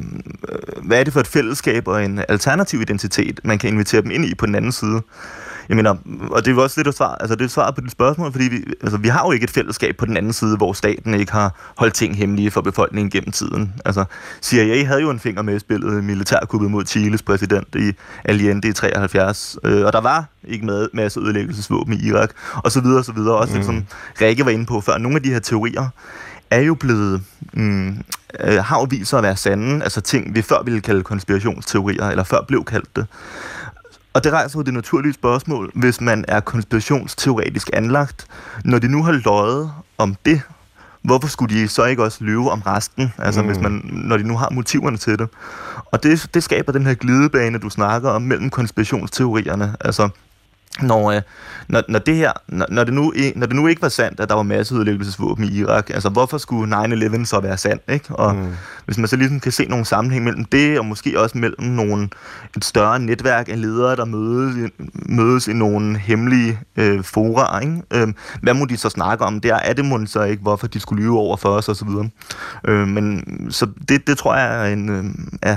hvad 0.83 1.01
er 1.01 1.05
det 1.05 1.13
for 1.13 1.21
et 1.21 1.27
fællesskab 1.27 1.89
og 1.89 2.05
en 2.05 2.25
alternativ 2.29 2.81
identitet, 2.81 3.41
man 3.45 3.59
kan 3.59 3.71
invitere 3.71 4.03
dem 4.03 4.11
ind 4.11 4.25
i 4.25 4.35
på 4.35 4.47
den 4.47 4.55
anden 4.55 4.73
side? 4.73 5.03
Jeg 5.69 5.77
mener, 5.77 5.91
og 6.31 6.45
det 6.45 6.51
er 6.51 6.55
jo 6.55 6.63
også 6.63 6.79
lidt 6.79 6.89
at 6.89 6.95
svar, 6.95 7.15
altså 7.15 7.35
det 7.35 7.45
er 7.45 7.49
svar 7.49 7.71
på 7.71 7.81
dit 7.81 7.93
spørgsmål, 7.93 8.33
fordi 8.33 8.45
vi, 8.45 8.65
altså, 8.83 8.99
vi 8.99 9.09
har 9.09 9.27
jo 9.27 9.33
ikke 9.33 9.45
et 9.45 9.51
fællesskab 9.51 9.97
på 9.97 10.07
den 10.07 10.17
anden 10.17 10.33
side, 10.33 10.57
hvor 10.57 10.73
staten 10.73 11.15
ikke 11.15 11.33
har 11.33 11.55
holdt 11.77 11.95
ting 11.95 12.17
hemmelige 12.17 12.51
for 12.51 12.61
befolkningen 12.61 13.11
gennem 13.11 13.33
tiden. 13.33 13.75
Altså, 13.85 14.05
CIA 14.43 14.85
havde 14.85 15.01
jo 15.01 15.11
en 15.11 15.21
finger 15.21 15.43
med 15.43 15.57
i 15.57 15.59
spillet 15.59 16.05
militærkuppet 16.05 16.71
mod 16.71 16.85
Chiles 16.87 17.23
præsident 17.23 17.75
i 17.75 17.93
Allende 18.25 18.69
i 18.69 18.73
73, 18.73 19.59
øh, 19.65 19.87
og 19.87 19.93
der 19.93 20.01
var 20.01 20.25
ikke 20.45 20.67
med 20.67 20.89
masse 20.95 21.21
ødelæggelsesvåben 21.21 21.95
i 21.95 22.07
Irak, 22.07 22.31
og 22.55 22.73
så 22.73 22.81
videre, 22.81 22.99
og 22.99 23.05
så 23.05 23.13
videre. 23.13 23.37
Også 23.37 23.53
mm. 23.53 23.59
det, 23.59 23.67
som 23.67 23.85
Rikke 24.21 24.45
var 24.45 24.51
inde 24.51 24.67
på 24.67 24.81
før. 24.81 24.99
Nogle 24.99 25.17
af 25.17 25.23
de 25.23 25.33
her 25.33 25.41
teorier 25.41 25.89
er 26.51 26.61
jo 26.61 26.75
blevet, 26.75 27.23
mm, 27.53 27.89
øh, 28.41 28.65
har 28.65 28.79
jo 28.79 28.87
vist 28.91 29.11
sig 29.11 29.17
at 29.17 29.23
være 29.23 29.37
sande, 29.37 29.85
altså 29.85 30.01
ting, 30.01 30.35
vi 30.35 30.43
før 30.43 30.63
ville 30.63 30.81
kalde 30.81 31.03
konspirationsteorier, 31.03 32.09
eller 32.09 32.25
før 32.25 32.45
blev 32.49 32.65
kaldt 32.65 32.97
det. 32.97 33.07
Og 34.19 34.25
det 34.25 34.33
rejser 34.33 34.59
jo 34.59 34.63
det 34.63 34.75
naturlige 34.75 35.13
spørgsmål, 35.13 35.71
hvis 35.75 36.01
man 36.01 36.25
er 36.29 36.41
konspirationsteoretisk 36.41 37.71
anlagt. 37.73 38.27
Når 38.65 38.79
de 38.79 38.89
nu 38.89 39.03
har 39.03 39.13
løjet 39.13 39.73
om 39.99 40.17
det, 40.27 40.41
hvorfor 41.03 41.29
skulle 41.29 41.55
de 41.55 41.69
så 41.69 41.85
ikke 41.85 42.03
også 42.05 42.25
lyve 42.25 42.51
om 42.51 42.63
resten, 42.63 43.13
altså 43.19 43.43
mm. 43.43 43.47
hvis 43.47 43.61
man, 43.61 43.81
når 43.85 44.17
de 44.17 44.23
nu 44.23 44.37
har 44.37 44.51
motiverne 44.51 44.97
til 44.97 45.19
det. 45.19 45.29
Og 45.85 46.03
det, 46.03 46.31
det 46.35 46.43
skaber 46.43 46.73
den 46.73 46.87
her 46.87 46.95
glidebane, 46.95 47.59
du 47.59 47.71
snakker 47.71 48.11
om, 48.11 48.23
mellem 48.23 48.51
konspirationsteorierne. 48.51 49.77
Altså, 49.81 50.09
når, 50.83 51.13
øh, 51.13 51.23
når, 51.69 51.83
når, 51.89 51.99
det 51.99 52.17
her, 52.17 52.33
når, 52.49 52.67
når, 52.69 52.85
det 52.85 52.95
nu, 52.95 53.13
når 53.37 53.47
det 53.47 53.57
nu 53.57 53.67
ikke 53.67 53.83
var 53.83 53.89
sandt, 53.89 54.21
at 54.21 54.29
der 54.29 54.35
var 54.35 54.43
masse 54.43 54.75
udlæggelsesvåben 54.75 55.45
i 55.45 55.59
Irak, 55.59 55.91
altså 55.91 56.09
hvorfor 56.09 56.39
skulle 56.39 56.77
9-11 56.77 57.25
så 57.25 57.41
være 57.41 57.59
sandt, 57.59 57.83
ikke? 57.89 58.07
Og 58.11 58.35
mm. 58.35 58.53
hvis 58.85 58.99
man 58.99 59.09
så 59.09 59.17
ligesom 59.17 59.41
kan 59.41 59.53
se 59.53 59.65
nogle 59.65 59.85
sammenhæng 59.85 60.25
mellem 60.25 60.45
det, 60.45 60.79
og 60.79 60.85
måske 60.85 61.21
også 61.21 61.39
mellem 61.39 61.65
nogle, 61.67 62.09
et 62.57 62.65
større 62.65 62.99
netværk 62.99 63.49
af 63.49 63.61
ledere, 63.61 63.97
der 63.97 64.05
mødes, 64.05 64.71
mødes 64.93 65.49
i 65.49 65.53
nogle 65.53 65.99
hemmelige 65.99 66.59
øh, 66.77 67.05
fora, 67.05 67.59
ikke? 67.61 67.83
Øh, 67.95 68.09
hvad 68.43 68.55
må 68.55 68.65
de 68.65 68.77
så 68.77 68.89
snakke 68.89 69.25
om 69.25 69.41
der? 69.41 69.55
Er 69.55 69.73
det 69.73 69.85
måske 69.85 70.07
så 70.07 70.23
ikke, 70.23 70.43
hvorfor 70.43 70.67
de 70.67 70.81
skulle 70.81 71.03
lyve 71.03 71.19
over 71.19 71.37
for 71.37 71.49
os, 71.49 71.69
og 71.69 71.77
så 71.77 71.85
videre. 71.85 72.09
Øh, 72.65 72.89
men 72.89 73.25
så 73.51 73.67
det, 73.89 74.07
det 74.07 74.19
tror 74.19 74.37
jeg 74.37 74.69
er 74.69 74.73
en, 74.73 74.89
øh, 74.89 75.05
er, 75.43 75.57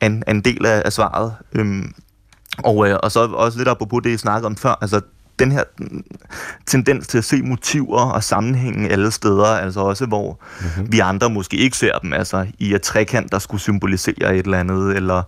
en, 0.00 0.22
en 0.28 0.40
del 0.40 0.66
af, 0.66 0.82
af 0.84 0.92
svaret. 0.92 1.34
Øh, 1.52 1.84
og, 2.64 2.88
øh, 2.88 2.98
og 3.02 3.12
så 3.12 3.20
også 3.20 3.58
lidt 3.58 3.68
apropos 3.68 4.02
det, 4.04 4.10
I 4.10 4.16
snakkede 4.16 4.46
om 4.46 4.56
før, 4.56 4.78
altså 4.80 5.00
den 5.40 5.52
her 5.52 5.62
tendens 6.66 7.06
til 7.06 7.18
at 7.18 7.24
se 7.24 7.42
motiver 7.42 8.00
og 8.00 8.24
sammenhænge 8.24 8.90
alle 8.90 9.10
steder, 9.10 9.44
altså 9.44 9.80
også 9.80 10.06
hvor 10.06 10.40
mm-hmm. 10.60 10.92
vi 10.92 10.98
andre 10.98 11.30
måske 11.30 11.56
ikke 11.56 11.76
ser 11.76 11.98
dem, 11.98 12.12
altså 12.12 12.46
i 12.58 12.74
et 12.74 12.82
trekant, 12.82 13.32
der 13.32 13.38
skulle 13.38 13.60
symbolisere 13.60 14.36
et 14.36 14.44
eller 14.44 14.58
andet, 14.58 14.96
eller... 14.96 15.22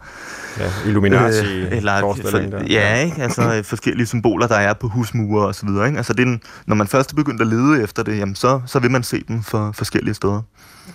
Ja, 0.58 0.70
Illuminati 0.86 1.46
øh, 1.46 1.76
eller, 1.76 2.00
for, 2.00 2.38
der. 2.38 2.64
Ja, 2.70 2.96
ikke? 2.98 3.22
altså 3.22 3.60
forskellige 3.64 4.06
symboler, 4.06 4.46
der 4.46 4.56
er 4.56 4.74
på 4.74 4.88
husmure 4.88 5.46
og 5.46 5.54
så 5.54 5.66
videre, 5.66 5.86
ikke? 5.86 5.96
Altså 5.96 6.12
det 6.12 6.28
er, 6.28 6.38
når 6.66 6.74
man 6.74 6.86
først 6.86 7.12
er 7.12 7.16
begyndt 7.16 7.40
at 7.40 7.46
lede 7.46 7.82
efter 7.82 8.02
det, 8.02 8.18
jamen 8.18 8.34
så, 8.34 8.60
så 8.66 8.78
vil 8.78 8.90
man 8.90 9.02
se 9.02 9.24
dem 9.28 9.42
for 9.42 9.72
forskellige 9.74 10.14
steder. 10.14 10.42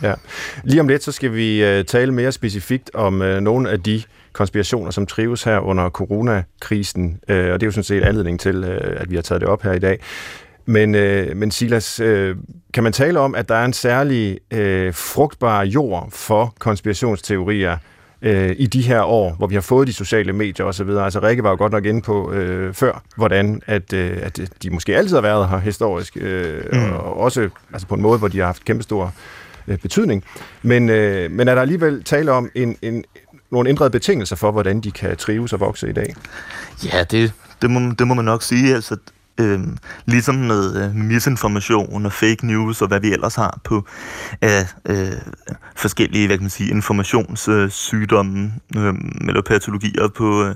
Ja. 0.02 0.14
Lige 0.64 0.82
om 0.82 0.88
lidt, 0.88 1.04
så 1.04 1.12
skal 1.12 1.34
vi 1.34 1.80
uh, 1.80 1.86
tale 1.86 2.12
mere 2.14 2.32
specifikt 2.32 2.92
om 2.94 3.22
uh, 3.22 3.28
nogle 3.28 3.70
af 3.70 3.84
de 3.84 4.04
konspirationer, 4.38 4.92
som 4.92 5.06
trives 5.06 5.44
her 5.44 5.60
under 5.60 5.90
coronakrisen, 5.90 7.20
øh, 7.28 7.54
og 7.54 7.60
det 7.60 7.64
er 7.64 7.68
jo 7.68 7.72
sådan 7.72 7.84
set 7.84 8.04
anledning 8.04 8.40
til, 8.40 8.64
øh, 8.64 9.02
at 9.02 9.10
vi 9.10 9.16
har 9.16 9.22
taget 9.22 9.42
det 9.42 9.50
op 9.50 9.64
her 9.64 9.72
i 9.74 9.80
dag. 9.80 10.00
Men, 10.66 10.96
øh, 10.96 11.38
men 11.38 11.52
Silas, 11.52 12.00
øh, 12.00 12.36
kan 12.74 12.84
man 12.84 12.94
tale 12.94 13.20
om, 13.20 13.36
at 13.36 13.50
der 13.50 13.56
er 13.56 13.66
en 13.66 13.74
særlig 13.74 14.40
øh, 14.54 14.94
frugtbar 14.94 15.64
jord 15.64 16.10
for 16.12 16.54
konspirationsteorier 16.60 17.78
øh, 18.22 18.56
i 18.58 18.66
de 18.66 18.82
her 18.82 19.02
år, 19.04 19.36
hvor 19.38 19.48
vi 19.48 19.56
har 19.56 19.62
fået 19.62 19.88
de 19.88 19.94
sociale 19.94 20.34
medier 20.34 20.66
osv.? 20.66 20.90
Altså 20.90 21.20
Rikke 21.20 21.44
var 21.44 21.50
jo 21.50 21.56
godt 21.56 21.72
nok 21.72 21.86
inde 21.86 22.02
på 22.02 22.32
øh, 22.32 22.74
før, 22.74 23.04
hvordan 23.16 23.62
at, 23.66 23.94
øh, 23.94 24.18
at 24.22 24.40
de 24.64 24.70
måske 24.70 24.98
altid 24.98 25.16
har 25.16 25.22
været 25.22 25.50
her 25.50 25.58
historisk, 25.58 26.18
øh, 26.22 26.64
mm. 26.74 26.92
og 26.92 27.18
også 27.18 27.50
altså 27.74 27.88
på 27.88 27.96
en 27.96 28.02
måde, 28.02 28.20
hvor 28.20 28.28
de 28.28 28.38
har 28.38 28.46
haft 28.46 28.66
kæmpestor 28.66 29.14
øh, 29.68 29.78
betydning. 29.78 30.24
Men, 30.62 30.90
øh, 30.90 31.32
men 31.32 31.48
er 31.48 31.56
der 31.56 31.62
alligevel 31.62 32.04
tale 32.04 32.32
om 32.32 32.50
en, 32.56 32.78
en, 32.82 33.04
nogle 33.52 33.70
ændrede 33.70 33.90
betingelser 33.90 34.36
for, 34.36 34.52
hvordan 34.52 34.82
de 34.82 34.92
kan 34.92 35.18
trives 35.18 35.54
og 35.54 35.60
vokse 35.60 35.90
i 35.90 35.94
dag? 35.94 36.16
Ja, 36.84 37.04
det, 37.04 37.34
det, 37.62 37.72
må, 37.72 37.80
det 38.00 38.08
må 38.08 38.14
man 38.14 38.26
nok 38.26 38.44
sige. 38.44 38.76
Altså, 38.76 38.98
øh, 39.40 39.60
ligesom 40.06 40.36
med 40.36 40.84
øh, 40.84 40.96
misinformation 40.96 42.06
og 42.06 42.14
fake 42.14 42.48
news 42.48 42.82
og 42.82 42.88
hvad 42.88 43.00
vi 43.00 43.14
ellers 43.14 43.36
har 43.36 43.60
på 43.64 43.86
af 44.42 44.68
øh, 44.86 45.12
forskellige 45.76 46.28
hvad 46.28 46.38
kan 46.38 46.44
man 46.44 46.50
sige, 46.50 46.70
informationssygdomme 46.70 48.52
øh, 48.78 48.94
eller 49.28 49.42
patologier 49.42 50.08
på, 50.08 50.44
øh, 50.44 50.56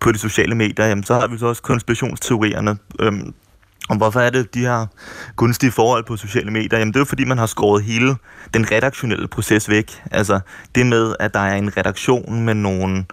på 0.00 0.12
de 0.12 0.18
sociale 0.18 0.54
medier, 0.54 0.86
jamen, 0.86 1.04
så 1.04 1.14
har 1.14 1.26
vi 1.26 1.38
så 1.38 1.46
også 1.46 1.62
konspirationsteorierne. 1.62 2.76
Øh, 3.00 3.12
og 3.88 3.96
hvorfor 3.96 4.20
er 4.20 4.30
det, 4.30 4.54
de 4.54 4.60
her 4.60 4.86
gunstige 5.36 5.72
forhold 5.72 6.04
på 6.04 6.16
sociale 6.16 6.50
medier? 6.50 6.78
Jamen 6.78 6.92
det 6.92 6.96
er 6.96 7.00
jo 7.00 7.04
fordi, 7.04 7.24
man 7.24 7.38
har 7.38 7.46
skåret 7.46 7.84
hele 7.84 8.16
den 8.54 8.70
redaktionelle 8.72 9.28
proces 9.28 9.68
væk. 9.68 10.02
Altså 10.10 10.40
det 10.74 10.86
med, 10.86 11.14
at 11.20 11.34
der 11.34 11.40
er 11.40 11.54
en 11.54 11.76
redaktion 11.76 12.44
med 12.44 12.54
nogle, 12.54 13.04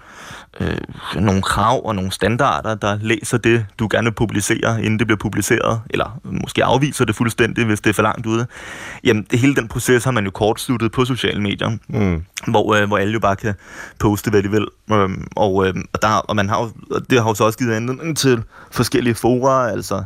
øh, 0.60 0.78
nogle 1.16 1.42
krav 1.42 1.86
og 1.86 1.96
nogle 1.96 2.12
standarder, 2.12 2.76
der 2.76 2.98
læser 3.02 3.38
det, 3.38 3.66
du 3.80 3.88
gerne 3.92 4.06
vil 4.06 4.16
publicere, 4.16 4.84
inden 4.84 5.00
det 5.00 5.08
bliver 5.08 5.18
publiceret, 5.18 5.82
eller 5.90 6.20
måske 6.24 6.64
afviser 6.64 7.06
det 7.06 7.16
fuldstændig, 7.16 7.66
hvis 7.66 7.82
det 7.82 7.90
er 7.90 7.94
for 7.94 8.02
langt 8.02 8.26
ude. 8.26 8.48
Jamen 9.04 9.28
det, 9.32 9.40
hele 9.40 9.56
den 9.56 9.68
proces 9.68 10.04
har 10.04 10.12
man 10.12 10.26
jo 10.26 10.32
kortsluttet 10.32 10.92
på 10.92 11.06
sociale 11.06 11.42
medier, 11.42 11.78
mm. 11.88 12.26
hvor, 12.48 12.76
øh, 12.76 12.88
hvor 12.88 12.98
alle 12.98 13.14
jo 13.14 13.20
bare 13.20 13.36
kan 13.36 13.54
poste, 14.00 14.30
hvad 14.30 14.44
de 14.44 14.52
vil. 14.52 14.68
Øhm, 14.92 15.28
og, 15.36 15.68
øh, 15.68 15.74
og, 15.94 16.02
der, 16.02 16.08
og 16.08 16.36
man 16.36 16.50
har, 16.50 16.72
det 17.10 17.22
har 17.22 17.30
jo 17.30 17.34
så 17.34 17.44
også 17.44 17.60
givet 17.60 17.74
anledning 17.74 18.18
til 18.18 18.44
forskellige 18.72 19.16
forer, 19.16 19.72
altså 19.72 20.04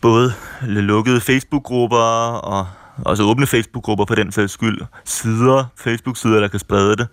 både 0.00 0.32
lukkede 0.62 1.20
Facebook-grupper 1.20 1.96
og 2.36 2.66
også 2.98 3.22
åbne 3.22 3.46
Facebook-grupper 3.46 4.04
på 4.04 4.14
den 4.14 4.32
sags 4.32 4.52
skyld, 4.52 4.80
sider, 5.04 5.64
Facebook-sider, 5.76 6.40
der 6.40 6.48
kan 6.48 6.60
sprede 6.60 6.96
det, 6.96 7.06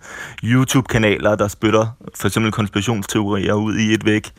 YouTube-kanaler, 0.44 1.34
der 1.34 1.48
spytter 1.48 1.86
for 2.14 2.26
eksempel 2.26 2.52
konspirationsteorier 2.52 3.54
ud 3.54 3.76
i 3.76 3.94
et 3.94 4.04
væk, 4.04 4.30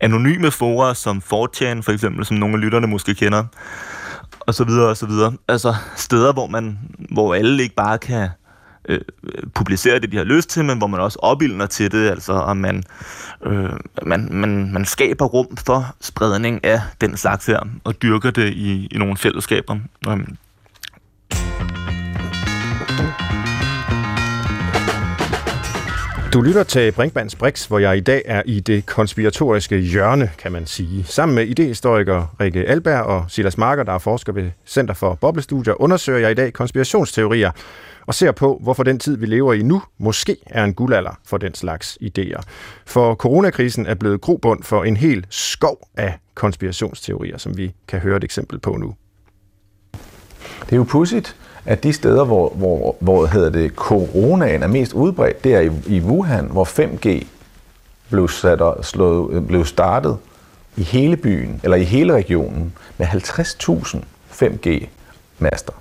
anonyme 0.00 0.50
fora 0.50 0.94
som 0.94 1.16
4chan 1.16 1.80
for 1.82 1.90
eksempel, 1.92 2.24
som 2.24 2.36
nogle 2.36 2.54
af 2.54 2.60
lytterne 2.60 2.86
måske 2.86 3.14
kender, 3.14 3.44
og 4.40 4.54
så 4.54 4.64
videre 4.64 4.88
og 4.88 4.96
så 4.96 5.06
videre. 5.06 5.32
Altså 5.48 5.74
steder, 5.96 6.32
hvor 6.32 6.46
man, 6.46 6.78
hvor 7.10 7.34
alle 7.34 7.62
ikke 7.62 7.74
bare 7.74 7.98
kan 7.98 8.28
øh, 8.88 9.00
publicere 9.54 9.98
det, 9.98 10.12
de 10.12 10.16
har 10.16 10.24
lyst 10.24 10.48
til, 10.50 10.64
men 10.64 10.78
hvor 10.78 10.86
man 10.86 11.00
også 11.00 11.18
opildner 11.22 11.66
til 11.66 11.92
det, 11.92 12.10
altså 12.10 12.32
om 12.32 12.56
man, 12.56 12.82
øh, 13.46 13.70
man, 14.02 14.28
man, 14.30 14.72
man 14.72 14.84
skaber 14.84 15.24
rum 15.24 15.56
for 15.56 15.96
spredning 16.00 16.64
af 16.64 16.80
den 17.00 17.16
slags 17.16 17.46
her, 17.46 17.60
og 17.84 18.02
dyrker 18.02 18.30
det 18.30 18.52
i, 18.52 18.86
i 18.90 18.98
nogle 18.98 19.16
fællesskaber. 19.16 19.76
Øh. 20.08 20.18
Du 26.32 26.40
lytter 26.42 26.62
til 26.62 26.92
Brinkmanns 26.92 27.36
Brix, 27.36 27.66
hvor 27.66 27.78
jeg 27.78 27.96
i 27.96 28.00
dag 28.00 28.22
er 28.24 28.42
i 28.46 28.60
det 28.60 28.86
konspiratoriske 28.86 29.78
hjørne, 29.78 30.30
kan 30.38 30.52
man 30.52 30.66
sige. 30.66 31.04
Sammen 31.04 31.34
med 31.34 31.46
idehistoriker 31.46 32.36
Rikke 32.40 32.64
Alberg 32.64 33.02
og 33.02 33.24
Silas 33.28 33.58
Marker, 33.58 33.82
der 33.82 33.92
er 33.92 33.98
forsker 33.98 34.32
ved 34.32 34.50
Center 34.66 34.94
for 34.94 35.14
Boblestudier, 35.14 35.82
undersøger 35.82 36.18
jeg 36.18 36.30
i 36.30 36.34
dag 36.34 36.52
konspirationsteorier 36.52 37.50
og 38.06 38.14
ser 38.14 38.32
på, 38.32 38.60
hvorfor 38.62 38.82
den 38.82 38.98
tid, 38.98 39.16
vi 39.16 39.26
lever 39.26 39.52
i 39.52 39.62
nu, 39.62 39.82
måske 39.98 40.36
er 40.46 40.64
en 40.64 40.74
guldalder 40.74 41.18
for 41.26 41.36
den 41.36 41.54
slags 41.54 41.98
idéer. 42.02 42.42
For 42.86 43.14
coronakrisen 43.14 43.86
er 43.86 43.94
blevet 43.94 44.20
grobund 44.20 44.62
for 44.62 44.84
en 44.84 44.96
hel 44.96 45.26
skov 45.30 45.88
af 45.96 46.18
konspirationsteorier, 46.34 47.38
som 47.38 47.56
vi 47.56 47.74
kan 47.88 48.00
høre 48.00 48.16
et 48.16 48.24
eksempel 48.24 48.58
på 48.58 48.76
nu. 48.76 48.94
Det 50.60 50.72
er 50.72 50.76
jo 50.76 50.84
pudsigt, 50.84 51.36
at 51.64 51.82
de 51.82 51.92
steder, 51.92 52.24
hvor, 52.24 52.48
hvor, 52.48 52.96
hvor 53.00 53.26
hedder 53.26 53.50
det, 53.50 53.72
coronaen 53.72 54.62
er 54.62 54.66
mest 54.66 54.92
udbredt, 54.92 55.44
det 55.44 55.54
er 55.54 55.60
i, 55.60 55.70
i 55.86 56.00
Wuhan, 56.00 56.44
hvor 56.44 56.64
5G 56.64 57.26
blev, 58.10 58.28
sat 58.28 58.60
og 58.60 58.84
slået, 58.84 59.46
blev 59.46 59.64
startet 59.64 60.16
i 60.76 60.82
hele 60.82 61.16
byen, 61.16 61.60
eller 61.64 61.76
i 61.76 61.84
hele 61.84 62.12
regionen, 62.12 62.72
med 62.98 63.06
50.000 63.06 63.98
5G-master. 64.42 65.72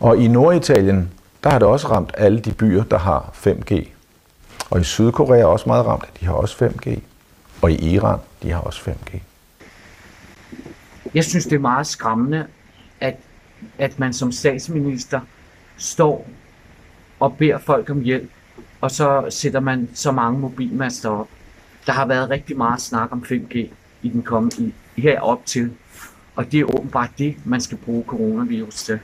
Og 0.00 0.16
i 0.16 0.28
Norditalien, 0.28 1.10
der 1.44 1.50
har 1.50 1.58
det 1.58 1.68
også 1.68 1.88
ramt 1.88 2.12
alle 2.16 2.40
de 2.40 2.52
byer, 2.52 2.84
der 2.84 2.98
har 2.98 3.32
5G. 3.46 3.88
Og 4.70 4.80
i 4.80 4.84
Sydkorea 4.84 5.40
er 5.40 5.44
også 5.44 5.68
meget 5.68 5.86
ramt, 5.86 6.04
de 6.20 6.26
har 6.26 6.32
også 6.32 6.64
5G. 6.64 6.98
Og 7.62 7.72
i 7.72 7.74
Iran, 7.74 8.18
de 8.42 8.50
har 8.50 8.60
også 8.60 8.90
5G. 8.90 9.18
Jeg 11.14 11.24
synes, 11.24 11.44
det 11.44 11.52
er 11.52 11.58
meget 11.58 11.86
skræmmende, 11.86 12.46
at, 13.78 13.98
man 13.98 14.12
som 14.12 14.32
statsminister 14.32 15.20
står 15.76 16.28
og 17.20 17.36
beder 17.36 17.58
folk 17.58 17.90
om 17.90 18.00
hjælp, 18.00 18.30
og 18.80 18.90
så 18.90 19.24
sætter 19.30 19.60
man 19.60 19.88
så 19.94 20.12
mange 20.12 20.38
mobilmaster 20.40 21.10
op. 21.10 21.28
Der 21.86 21.92
har 21.92 22.06
været 22.06 22.30
rigtig 22.30 22.56
meget 22.56 22.80
snak 22.80 23.12
om 23.12 23.24
5G 23.32 23.58
i 24.02 24.08
den 24.08 24.22
kommende 24.22 24.72
herop 24.96 25.46
til, 25.46 25.70
og 26.36 26.52
det 26.52 26.60
er 26.60 26.64
åbenbart 26.64 27.10
det, 27.18 27.36
man 27.44 27.60
skal 27.60 27.78
bruge 27.78 28.04
coronavirus 28.06 28.74
til. 28.74 28.98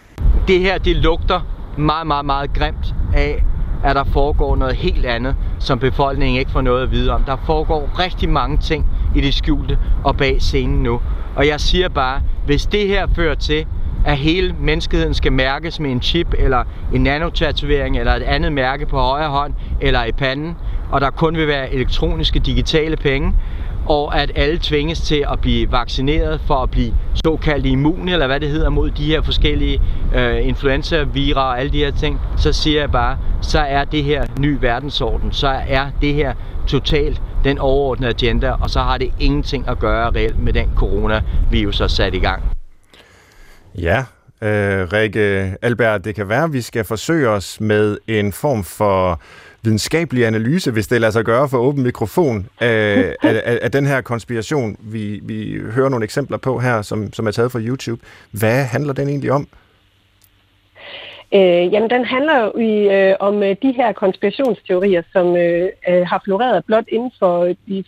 Det 0.48 0.60
her, 0.60 0.78
det 0.78 0.96
lugter 0.96 1.40
meget, 1.78 2.06
meget, 2.06 2.24
meget 2.24 2.52
grimt 2.52 2.94
af, 3.14 3.44
at 3.84 3.96
der 3.96 4.04
foregår 4.04 4.56
noget 4.56 4.76
helt 4.76 5.06
andet, 5.06 5.36
som 5.58 5.78
befolkningen 5.78 6.38
ikke 6.38 6.50
får 6.50 6.60
noget 6.60 6.82
at 6.82 6.90
vide 6.90 7.10
om. 7.10 7.24
Der 7.24 7.36
foregår 7.46 7.98
rigtig 7.98 8.28
mange 8.28 8.58
ting 8.58 8.86
i 9.16 9.20
det 9.20 9.34
skjulte 9.34 9.78
og 10.04 10.16
bag 10.16 10.42
scenen 10.42 10.82
nu. 10.82 11.00
Og 11.36 11.46
jeg 11.46 11.60
siger 11.60 11.88
bare, 11.88 12.22
hvis 12.46 12.66
det 12.66 12.88
her 12.88 13.06
fører 13.16 13.34
til, 13.34 13.66
at 14.06 14.16
hele 14.16 14.54
menneskeheden 14.60 15.14
skal 15.14 15.32
mærkes 15.32 15.80
med 15.80 15.90
en 15.90 16.02
chip 16.02 16.34
eller 16.38 16.64
en 16.94 17.02
nanotatovering 17.02 17.98
eller 17.98 18.12
et 18.12 18.22
andet 18.22 18.52
mærke 18.52 18.86
på 18.86 18.98
højre 18.98 19.28
hånd 19.28 19.54
eller 19.80 20.04
i 20.04 20.12
panden, 20.12 20.56
og 20.90 21.00
der 21.00 21.10
kun 21.10 21.36
vil 21.36 21.48
være 21.48 21.74
elektroniske 21.74 22.38
digitale 22.38 22.96
penge, 22.96 23.34
og 23.86 24.20
at 24.20 24.32
alle 24.34 24.58
tvinges 24.62 25.00
til 25.00 25.24
at 25.32 25.40
blive 25.40 25.72
vaccineret 25.72 26.40
for 26.40 26.54
at 26.54 26.70
blive 26.70 26.94
såkaldt 27.24 27.66
immune, 27.66 28.12
eller 28.12 28.26
hvad 28.26 28.40
det 28.40 28.48
hedder, 28.48 28.68
mod 28.68 28.90
de 28.90 29.04
her 29.04 29.22
forskellige 29.22 29.80
øh, 30.14 30.46
influenza-vira 30.48 31.40
og 31.40 31.60
alle 31.60 31.72
de 31.72 31.78
her 31.78 31.90
ting, 31.90 32.20
så 32.36 32.52
siger 32.52 32.80
jeg 32.80 32.90
bare, 32.90 33.18
så 33.40 33.58
er 33.58 33.84
det 33.84 34.04
her 34.04 34.26
ny 34.40 34.58
verdensorden, 34.60 35.32
så 35.32 35.48
er 35.68 35.86
det 36.00 36.14
her 36.14 36.34
totalt 36.66 37.22
den 37.44 37.58
overordnede 37.58 38.10
agenda, 38.10 38.50
og 38.50 38.70
så 38.70 38.80
har 38.80 38.98
det 38.98 39.10
ingenting 39.20 39.68
at 39.68 39.78
gøre 39.78 40.10
reelt 40.10 40.38
med 40.38 40.52
den 40.52 40.70
coronavirus, 40.76 41.76
der 41.76 41.84
er 41.84 41.88
sat 41.88 42.14
i 42.14 42.18
gang. 42.18 42.42
Ja, 43.74 44.04
øh, 44.42 44.92
Rikke 44.92 45.56
Albert, 45.62 46.04
det 46.04 46.14
kan 46.14 46.28
være, 46.28 46.44
at 46.44 46.52
vi 46.52 46.60
skal 46.60 46.84
forsøge 46.84 47.28
os 47.28 47.60
med 47.60 47.98
en 48.06 48.32
form 48.32 48.64
for 48.64 49.20
videnskabelig 49.62 50.26
analyse, 50.26 50.70
hvis 50.70 50.86
det 50.86 51.00
lader 51.00 51.10
sig 51.10 51.24
gøre 51.24 51.48
for 51.48 51.58
åben 51.58 51.82
mikrofon, 51.82 52.48
af, 52.60 53.16
af, 53.22 53.58
af 53.62 53.70
den 53.70 53.86
her 53.86 54.00
konspiration, 54.00 54.76
vi, 54.80 55.20
vi 55.22 55.60
hører 55.72 55.88
nogle 55.88 56.04
eksempler 56.04 56.36
på 56.36 56.58
her, 56.58 56.82
som, 56.82 57.12
som 57.12 57.26
er 57.26 57.30
taget 57.30 57.52
fra 57.52 57.60
YouTube. 57.60 58.02
Hvad 58.30 58.64
handler 58.64 58.92
den 58.92 59.08
egentlig 59.08 59.32
om? 59.32 59.48
Øh, 61.34 61.72
jamen, 61.72 61.90
den 61.90 62.04
handler 62.04 62.44
jo 62.44 62.58
i, 62.58 62.88
øh, 62.96 63.14
om 63.20 63.42
øh, 63.42 63.56
de 63.62 63.72
her 63.72 63.92
konspirationsteorier, 63.92 65.02
som 65.12 65.36
øh, 65.36 65.68
øh, 65.88 66.06
har 66.06 66.22
floreret 66.24 66.64
blot 66.64 66.84
inden 66.88 67.12
for 67.18 67.54
de 67.68 67.84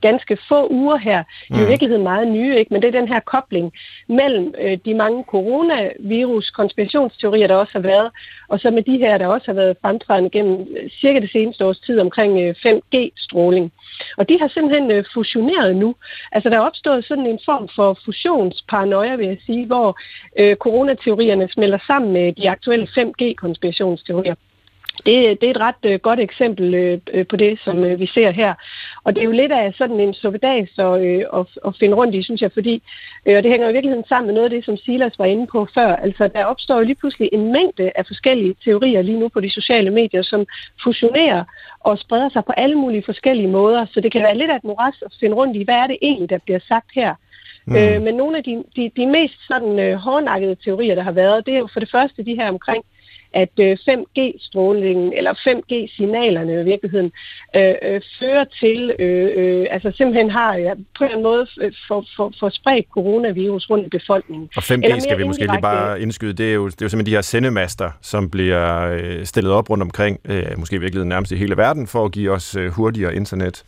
ganske 0.00 0.38
få 0.48 0.68
uger 0.70 0.96
her. 0.96 1.22
De 1.22 1.54
er 1.54 1.58
jo 1.58 1.60
i 1.60 1.64
mm. 1.64 1.70
virkeligheden 1.70 2.02
meget 2.02 2.28
nye, 2.28 2.58
ikke? 2.58 2.74
men 2.74 2.82
det 2.82 2.88
er 2.88 3.00
den 3.00 3.08
her 3.08 3.20
kobling 3.20 3.72
mellem 4.08 4.54
øh, 4.60 4.78
de 4.84 4.94
mange 4.94 5.24
coronavirus-konspirationsteorier, 5.24 7.46
der 7.46 7.54
også 7.54 7.72
har 7.72 7.80
været, 7.80 8.10
og 8.48 8.60
så 8.60 8.70
med 8.70 8.82
de 8.82 8.98
her, 8.98 9.18
der 9.18 9.26
også 9.26 9.46
har 9.46 9.54
været 9.54 9.76
fremtrædende 9.82 10.30
gennem 10.30 10.66
øh, 10.76 10.90
cirka 10.90 11.20
det 11.20 11.30
seneste 11.30 11.64
års 11.64 11.80
tid 11.80 12.00
omkring 12.00 12.40
øh, 12.40 12.54
5G-stråling. 12.66 13.72
Og 14.16 14.28
de 14.28 14.38
har 14.40 14.48
simpelthen 14.48 14.90
øh, 14.90 15.04
fusioneret 15.14 15.76
nu. 15.76 15.94
Altså 16.32 16.48
der 16.48 16.56
er 16.56 16.60
opstået 16.60 17.04
sådan 17.04 17.26
en 17.26 17.38
form 17.44 17.68
for 17.76 17.98
fusionsparanoia, 18.04 19.16
vil 19.16 19.26
jeg 19.26 19.38
sige, 19.46 19.66
hvor 19.66 19.98
øh, 20.38 20.56
coronateorierne 20.56 21.48
smelter 21.48 21.78
sammen 21.86 22.12
med 22.12 22.32
de 22.32 22.50
aktuelle 22.50 22.83
5G-konspirationsteorier. 22.86 24.34
Det, 25.06 25.40
det 25.40 25.46
er 25.46 25.50
et 25.50 25.60
ret 25.60 25.82
øh, 25.84 26.00
godt 26.00 26.20
eksempel 26.20 26.74
øh, 26.74 26.98
øh, 27.12 27.26
på 27.26 27.36
det, 27.36 27.60
som 27.64 27.84
øh, 27.84 28.00
vi 28.00 28.06
ser 28.06 28.30
her. 28.30 28.54
Og 29.04 29.14
det 29.14 29.20
er 29.20 29.24
jo 29.24 29.30
lidt 29.30 29.52
af 29.52 29.74
sådan 29.78 30.00
en 30.00 30.14
suppedags 30.14 30.70
at, 30.78 31.04
øh, 31.04 31.24
at, 31.34 31.46
at 31.66 31.76
finde 31.80 31.96
rundt 31.96 32.14
i, 32.14 32.22
synes 32.22 32.42
jeg, 32.42 32.52
fordi, 32.52 32.82
øh, 33.26 33.36
og 33.36 33.42
det 33.42 33.50
hænger 33.50 33.68
i 33.68 33.72
virkeligheden 33.72 34.04
sammen 34.08 34.26
med 34.26 34.34
noget 34.34 34.44
af 34.44 34.50
det, 34.50 34.64
som 34.64 34.76
Silas 34.76 35.18
var 35.18 35.24
inde 35.24 35.46
på 35.46 35.68
før. 35.74 35.96
Altså, 35.96 36.28
der 36.28 36.44
opstår 36.44 36.78
jo 36.78 36.84
lige 36.84 36.94
pludselig 36.94 37.28
en 37.32 37.52
mængde 37.52 37.92
af 37.94 38.06
forskellige 38.06 38.54
teorier 38.64 39.02
lige 39.02 39.20
nu 39.20 39.28
på 39.28 39.40
de 39.40 39.50
sociale 39.50 39.90
medier, 39.90 40.22
som 40.22 40.46
fusionerer 40.84 41.44
og 41.80 41.98
spreder 41.98 42.28
sig 42.28 42.44
på 42.44 42.52
alle 42.52 42.74
mulige 42.74 43.02
forskellige 43.02 43.48
måder. 43.48 43.86
Så 43.92 44.00
det 44.00 44.12
kan 44.12 44.22
være 44.22 44.38
lidt 44.38 44.50
af 44.50 44.56
et 44.56 44.64
moras 44.64 45.02
at 45.06 45.16
finde 45.20 45.36
rundt 45.36 45.56
i, 45.56 45.62
hvad 45.62 45.74
er 45.74 45.86
det 45.86 45.98
egentlig, 46.02 46.30
der 46.30 46.38
bliver 46.38 46.60
sagt 46.68 46.90
her. 46.94 47.14
Mm. 47.66 47.76
Øh, 47.76 48.02
men 48.02 48.14
nogle 48.14 48.36
af 48.38 48.44
de, 48.44 48.64
de, 48.76 48.90
de 48.96 49.06
mest 49.06 49.34
sådan 49.48 49.78
øh, 49.78 49.94
hårdnakkede 49.94 50.56
teorier, 50.64 50.94
der 50.94 51.02
har 51.02 51.12
været, 51.12 51.46
det 51.46 51.54
er 51.54 51.58
jo 51.58 51.68
for 51.72 51.80
det 51.80 51.90
første 51.90 52.24
de 52.24 52.34
her 52.34 52.48
omkring 52.48 52.84
at 53.34 53.50
5G-strålingen 53.88 55.12
øh, 55.12 55.18
eller 55.18 55.32
5G-signalerne 55.32 56.60
i 56.60 56.64
virkeligheden 56.64 57.12
øh, 57.56 57.74
øh, 57.82 58.00
fører 58.20 58.44
til, 58.60 58.92
øh, 58.98 59.30
øh, 59.36 59.66
altså 59.70 59.92
simpelthen 59.96 60.30
har 60.30 60.54
ja, 60.54 60.74
på 60.98 61.04
en 61.04 61.22
måde 61.22 61.46
for, 61.88 62.04
for, 62.16 62.32
for 62.40 62.48
spredt 62.48 62.86
coronavirus 62.90 63.70
rundt 63.70 63.86
i 63.86 63.88
befolkningen. 63.88 64.48
Og 64.56 64.62
5G 64.62 65.00
skal 65.00 65.18
vi 65.18 65.24
måske 65.24 65.46
lige 65.46 65.62
bare 65.62 66.00
indskyde, 66.00 66.32
det 66.32 66.50
er, 66.50 66.54
jo, 66.54 66.66
det 66.66 66.82
er 66.82 66.84
jo 66.84 66.88
simpelthen 66.88 67.12
de 67.12 67.16
her 67.16 67.22
sendemaster, 67.22 67.90
som 68.02 68.30
bliver 68.30 69.24
stillet 69.24 69.52
op 69.52 69.70
rundt 69.70 69.82
omkring, 69.82 70.20
øh, 70.24 70.44
måske 70.58 70.76
i 70.76 70.78
virkeligheden 70.78 71.08
nærmest 71.08 71.32
i 71.32 71.36
hele 71.36 71.56
verden, 71.56 71.86
for 71.86 72.04
at 72.04 72.12
give 72.12 72.32
os 72.32 72.56
hurtigere 72.70 73.14
internet 73.14 73.64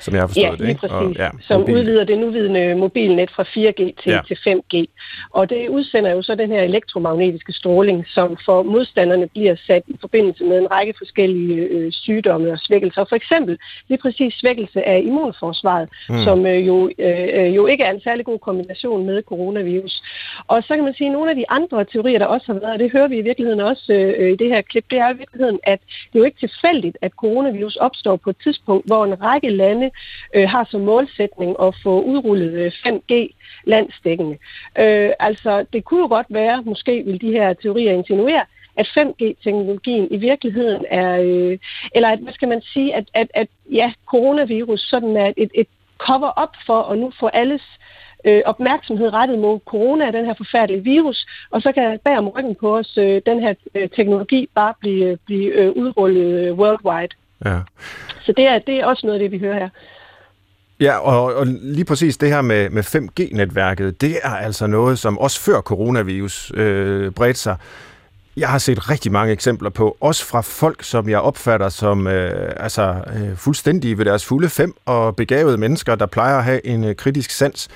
som 0.00 0.14
jeg 0.14 0.22
har 0.22 0.26
forstået 0.26 0.60
ja, 0.60 0.64
det. 0.64 0.68
Ikke? 0.68 0.90
Og, 0.90 1.12
ja, 1.12 1.30
som 1.40 1.60
mobil. 1.60 1.74
udvider 1.74 2.04
det 2.04 2.18
nuværende 2.18 2.74
mobilnet 2.74 3.30
fra 3.30 3.42
4G 3.42 4.02
til, 4.02 4.12
ja. 4.12 4.20
til 4.28 4.36
5G. 4.46 4.84
Og 5.30 5.50
det 5.50 5.68
udsender 5.68 6.10
jo 6.10 6.22
så 6.22 6.34
den 6.34 6.50
her 6.50 6.62
elektromagnetiske 6.62 7.52
stråling, 7.52 8.06
som 8.08 8.36
for 8.44 8.62
modstanderne 8.62 9.28
bliver 9.28 9.56
sat 9.66 9.82
i 9.86 9.96
forbindelse 10.00 10.44
med 10.44 10.58
en 10.58 10.70
række 10.70 10.94
forskellige 10.98 11.56
øh, 11.56 11.92
sygdomme 11.92 12.52
og 12.52 12.58
svækkelser. 12.58 13.04
For 13.04 13.16
eksempel 13.16 13.58
lige 13.88 13.98
præcis 13.98 14.34
svækkelse 14.34 14.88
af 14.88 15.02
immunforsvaret, 15.04 15.88
mm. 16.08 16.22
som 16.24 16.46
øh, 16.46 16.66
jo, 16.66 16.90
øh, 16.98 17.56
jo 17.56 17.66
ikke 17.66 17.84
er 17.84 17.92
en 17.92 18.00
særlig 18.00 18.24
god 18.24 18.38
kombination 18.38 19.06
med 19.06 19.22
coronavirus. 19.22 20.02
Og 20.46 20.62
så 20.62 20.74
kan 20.74 20.84
man 20.84 20.94
sige, 20.94 21.08
at 21.08 21.12
nogle 21.12 21.30
af 21.30 21.36
de 21.36 21.50
andre 21.50 21.84
teorier, 21.84 22.18
der 22.18 22.26
også 22.26 22.52
har 22.52 22.60
været, 22.60 22.72
og 22.72 22.78
det 22.78 22.92
hører 22.92 23.08
vi 23.08 23.16
i 23.18 23.22
virkeligheden 23.22 23.60
også 23.60 23.92
øh, 23.92 24.32
i 24.32 24.36
det 24.36 24.48
her 24.48 24.60
klip, 24.60 24.84
det 24.90 24.98
er 24.98 25.10
i 25.10 25.16
virkeligheden, 25.16 25.58
at 25.62 25.80
det 26.12 26.18
er 26.18 26.18
jo 26.18 26.24
ikke 26.24 26.40
tilfældigt, 26.40 26.98
at 27.02 27.12
coronavirus 27.12 27.76
opstår 27.76 28.16
på 28.16 28.30
et 28.30 28.36
tidspunkt, 28.42 28.86
hvor 28.86 29.04
en 29.04 29.22
række 29.22 29.50
lande 29.50 29.85
øh, 30.34 30.48
har 30.48 30.68
som 30.70 30.80
målsætning 30.80 31.56
at 31.62 31.74
få 31.82 32.02
udrullet 32.02 32.52
øh, 32.52 32.72
5G 32.86 33.28
landstækkende. 33.64 33.66
landsdækkende. 33.66 34.38
Øh, 34.78 35.10
altså, 35.18 35.66
det 35.72 35.84
kunne 35.84 36.00
jo 36.00 36.06
godt 36.06 36.26
være, 36.30 36.62
måske 36.62 37.02
vil 37.04 37.20
de 37.20 37.32
her 37.32 37.52
teorier 37.52 37.92
insinuere, 37.92 38.44
at 38.76 38.86
5G-teknologien 38.86 40.08
i 40.10 40.16
virkeligheden 40.16 40.84
er, 40.90 41.20
øh, 41.20 41.58
eller 41.94 42.08
at, 42.08 42.18
hvad 42.18 42.32
skal 42.32 42.48
man 42.48 42.62
sige, 42.62 42.94
at, 42.94 43.04
at, 43.14 43.28
at 43.34 43.48
ja, 43.72 43.92
coronavirus 44.06 44.80
sådan 44.80 45.16
er 45.16 45.32
et, 45.36 45.50
et 45.54 45.66
cover-up 45.98 46.56
for 46.66 46.82
at 46.82 46.98
nu 46.98 47.12
få 47.20 47.26
alles 47.26 47.62
øh, 48.24 48.42
opmærksomhed 48.44 49.12
rettet 49.12 49.38
mod 49.38 49.60
corona, 49.64 50.10
den 50.10 50.24
her 50.24 50.34
forfærdelige 50.34 50.84
virus, 50.84 51.26
og 51.50 51.62
så 51.62 51.72
kan 51.72 51.98
bag 52.04 52.18
om 52.18 52.28
ryggen 52.28 52.54
på 52.54 52.78
os 52.78 52.98
øh, 52.98 53.22
den 53.26 53.40
her 53.40 53.54
øh, 53.74 53.88
teknologi 53.96 54.48
bare 54.54 54.74
blive, 54.80 55.18
blive 55.26 55.52
øh, 55.52 55.70
udrullet 55.70 56.40
øh, 56.40 56.54
worldwide. 56.54 57.14
Ja. 57.44 57.58
Så 58.20 58.32
det 58.36 58.44
er, 58.44 58.58
det 58.58 58.74
er 58.74 58.86
også 58.86 59.06
noget 59.06 59.20
af 59.20 59.30
det, 59.30 59.32
vi 59.32 59.38
hører 59.38 59.58
her. 59.58 59.68
Ja, 60.80 60.98
og, 60.98 61.34
og 61.34 61.46
lige 61.46 61.84
præcis 61.84 62.16
det 62.16 62.28
her 62.28 62.42
med, 62.42 62.70
med 62.70 62.82
5G-netværket, 62.82 64.00
det 64.00 64.18
er 64.22 64.30
altså 64.30 64.66
noget, 64.66 64.98
som 64.98 65.18
også 65.18 65.40
før 65.40 65.60
coronavirus 65.60 66.52
øh, 66.54 67.10
bredte 67.12 67.40
sig, 67.40 67.56
jeg 68.36 68.48
har 68.48 68.58
set 68.58 68.90
rigtig 68.90 69.12
mange 69.12 69.32
eksempler 69.32 69.70
på, 69.70 69.96
også 70.00 70.24
fra 70.24 70.40
folk, 70.40 70.82
som 70.82 71.08
jeg 71.08 71.20
opfatter 71.20 71.68
som 71.68 72.06
øh, 72.06 72.52
altså, 72.56 72.94
øh, 73.16 73.36
fuldstændig 73.36 73.98
ved 73.98 74.04
deres 74.04 74.24
fulde 74.24 74.48
fem 74.48 74.74
og 74.84 75.16
begavede 75.16 75.58
mennesker, 75.58 75.94
der 75.94 76.06
plejer 76.06 76.38
at 76.38 76.44
have 76.44 76.66
en 76.66 76.84
øh, 76.84 76.96
kritisk 76.96 77.30
sans, 77.30 77.68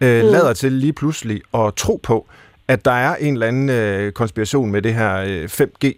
øh, 0.00 0.24
mm. 0.24 0.30
lader 0.30 0.52
til 0.52 0.72
lige 0.72 0.92
pludselig 0.92 1.40
at 1.54 1.74
tro 1.74 2.00
på, 2.02 2.26
at 2.68 2.84
der 2.84 2.90
er 2.90 3.16
en 3.16 3.32
eller 3.32 3.46
anden 3.46 3.68
øh, 3.70 4.12
konspiration 4.12 4.70
med 4.70 4.82
det 4.82 4.94
her 4.94 5.16
øh, 5.16 5.44
5G 5.44 5.92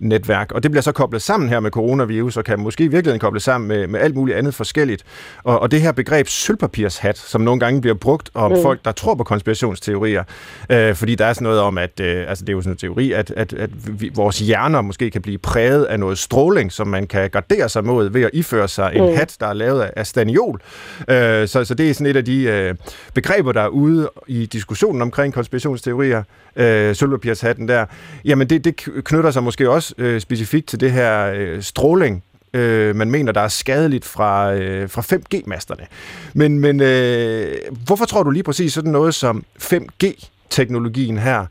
netværk. 0.00 0.52
Og 0.52 0.62
det 0.62 0.70
bliver 0.70 0.82
så 0.82 0.92
koblet 0.92 1.22
sammen 1.22 1.48
her 1.48 1.60
med 1.60 1.70
coronavirus, 1.70 2.36
og 2.36 2.44
kan 2.44 2.60
måske 2.60 2.84
i 2.84 2.88
virkeligheden 2.88 3.20
kobles 3.20 3.42
sammen 3.42 3.68
med, 3.68 3.86
med 3.86 4.00
alt 4.00 4.14
muligt 4.14 4.38
andet 4.38 4.54
forskelligt. 4.54 5.04
Og, 5.42 5.60
og 5.60 5.70
det 5.70 5.80
her 5.80 5.92
begreb 5.92 6.28
sølvpapirshat, 6.28 7.18
som 7.18 7.40
nogle 7.40 7.60
gange 7.60 7.80
bliver 7.80 7.94
brugt 7.94 8.30
om 8.34 8.52
mm. 8.52 8.62
folk, 8.62 8.84
der 8.84 8.92
tror 8.92 9.14
på 9.14 9.24
konspirationsteorier, 9.24 10.24
øh, 10.70 10.94
fordi 10.94 11.14
der 11.14 11.24
er 11.24 11.32
sådan 11.32 11.44
noget 11.44 11.60
om, 11.60 11.78
at 11.78 12.00
øh, 12.00 12.24
altså 12.28 12.44
det 12.44 12.52
er 12.52 12.56
jo 12.56 12.62
sådan 12.62 12.72
en 12.72 12.78
teori, 12.78 13.12
at, 13.12 13.30
at, 13.36 13.52
at 13.52 14.00
vi, 14.00 14.10
vores 14.14 14.38
hjerner 14.38 14.80
måske 14.80 15.10
kan 15.10 15.22
blive 15.22 15.38
præget 15.38 15.84
af 15.84 16.00
noget 16.00 16.18
stråling, 16.18 16.72
som 16.72 16.86
man 16.86 17.06
kan 17.06 17.30
gardere 17.30 17.68
sig 17.68 17.84
mod 17.84 18.10
ved 18.10 18.22
at 18.22 18.30
iføre 18.32 18.68
sig 18.68 18.92
en 18.94 19.10
mm. 19.10 19.16
hat, 19.16 19.36
der 19.40 19.46
er 19.46 19.52
lavet 19.52 19.82
af, 19.82 19.90
af 19.96 20.06
staniol. 20.06 20.60
Øh, 21.08 21.48
så, 21.48 21.64
så 21.64 21.74
det 21.74 21.90
er 21.90 21.94
sådan 21.94 22.06
et 22.06 22.16
af 22.16 22.24
de 22.24 22.42
øh, 22.42 22.74
begreber, 23.14 23.52
der 23.52 23.62
er 23.62 23.68
ude 23.68 24.10
i 24.26 24.46
diskussionen 24.46 25.02
omkring 25.02 25.34
konspirationsteorier, 25.34 26.22
øh, 26.56 26.94
sølvpapirshatten 26.94 27.68
der, 27.68 27.86
jamen 28.24 28.50
det, 28.50 28.64
det 28.64 28.76
knytter 29.04 29.30
sig 29.30 29.42
måske 29.42 29.70
også 29.70 29.89
øh, 29.98 30.20
specifikt 30.20 30.66
til 30.66 30.80
det 30.80 30.92
her 30.92 31.32
øh, 31.34 31.62
stråling, 31.62 32.22
øh, 32.52 32.96
man 32.96 33.10
mener, 33.10 33.32
der 33.32 33.40
er 33.40 33.48
skadeligt 33.48 34.04
fra, 34.04 34.52
øh, 34.54 34.88
fra 34.90 35.02
5G-masterne. 35.02 35.86
Men, 36.34 36.58
men 36.58 36.80
øh, 36.80 37.54
hvorfor 37.86 38.04
tror 38.04 38.22
du 38.22 38.30
lige 38.30 38.42
præcis 38.42 38.72
sådan 38.72 38.92
noget 38.92 39.14
som 39.14 39.44
5G-teknologien 39.58 41.18
her 41.18 41.46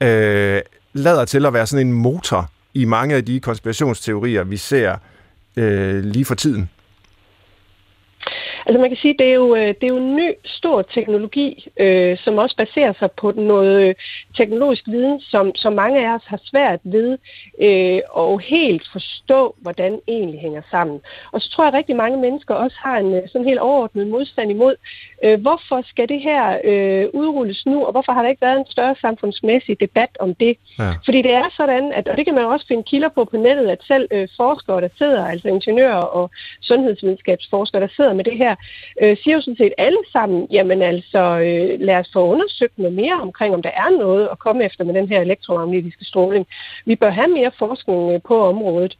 øh, 0.00 0.60
lader 0.92 1.24
til 1.24 1.46
at 1.46 1.52
være 1.52 1.66
sådan 1.66 1.86
en 1.86 1.92
motor 1.92 2.50
i 2.74 2.84
mange 2.84 3.14
af 3.14 3.24
de 3.24 3.40
konspirationsteorier, 3.40 4.44
vi 4.44 4.56
ser 4.56 4.96
øh, 5.56 6.04
lige 6.04 6.24
for 6.24 6.34
tiden? 6.34 6.70
Altså 8.66 8.80
man 8.80 8.90
kan 8.90 8.96
sige, 8.96 9.14
det 9.18 9.28
er 9.28 9.34
jo, 9.34 9.54
øh, 9.54 9.68
det 9.68 9.84
er 9.84 9.88
jo 9.88 9.96
en 9.96 10.16
ny, 10.16 10.32
stor 10.44 10.82
teknologi, 10.82 11.68
øh, 11.80 12.18
som 12.18 12.38
også 12.38 12.56
baserer 12.56 12.92
sig 12.98 13.10
på 13.10 13.32
noget 13.36 13.88
øh, 13.88 13.94
teknologisk 14.36 14.82
viden, 14.86 15.20
som, 15.20 15.54
som 15.54 15.72
mange 15.72 16.06
af 16.06 16.14
os 16.14 16.22
har 16.26 16.40
svært 16.44 16.80
ved 16.84 17.18
øh, 17.62 18.00
at 18.18 18.42
helt 18.42 18.88
forstå, 18.92 19.54
hvordan 19.58 20.00
egentlig 20.08 20.40
hænger 20.40 20.62
sammen. 20.70 21.00
Og 21.32 21.40
så 21.40 21.50
tror 21.50 21.64
jeg, 21.64 21.68
at 21.68 21.78
rigtig 21.78 21.96
mange 21.96 22.18
mennesker 22.18 22.54
også 22.54 22.76
har 22.80 22.98
en 22.98 23.14
øh, 23.14 23.22
sådan 23.28 23.46
helt 23.46 23.58
overordnet 23.58 24.06
modstand 24.06 24.50
imod, 24.50 24.74
øh, 25.24 25.40
hvorfor 25.40 25.82
skal 25.86 26.08
det 26.08 26.20
her 26.20 26.58
øh, 26.64 27.06
udrulles 27.12 27.66
nu, 27.66 27.84
og 27.84 27.92
hvorfor 27.92 28.12
har 28.12 28.22
der 28.22 28.28
ikke 28.28 28.42
været 28.42 28.58
en 28.58 28.70
større 28.70 28.96
samfundsmæssig 29.00 29.80
debat 29.80 30.10
om 30.20 30.34
det? 30.34 30.56
Ja. 30.78 30.90
Fordi 31.04 31.22
det 31.22 31.32
er 31.32 31.48
sådan, 31.56 31.92
at, 31.92 32.08
og 32.08 32.16
det 32.16 32.24
kan 32.24 32.34
man 32.34 32.44
også 32.44 32.66
finde 32.66 32.82
kilder 32.82 33.08
på 33.08 33.24
på 33.24 33.36
nettet, 33.36 33.68
at 33.68 33.82
selv 33.82 34.08
øh, 34.10 34.28
forskere, 34.36 34.80
der 34.80 34.88
sidder, 34.98 35.26
altså 35.26 35.48
ingeniører 35.48 36.02
og 36.02 36.30
sundhedsvidenskabsforskere, 36.60 37.80
der 37.80 37.88
sidder 37.96 38.12
med 38.18 38.24
det 38.24 38.36
her, 38.42 38.54
øh, 39.02 39.16
siger 39.22 39.34
jo 39.34 39.40
sådan 39.40 39.62
set 39.62 39.74
alle 39.78 40.02
sammen, 40.12 40.46
jamen 40.50 40.82
altså, 40.82 41.22
øh, 41.46 41.80
lad 41.80 41.96
os 42.02 42.10
få 42.12 42.20
undersøgt 42.32 42.78
noget 42.78 42.94
mere 43.02 43.18
omkring, 43.26 43.54
om 43.54 43.62
der 43.62 43.74
er 43.84 43.90
noget 43.98 44.28
at 44.32 44.38
komme 44.38 44.64
efter 44.64 44.84
med 44.84 44.94
den 44.94 45.08
her 45.08 45.20
elektromagnetiske 45.20 46.04
stråling. 46.04 46.46
Vi 46.84 46.94
bør 46.96 47.10
have 47.10 47.28
mere 47.28 47.52
forskning 47.58 48.12
øh, 48.12 48.20
på 48.28 48.36
området. 48.52 48.96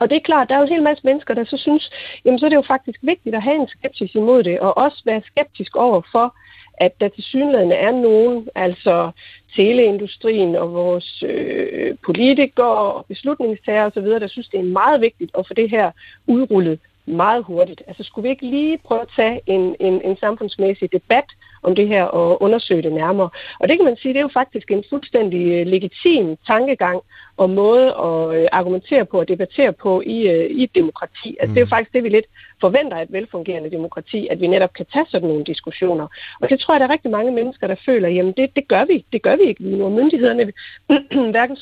Og 0.00 0.10
det 0.10 0.16
er 0.16 0.28
klart, 0.30 0.48
der 0.48 0.54
er 0.54 0.58
jo 0.58 0.64
en 0.64 0.72
hel 0.72 0.82
masse 0.82 1.04
mennesker, 1.04 1.34
der 1.34 1.44
så 1.44 1.56
synes, 1.56 1.90
jamen 2.24 2.38
så 2.38 2.46
er 2.46 2.50
det 2.50 2.56
jo 2.56 2.72
faktisk 2.74 2.98
vigtigt 3.02 3.34
at 3.34 3.42
have 3.42 3.56
en 3.56 3.68
skepsis 3.68 4.14
imod 4.14 4.42
det, 4.42 4.60
og 4.60 4.78
også 4.78 5.02
være 5.04 5.22
skeptisk 5.26 5.76
over 5.76 6.02
for, 6.12 6.34
at 6.76 7.00
der 7.00 7.08
til 7.08 7.24
synligheden 7.24 7.72
er 7.72 7.92
nogen, 7.92 8.48
altså 8.54 9.10
teleindustrien 9.56 10.56
og 10.56 10.74
vores 10.74 11.22
øh, 11.26 11.96
politikere 12.06 12.78
og 12.94 13.06
beslutningstager 13.06 13.84
osv., 13.86 14.04
der 14.04 14.26
synes, 14.26 14.48
det 14.48 14.60
er 14.60 14.64
meget 14.64 15.00
vigtigt 15.00 15.30
at 15.38 15.46
få 15.46 15.54
det 15.54 15.70
her 15.70 15.90
udrullet 16.26 16.78
meget 17.06 17.44
hurtigt. 17.44 17.82
Altså 17.86 18.02
skulle 18.02 18.22
vi 18.22 18.30
ikke 18.30 18.46
lige 18.46 18.78
prøve 18.78 19.00
at 19.00 19.08
tage 19.16 19.40
en, 19.46 19.76
en, 19.80 20.00
en 20.04 20.16
samfundsmæssig 20.16 20.92
debat 20.92 21.24
om 21.62 21.74
det 21.74 21.88
her 21.88 22.04
og 22.04 22.42
undersøge 22.42 22.82
det 22.82 22.92
nærmere. 22.92 23.30
Og 23.60 23.68
det 23.68 23.78
kan 23.78 23.84
man 23.84 23.96
sige, 23.96 24.14
det 24.14 24.18
er 24.18 24.22
jo 24.22 24.40
faktisk 24.40 24.70
en 24.70 24.84
fuldstændig 24.90 25.44
øh, 25.46 25.66
legitim 25.66 26.36
tankegang 26.46 27.00
og 27.36 27.50
måde 27.50 27.86
at 27.86 28.36
øh, 28.36 28.48
argumentere 28.52 29.04
på 29.04 29.18
og 29.18 29.28
debattere 29.28 29.72
på 29.72 30.02
i, 30.06 30.28
øh, 30.28 30.50
i 30.50 30.62
et 30.62 30.74
demokrati. 30.74 31.36
Altså 31.40 31.50
mm. 31.50 31.54
det 31.54 31.56
er 31.56 31.60
jo 31.60 31.70
mm. 31.70 31.76
faktisk 31.76 31.92
det, 31.92 32.04
vi 32.04 32.08
lidt 32.08 32.26
forventer 32.60 32.96
af 32.96 33.02
et 33.02 33.12
velfungerende 33.12 33.70
demokrati, 33.70 34.28
at 34.30 34.40
vi 34.40 34.46
netop 34.46 34.72
kan 34.72 34.86
tage 34.92 35.06
sådan 35.08 35.28
nogle 35.28 35.44
diskussioner. 35.44 36.06
Og 36.40 36.50
det 36.50 36.60
tror 36.60 36.74
jeg, 36.74 36.80
der 36.80 36.86
er 36.86 36.92
rigtig 36.92 37.10
mange 37.10 37.32
mennesker, 37.32 37.66
der 37.66 37.76
føler, 37.86 38.08
jamen 38.08 38.32
det, 38.36 38.56
det 38.56 38.68
gør 38.68 38.84
vi. 38.84 39.04
Det 39.12 39.22
gør 39.22 39.36
vi 39.36 39.42
ikke 39.42 39.62
lige 39.62 39.76
nu. 39.76 39.88
Myndighederne, 39.88 40.52
hverken 41.34 41.56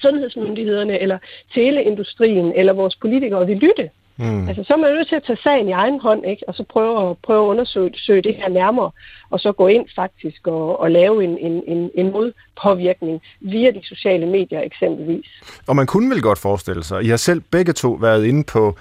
sundhedsmyndighederne 0.00 1.00
eller 1.00 1.18
teleindustrien 1.54 2.52
eller 2.56 2.72
vores 2.72 2.96
politikere 2.96 3.46
vil 3.46 3.56
lytte 3.56 3.90
Mm. 4.16 4.48
Altså, 4.48 4.64
så 4.64 4.72
er 4.72 4.76
man 4.76 4.94
nødt 4.94 5.08
til 5.08 5.16
at 5.16 5.24
tage 5.26 5.38
sagen 5.42 5.68
i 5.68 5.72
egen 5.72 6.00
hånd, 6.00 6.26
ikke? 6.26 6.48
og 6.48 6.54
så 6.54 6.64
prøve 6.68 7.10
at, 7.10 7.16
prøve 7.18 7.44
at 7.44 7.48
undersøge 7.50 8.22
det 8.22 8.34
her 8.34 8.48
nærmere, 8.48 8.90
og 9.30 9.40
så 9.40 9.52
gå 9.52 9.66
ind 9.66 9.86
faktisk 9.96 10.46
og, 10.46 10.80
og 10.80 10.90
lave 10.90 11.24
en, 11.24 11.38
en, 11.38 11.62
en, 11.66 11.90
en 11.94 12.12
modpåvirkning 12.12 13.20
via 13.40 13.70
de 13.70 13.80
sociale 13.82 14.26
medier 14.26 14.60
eksempelvis. 14.60 15.26
Og 15.66 15.76
man 15.76 15.86
kunne 15.86 16.10
vel 16.10 16.22
godt 16.22 16.38
forestille 16.38 16.84
sig, 16.84 17.04
I 17.04 17.08
har 17.08 17.16
selv 17.16 17.40
begge 17.50 17.72
to 17.72 17.90
været 17.90 18.24
inde 18.24 18.44
på 18.44 18.76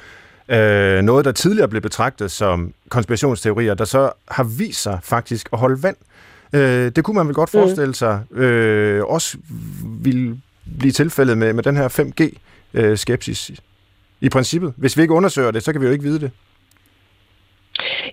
øh, 0.50 1.02
noget, 1.02 1.26
der 1.26 1.32
tidligere 1.32 1.68
blev 1.68 1.82
betragtet 1.82 2.32
som 2.32 2.74
konspirationsteorier, 2.90 3.74
der 3.74 3.86
så 3.86 4.12
har 4.28 4.44
vist 4.58 4.82
sig 4.82 5.00
faktisk 5.04 5.50
at 5.54 5.60
holde 5.60 5.84
vand. 5.84 5.98
Øh, 6.54 6.92
det 6.96 7.04
kunne 7.04 7.16
man 7.16 7.28
vel 7.28 7.36
godt 7.36 7.54
mm. 7.54 7.60
forestille 7.60 7.96
sig 7.96 8.24
øh, 8.32 9.04
også 9.06 9.38
ville 9.84 10.38
blive 10.80 10.92
tilfældet 10.92 11.38
med, 11.38 11.54
med 11.54 11.64
den 11.64 11.78
her 11.78 11.88
5G-skepsis. 11.88 13.50
Øh, 13.52 13.58
i 14.26 14.30
princippet. 14.30 14.74
Hvis 14.78 14.98
vi 14.98 15.02
ikke 15.02 15.14
undersøger 15.14 15.52
det, 15.52 15.64
så 15.64 15.72
kan 15.72 15.82
vi 15.82 15.86
jo 15.86 15.92
ikke 15.92 16.04
vide 16.04 16.20
det. 16.20 16.32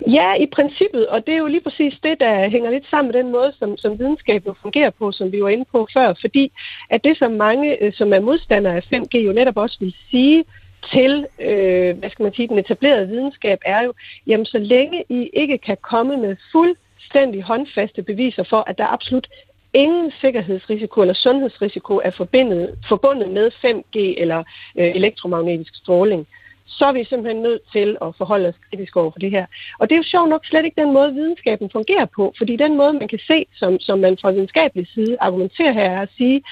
Ja, 0.06 0.34
i 0.34 0.46
princippet, 0.46 1.06
og 1.06 1.26
det 1.26 1.34
er 1.34 1.38
jo 1.38 1.46
lige 1.46 1.60
præcis 1.60 1.94
det, 2.02 2.20
der 2.20 2.48
hænger 2.48 2.70
lidt 2.70 2.86
sammen 2.90 3.12
med 3.12 3.22
den 3.22 3.32
måde, 3.32 3.52
som, 3.58 3.76
som 3.76 3.98
videnskaben 3.98 4.54
fungerer 4.62 4.90
på, 4.90 5.12
som 5.12 5.32
vi 5.32 5.42
var 5.42 5.48
inde 5.48 5.64
på 5.72 5.88
før, 5.94 6.14
fordi 6.20 6.52
at 6.90 7.04
det, 7.04 7.18
som 7.18 7.32
mange, 7.32 7.82
øh, 7.82 7.92
som 7.92 8.12
er 8.12 8.20
modstandere 8.20 8.76
af 8.76 8.86
5G, 8.92 9.18
jo 9.18 9.32
netop 9.32 9.56
også 9.56 9.76
vil 9.80 9.94
sige 10.10 10.44
til, 10.92 11.26
øh, 11.40 11.98
hvad 11.98 12.10
skal 12.10 12.22
man 12.22 12.34
sige, 12.34 12.48
den 12.48 12.58
etablerede 12.58 13.08
videnskab, 13.08 13.58
er 13.64 13.82
jo, 13.82 13.92
jamen 14.26 14.46
så 14.46 14.58
længe 14.58 15.04
I 15.08 15.30
ikke 15.32 15.58
kan 15.58 15.76
komme 15.90 16.16
med 16.16 16.36
fuldstændig 16.52 17.42
håndfaste 17.42 18.02
beviser 18.02 18.44
for, 18.50 18.64
at 18.66 18.78
der 18.78 18.86
absolut 18.86 19.28
ingen 19.74 20.12
sikkerhedsrisiko 20.20 21.00
eller 21.00 21.14
sundhedsrisiko 21.14 22.00
er 22.04 22.10
forbundet, 22.10 22.78
forbundet 22.88 23.28
med 23.30 23.50
5G 23.64 23.98
eller 24.20 24.38
øh, 24.78 24.90
elektromagnetisk 24.94 25.76
stråling, 25.76 26.26
så 26.66 26.84
er 26.84 26.92
vi 26.92 27.04
simpelthen 27.04 27.42
nødt 27.42 27.62
til 27.72 27.96
at 28.02 28.14
forholde 28.18 28.48
os 28.48 28.54
kritisk 28.70 28.96
over 28.96 29.10
for 29.10 29.18
det 29.18 29.30
her. 29.30 29.46
Og 29.78 29.88
det 29.88 29.94
er 29.94 29.98
jo 29.98 30.12
sjovt 30.12 30.28
nok 30.28 30.46
slet 30.46 30.64
ikke 30.64 30.80
den 30.80 30.92
måde, 30.92 31.14
videnskaben 31.14 31.70
fungerer 31.70 32.06
på, 32.16 32.34
fordi 32.38 32.56
den 32.56 32.76
måde, 32.76 32.92
man 32.92 33.08
kan 33.08 33.18
se, 33.26 33.46
som, 33.54 33.80
som 33.80 33.98
man 33.98 34.18
fra 34.20 34.30
videnskabelig 34.30 34.86
side 34.94 35.16
argumenterer 35.20 35.72
her, 35.72 35.90
er 35.90 36.02
at 36.02 36.08
sige, 36.16 36.42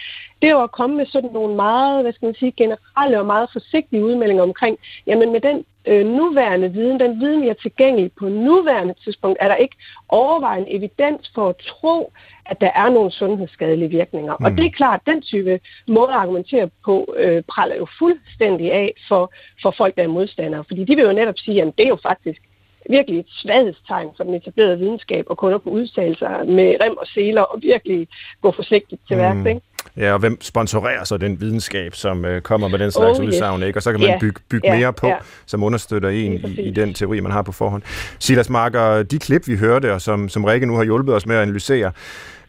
det 0.42 0.48
er 0.48 0.52
jo 0.52 0.62
at 0.62 0.72
komme 0.72 0.96
med 0.96 1.06
sådan 1.06 1.30
nogle 1.32 1.56
meget, 1.56 2.02
hvad 2.02 2.12
skal 2.12 2.26
man 2.26 2.34
sige, 2.34 2.52
generelle 2.52 3.20
og 3.20 3.26
meget 3.26 3.48
forsigtige 3.52 4.04
udmeldinger 4.04 4.42
omkring, 4.42 4.78
jamen 5.06 5.32
med 5.32 5.40
den 5.40 5.64
øh, 5.86 6.06
nuværende 6.06 6.72
viden, 6.72 7.00
den 7.00 7.20
viden, 7.20 7.42
vi 7.42 7.48
er 7.48 7.54
tilgængelig 7.54 8.10
på 8.18 8.28
nuværende 8.28 8.94
tidspunkt, 9.04 9.38
er 9.40 9.48
der 9.48 9.54
ikke 9.54 9.76
overvejende 10.08 10.70
evidens 10.70 11.30
for 11.34 11.48
at 11.48 11.56
tro, 11.56 12.12
at 12.46 12.60
der 12.60 12.70
er 12.74 12.90
nogle 12.90 13.10
sundhedsskadelige 13.10 13.88
virkninger. 13.88 14.36
Mm. 14.40 14.44
Og 14.44 14.50
det 14.50 14.66
er 14.66 14.70
klart, 14.70 15.00
at 15.06 15.12
den 15.12 15.22
type 15.22 15.60
måde 15.88 16.08
at 16.08 16.14
argumentere 16.14 16.70
på 16.84 17.14
øh, 17.16 17.42
praller 17.42 17.76
jo 17.76 17.86
fuldstændig 17.98 18.72
af 18.72 18.94
for, 19.08 19.32
for 19.62 19.74
folk, 19.76 19.96
der 19.96 20.02
er 20.02 20.08
modstandere. 20.08 20.64
Fordi 20.68 20.84
de 20.84 20.96
vil 20.96 21.04
jo 21.04 21.12
netop 21.12 21.38
sige, 21.38 21.62
at 21.62 21.72
det 21.78 21.84
er 21.84 21.88
jo 21.88 21.98
faktisk 22.02 22.42
virkelig 22.90 23.20
et 23.20 23.26
svaghedstegn 23.28 24.08
for 24.16 24.24
den 24.24 24.34
etablerede 24.34 24.78
videnskab 24.78 25.24
og 25.30 25.36
kunder 25.36 25.58
på 25.58 25.70
udtalelser 25.70 26.44
med 26.44 26.76
rem 26.82 26.96
og 26.96 27.06
seler 27.06 27.42
og 27.42 27.62
virkelig 27.62 28.08
gå 28.42 28.52
forsigtigt 28.52 29.02
til 29.08 29.16
værks. 29.16 29.38
Mm. 29.38 29.46
Ikke? 29.46 29.60
Ja, 29.96 30.12
og 30.12 30.18
hvem 30.18 30.40
sponsorerer 30.40 31.04
så 31.04 31.16
den 31.16 31.40
videnskab, 31.40 31.94
som 31.94 32.24
øh, 32.24 32.42
kommer 32.42 32.68
med 32.68 32.78
den 32.78 32.90
slags 32.90 33.18
oh, 33.18 33.24
yes. 33.24 33.34
udsagn, 33.34 33.62
ikke? 33.62 33.78
Og 33.78 33.82
så 33.82 33.90
kan 33.90 34.00
man 34.00 34.08
yeah. 34.08 34.20
bygge, 34.20 34.40
bygge 34.48 34.68
yeah. 34.68 34.78
mere 34.78 34.92
på, 34.92 35.06
yeah. 35.06 35.20
som 35.46 35.62
understøtter 35.62 36.08
en 36.08 36.32
i, 36.32 36.60
i 36.60 36.70
den 36.70 36.94
teori, 36.94 37.20
man 37.20 37.32
har 37.32 37.42
på 37.42 37.52
forhånd. 37.52 37.82
Silas 38.18 38.50
Marker, 38.50 39.02
de 39.02 39.18
klip, 39.18 39.48
vi 39.48 39.56
hørte, 39.56 39.92
og 39.92 40.00
som, 40.00 40.28
som 40.28 40.44
Rikke 40.44 40.66
nu 40.66 40.76
har 40.76 40.84
hjulpet 40.84 41.14
os 41.14 41.26
med 41.26 41.36
at 41.36 41.42
analysere, 41.42 41.92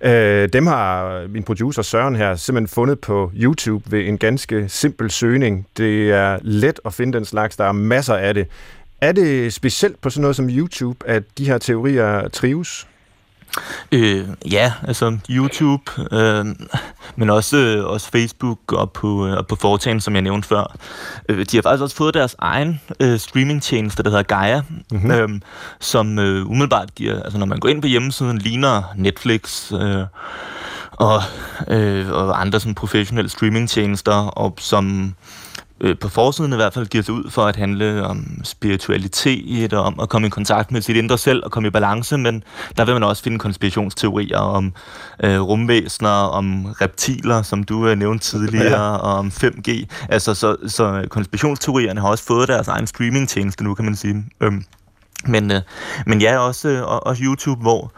øh, 0.01 0.49
dem 0.53 0.67
har 0.67 1.21
min 1.27 1.43
producer 1.43 1.81
Søren 1.81 2.15
her 2.15 2.35
simpelthen 2.35 2.67
fundet 2.67 2.99
på 2.99 3.31
YouTube 3.35 3.91
ved 3.91 4.07
en 4.07 4.17
ganske 4.17 4.69
simpel 4.69 5.11
søgning. 5.11 5.67
Det 5.77 6.11
er 6.11 6.37
let 6.41 6.79
at 6.85 6.93
finde 6.93 7.17
den 7.17 7.25
slags, 7.25 7.57
der 7.57 7.65
er 7.65 7.71
masser 7.71 8.15
af 8.15 8.33
det. 8.33 8.47
Er 9.01 9.11
det 9.11 9.53
specielt 9.53 10.01
på 10.01 10.09
sådan 10.09 10.21
noget 10.21 10.35
som 10.35 10.49
YouTube, 10.49 11.07
at 11.09 11.23
de 11.37 11.45
her 11.45 11.57
teorier 11.57 12.27
trives? 12.27 12.87
Øh, 13.91 14.27
ja, 14.51 14.73
altså 14.87 15.17
YouTube, 15.29 15.91
øh, 16.11 16.45
men 17.15 17.29
også, 17.29 17.57
øh, 17.57 17.85
også 17.85 18.09
Facebook 18.11 18.73
og 18.73 18.91
på, 18.91 19.27
øh, 19.27 19.37
og 19.37 19.47
på 19.47 19.55
Fortan, 19.55 20.01
som 20.01 20.13
jeg 20.13 20.21
nævnte 20.21 20.47
før. 20.47 20.75
Øh, 21.29 21.45
de 21.51 21.57
har 21.57 21.61
faktisk 21.61 21.83
også 21.83 21.95
fået 21.95 22.13
deres 22.13 22.35
egen 22.39 22.81
øh, 22.99 23.19
streamingtjeneste, 23.19 24.03
der 24.03 24.09
hedder 24.09 24.23
Gaia, 24.23 24.61
mm-hmm. 24.91 25.11
øh, 25.11 25.29
som 25.79 26.19
øh, 26.19 26.49
umiddelbart 26.49 26.95
giver, 26.95 27.23
altså 27.23 27.39
når 27.39 27.45
man 27.45 27.59
går 27.59 27.69
ind 27.69 27.81
på 27.81 27.87
hjemmesiden, 27.87 28.37
ligner 28.37 28.83
Netflix 28.95 29.71
øh, 29.71 30.03
og, 30.91 31.21
øh, 31.67 32.11
og 32.11 32.41
andre 32.41 32.59
sådan 32.59 32.75
professionelle 32.75 33.29
streamingtjenester, 33.29 34.13
og 34.13 34.55
som 34.59 35.15
øh, 35.81 35.97
på 35.97 36.09
forsiden 36.09 36.53
i 36.53 36.55
hvert 36.55 36.73
fald 36.73 36.85
giver 36.85 37.03
sig 37.03 37.13
ud 37.13 37.29
for 37.29 37.45
at 37.45 37.55
handle 37.55 38.05
om 38.05 38.41
spiritualitet 38.43 39.73
og 39.73 39.83
om 39.83 39.99
at 39.99 40.09
komme 40.09 40.27
i 40.27 40.29
kontakt 40.29 40.71
med 40.71 40.81
sit 40.81 40.95
indre 40.95 41.17
selv 41.17 41.41
og 41.45 41.51
komme 41.51 41.67
i 41.67 41.71
balance, 41.71 42.17
men 42.17 42.43
der 42.77 42.85
vil 42.85 42.93
man 42.93 43.03
også 43.03 43.23
finde 43.23 43.39
konspirationsteorier 43.39 44.37
om 44.37 44.73
øh, 45.23 45.41
rumvæsener, 45.41 46.09
om 46.09 46.65
reptiler, 46.65 47.41
som 47.41 47.63
du 47.63 47.87
øh, 47.87 47.97
nævnte 47.97 48.25
tidligere, 48.25 48.91
ja. 48.91 48.95
og 48.95 49.13
om 49.13 49.27
5G. 49.27 49.85
Altså, 50.09 50.33
så, 50.33 50.55
så 50.67 51.05
konspirationsteorierne 51.09 52.01
har 52.01 52.07
også 52.07 52.23
fået 52.23 52.47
deres 52.47 52.67
egen 52.67 52.87
streamingtjeneste 52.87 53.63
nu, 53.63 53.73
kan 53.73 53.85
man 53.85 53.95
sige. 53.95 54.25
Øhm, 54.41 54.63
men, 55.25 55.51
øh, 55.51 55.61
men 56.05 56.21
ja, 56.21 56.37
også, 56.37 56.69
øh, 56.69 56.83
også 56.85 57.23
YouTube, 57.23 57.61
hvor, 57.61 57.91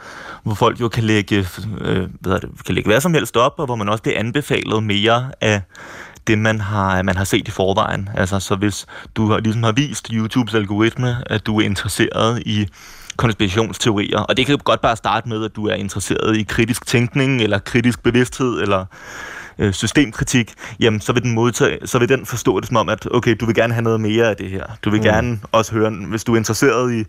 hvor 0.43 0.54
folk 0.54 0.82
jo 0.82 0.88
kan 0.88 1.04
lægge, 1.04 1.48
øh, 1.82 2.08
hvad 2.19 2.39
det, 2.39 2.50
kan 2.65 2.76
lægge 2.76 2.89
hvad 2.89 3.02
som 3.02 3.13
helst 3.13 3.38
op, 3.38 3.54
og 3.58 3.65
hvor 3.65 3.76
man 3.76 3.89
også 3.89 4.04
bliver 4.04 4.19
anbefalet 4.19 4.84
mere 4.84 5.32
af 5.41 5.62
det, 6.28 6.38
man 6.38 6.62
har, 6.62 7.02
man 7.02 7.16
har 7.16 7.24
set 7.24 7.48
i 7.48 7.52
forvejen. 7.52 8.10
Altså, 8.16 8.40
så 8.40 8.56
hvis 8.56 8.86
du 9.16 9.32
har, 9.32 9.40
ligesom 9.40 9.64
har 9.64 9.72
vist 9.72 10.08
YouTubes 10.14 10.54
algoritme, 10.54 11.18
at 11.26 11.46
du 11.46 11.58
er 11.58 11.62
interesseret 11.62 12.44
i 12.46 12.68
konspirationsteorier, 13.18 14.20
og 14.20 14.38
det 14.38 14.46
kan 14.46 14.58
godt 14.58 14.82
bare 14.82 14.96
starte 14.96 15.30
med, 15.30 15.46
at 15.46 15.56
du 15.56 15.68
er 15.68 15.76
interesseret 15.76 16.38
i 16.38 16.44
kritisk 16.44 16.86
tænkning, 16.86 17.42
eller 17.42 17.60
kritisk 17.60 18.04
bevidsthed, 18.04 18.62
eller 18.62 18.86
øh, 19.60 19.74
systemkritik, 19.74 20.54
jamen 20.80 21.02
så 21.02 21.13
vil 21.13 21.24
den 21.24 21.32
modtage, 21.32 21.88
så 21.88 22.00
vil 22.00 22.10
den 22.10 22.26
forstå 22.26 22.60
det 22.60 22.68
som 22.68 22.78
om, 22.78 22.89
at 22.89 23.08
okay, 23.12 23.36
du 23.39 23.46
vil 23.46 23.56
gerne 23.56 23.74
have 23.74 23.84
noget 23.84 24.02
mere 24.02 24.30
af 24.30 24.36
det 24.36 24.50
her. 24.50 24.63
Du 24.84 24.89
vil 24.89 25.00
mm. 25.00 25.04
gerne 25.04 25.39
også 25.52 25.74
høre, 25.74 25.89
hvis 25.89 26.24
du 26.24 26.34
er 26.34 26.38
interesseret 26.38 26.94
i 26.94 27.02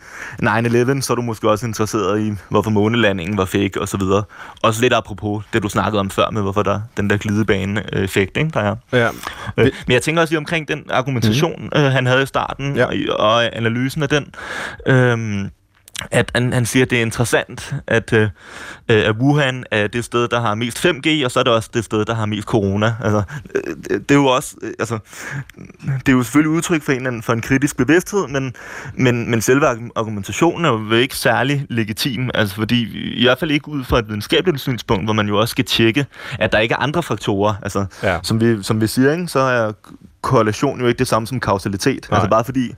9-11, 0.42 1.00
så 1.00 1.12
er 1.12 1.14
du 1.14 1.22
måske 1.22 1.50
også 1.50 1.66
interesseret 1.66 2.20
i, 2.20 2.32
hvorfor 2.48 2.70
månelandingen 2.70 3.38
var 3.38 3.44
fake, 3.44 3.80
og 3.80 3.88
så 3.88 3.96
videre. 3.96 4.22
Også 4.62 4.80
lidt 4.80 4.92
apropos 4.92 5.44
det, 5.52 5.62
du 5.62 5.68
snakkede 5.68 6.00
om 6.00 6.10
før 6.10 6.30
med, 6.30 6.42
hvorfor 6.42 6.62
der 6.62 6.80
den 6.96 7.10
der 7.10 7.16
glidebane-effekt, 7.16 8.36
ikke, 8.36 8.50
der 8.54 8.60
er. 8.60 8.76
Ja. 8.92 9.08
Øh, 9.56 9.72
men 9.86 9.92
jeg 9.92 10.02
tænker 10.02 10.22
også 10.22 10.32
lige 10.32 10.38
omkring 10.38 10.68
den 10.68 10.84
argumentation, 10.90 11.70
mm. 11.74 11.80
øh, 11.80 11.92
han 11.92 12.06
havde 12.06 12.22
i 12.22 12.26
starten, 12.26 12.76
ja. 12.76 12.86
og, 12.86 12.94
og 13.18 13.56
analysen 13.56 14.02
af 14.02 14.08
den. 14.08 14.34
Øh, 14.86 15.48
at 16.10 16.30
han, 16.34 16.52
han 16.52 16.66
siger, 16.66 16.84
at 16.84 16.90
det 16.90 16.98
er 16.98 17.02
interessant, 17.02 17.74
at, 17.86 18.12
øh, 18.12 18.22
øh, 18.88 19.08
at 19.08 19.16
Wuhan 19.16 19.64
er 19.70 19.86
det 19.86 20.04
sted, 20.04 20.28
der 20.28 20.40
har 20.40 20.54
mest 20.54 20.86
5G, 20.86 21.24
og 21.24 21.30
så 21.30 21.38
er 21.38 21.42
det 21.42 21.52
også 21.52 21.70
det 21.74 21.84
sted, 21.84 22.04
der 22.04 22.14
har 22.14 22.26
mest 22.26 22.48
corona. 22.48 22.94
Altså, 23.02 23.22
øh, 23.54 23.76
det, 23.76 23.90
det 23.90 24.10
er 24.10 24.14
jo 24.14 24.26
også, 24.26 24.56
øh, 24.62 24.72
altså, 24.78 24.98
det 25.84 26.08
er 26.08 26.12
jo 26.12 26.22
selvfølgelig 26.22 26.50
udtryk 26.50 26.82
for 26.82 26.92
en, 26.92 27.22
for 27.22 27.32
en 27.32 27.40
kritisk 27.40 27.76
bevidsthed, 27.76 28.28
men, 28.28 28.54
men, 28.94 29.30
men 29.30 29.40
selve 29.40 29.66
argumentationen 29.96 30.64
er 30.64 30.70
jo 30.70 30.92
ikke 30.92 31.16
særlig 31.16 31.66
legitim, 31.68 32.30
altså 32.34 32.54
fordi 32.54 33.12
i 33.14 33.24
hvert 33.24 33.38
fald 33.38 33.50
ikke 33.50 33.68
ud 33.68 33.84
fra 33.84 33.98
et 33.98 34.08
videnskabeligt 34.08 34.60
synspunkt, 34.60 35.06
hvor 35.06 35.12
man 35.12 35.28
jo 35.28 35.40
også 35.40 35.52
skal 35.52 35.64
tjekke, 35.64 36.06
at 36.38 36.52
der 36.52 36.58
ikke 36.58 36.72
er 36.72 36.78
andre 36.78 37.02
faktorer. 37.02 37.54
Altså, 37.62 37.86
ja. 38.02 38.18
som, 38.22 38.40
vi, 38.40 38.62
som 38.62 38.80
vi 38.80 38.86
siger, 38.86 39.12
ikke, 39.12 39.28
så 39.28 39.38
er 39.38 39.72
korrelation 40.22 40.80
jo 40.80 40.86
ikke 40.86 40.98
det 40.98 41.08
samme 41.08 41.26
som 41.26 41.40
kausalitet. 41.40 42.06
Nej. 42.10 42.18
Altså 42.18 42.30
bare 42.30 42.44
fordi 42.44 42.74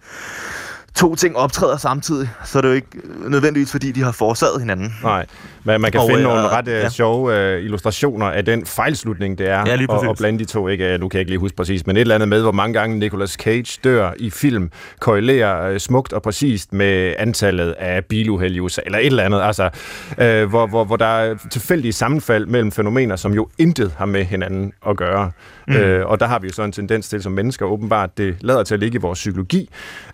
to 0.97 1.15
ting 1.15 1.37
optræder 1.37 1.77
samtidig, 1.77 2.29
så 2.45 2.59
er 2.59 2.63
det 2.63 2.69
jo 2.69 2.75
ikke 2.75 2.89
nødvendigvis, 3.29 3.71
fordi 3.71 3.93
de 3.93 4.03
har 4.03 4.13
forårsaget 4.13 4.61
hinanden. 4.61 4.95
Nej, 5.03 5.27
men 5.65 5.81
man 5.81 5.93
kan 5.93 6.01
og, 6.01 6.07
finde 6.09 6.21
øh, 6.21 6.29
nogle 6.29 6.49
ret 6.49 6.69
øh, 6.69 6.75
ja. 6.75 6.89
sjove 6.89 7.57
uh, 7.57 7.65
illustrationer 7.65 8.27
af 8.27 8.45
den 8.45 8.67
fejlslutning, 8.67 9.39
det 9.39 9.49
er 9.49 9.65
ja, 9.67 9.75
lige 9.75 10.09
at, 10.11 10.17
blande 10.19 10.39
de 10.39 10.45
to. 10.45 10.69
Ikke, 10.69 10.99
nu 10.99 11.09
kan 11.09 11.17
jeg 11.17 11.21
ikke 11.21 11.31
lige 11.31 11.39
huske 11.39 11.57
præcis, 11.57 11.87
men 11.87 11.97
et 11.97 12.01
eller 12.01 12.15
andet 12.15 12.29
med, 12.29 12.43
hvor 12.43 12.53
mange 12.53 12.75
gange 12.75 12.99
Nicolas 12.99 13.31
Cage 13.31 13.81
dør 13.85 14.11
i 14.17 14.31
film, 14.31 14.71
korrelerer 15.01 15.79
smukt 15.79 16.13
og 16.13 16.23
præcist 16.23 16.73
med 16.73 17.15
antallet 17.19 17.71
af 17.73 18.05
biluheld 18.05 18.55
i 18.55 18.61
USA, 18.61 18.81
eller 18.87 18.99
et 18.99 19.07
eller 19.07 19.23
andet. 19.23 19.43
Altså, 19.43 19.71
uh, 20.11 20.51
hvor, 20.51 20.67
hvor, 20.67 20.85
hvor 20.85 20.97
der 20.97 21.07
er 21.07 21.35
tilfældige 21.51 21.93
sammenfald 21.93 22.47
mellem 22.47 22.73
fænomener, 22.73 23.17
som 23.17 23.33
jo 23.33 23.49
intet 23.59 23.95
har 23.99 24.07
med 24.07 24.25
hinanden 24.25 24.73
at 24.89 24.97
gøre. 24.97 25.31
Mm. 25.69 25.75
Øh, 25.75 26.07
og 26.07 26.21
der 26.21 26.27
har 26.27 26.39
vi 26.39 26.47
jo 26.47 26.53
så 26.53 26.63
en 26.63 26.73
tendens 26.73 27.09
til 27.09 27.23
som 27.23 27.33
mennesker, 27.33 27.67
åbenbart, 27.67 28.19
det 28.19 28.37
lader 28.41 28.63
til 28.63 28.75
at 28.75 28.81
ligge 28.81 28.99
i 28.99 29.01
vores 29.01 29.19
psykologi, 29.19 29.71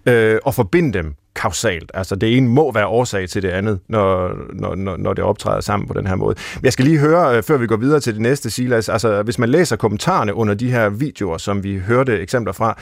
øh, 0.06 0.34
uh, 0.34 0.38
og 0.44 0.54
forbinde 0.54 0.92
dem 0.92 1.14
kausalt. 1.34 1.90
Altså 1.94 2.16
det 2.16 2.36
ene 2.36 2.48
må 2.48 2.72
være 2.72 2.86
årsag 2.86 3.28
til 3.28 3.42
det 3.42 3.48
andet, 3.48 3.80
når, 3.88 4.36
når, 4.52 4.74
når, 4.74 4.96
når 4.96 5.14
det 5.14 5.24
optræder 5.24 5.60
sammen 5.60 5.88
på 5.88 5.94
den 5.94 6.06
her 6.06 6.14
måde. 6.14 6.36
Men 6.54 6.64
jeg 6.64 6.72
skal 6.72 6.84
lige 6.84 6.98
høre, 6.98 7.36
øh, 7.36 7.42
før 7.42 7.56
vi 7.56 7.66
går 7.66 7.76
videre 7.76 8.00
til 8.00 8.12
det 8.12 8.22
næste, 8.22 8.50
Silas, 8.50 8.88
altså 8.88 9.22
hvis 9.22 9.38
man 9.38 9.48
læser 9.48 9.76
kommentarerne 9.76 10.34
under 10.34 10.54
de 10.54 10.70
her 10.70 10.88
videoer, 10.88 11.38
som 11.38 11.64
vi 11.64 11.78
hørte 11.78 12.20
eksempler 12.20 12.52
fra, 12.52 12.78